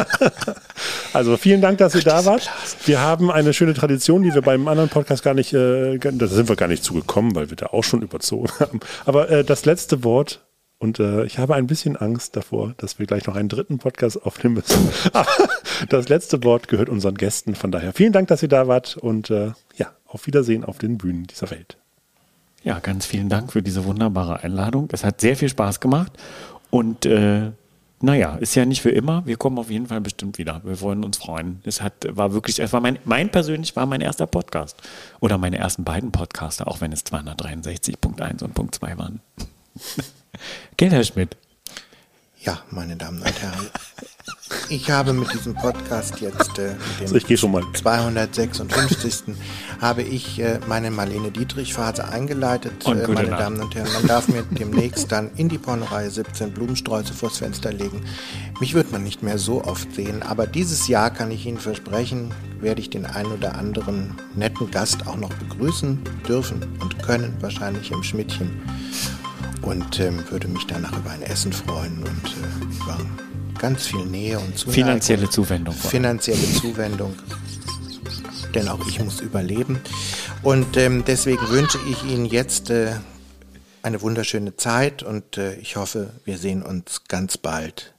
[1.12, 2.48] Also vielen Dank, dass ihr da wart.
[2.84, 6.48] Wir haben eine schöne Tradition, die wir beim anderen Podcast gar nicht, äh, da sind
[6.48, 8.80] wir gar nicht zugekommen, weil wir da auch schon überzogen haben.
[9.04, 10.40] Aber äh, das letzte Wort,
[10.78, 14.22] und äh, ich habe ein bisschen Angst davor, dass wir gleich noch einen dritten Podcast
[14.24, 14.90] aufnehmen müssen.
[15.90, 17.54] Das letzte Wort gehört unseren Gästen.
[17.54, 20.98] Von daher vielen Dank, dass ihr da wart und äh, ja, auf Wiedersehen auf den
[20.98, 21.76] Bühnen dieser Welt.
[22.64, 24.88] Ja, ganz vielen Dank für diese wunderbare Einladung.
[24.90, 26.12] Es hat sehr viel Spaß gemacht.
[26.70, 27.52] Und äh,
[28.00, 29.24] naja, ist ja nicht für immer.
[29.24, 30.60] Wir kommen auf jeden Fall bestimmt wieder.
[30.64, 31.60] Wir wollen uns freuen.
[31.64, 34.76] Es hat, war wirklich, es war mein, mein persönlich war mein erster Podcast.
[35.20, 39.20] Oder meine ersten beiden Podcaster, auch wenn es 263.1 und Punkt 2 waren.
[40.76, 41.36] Gell, Herr Schmidt?
[42.40, 43.66] Ja, meine Damen und Herren.
[44.70, 47.62] Ich habe mit diesem Podcast jetzt, äh, mit dem ich gehe schon mal.
[47.74, 49.34] 256.
[49.80, 52.84] habe ich äh, meine Marlene Dietrich-Phase eingeleitet.
[52.86, 53.40] Und Äh, meine Nacht.
[53.40, 57.72] Damen und Herren, man darf mir demnächst dann in die Pornoreihe 17 Blumensträuße vors Fenster
[57.72, 58.04] legen.
[58.60, 62.32] Mich wird man nicht mehr so oft sehen, aber dieses Jahr kann ich Ihnen versprechen,
[62.60, 67.90] werde ich den einen oder anderen netten Gast auch noch begrüßen dürfen und können, wahrscheinlich
[67.90, 68.50] im Schmidtchen.
[69.68, 72.98] Und ähm, würde mich danach über ein Essen freuen und äh, über
[73.58, 74.72] ganz viel Nähe und Zuneigung.
[74.72, 75.74] Finanzielle Zuwendung.
[75.74, 77.14] Finanzielle Zuwendung.
[78.54, 79.78] Denn auch ich muss überleben.
[80.42, 82.94] Und ähm, deswegen wünsche ich Ihnen jetzt äh,
[83.82, 87.94] eine wunderschöne Zeit und äh, ich hoffe, wir sehen uns ganz bald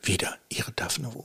[0.00, 0.36] wieder.
[0.48, 1.24] Ihre Daphne Wu.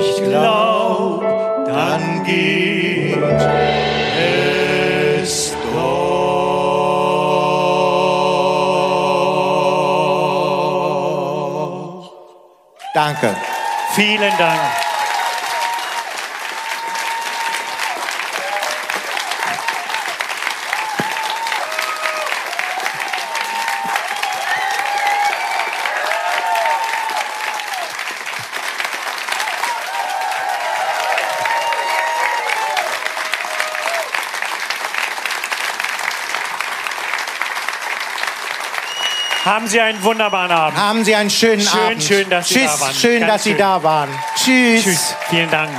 [0.00, 1.22] ich glaub,
[1.66, 3.16] dann geht
[5.22, 6.08] es doch.
[12.94, 13.36] Danke.
[13.94, 14.87] Vielen Dank.
[39.48, 40.78] Haben Sie einen wunderbaren Abend.
[40.78, 42.02] Haben Sie einen schönen Schön, Abend.
[42.02, 42.94] schön, dass Sie Tschüss, da waren.
[42.94, 43.58] schön, Ganz dass Sie schön.
[43.58, 44.08] da waren.
[44.36, 44.84] Tschüss.
[44.84, 45.14] Tschüss.
[45.30, 45.70] Vielen Dank.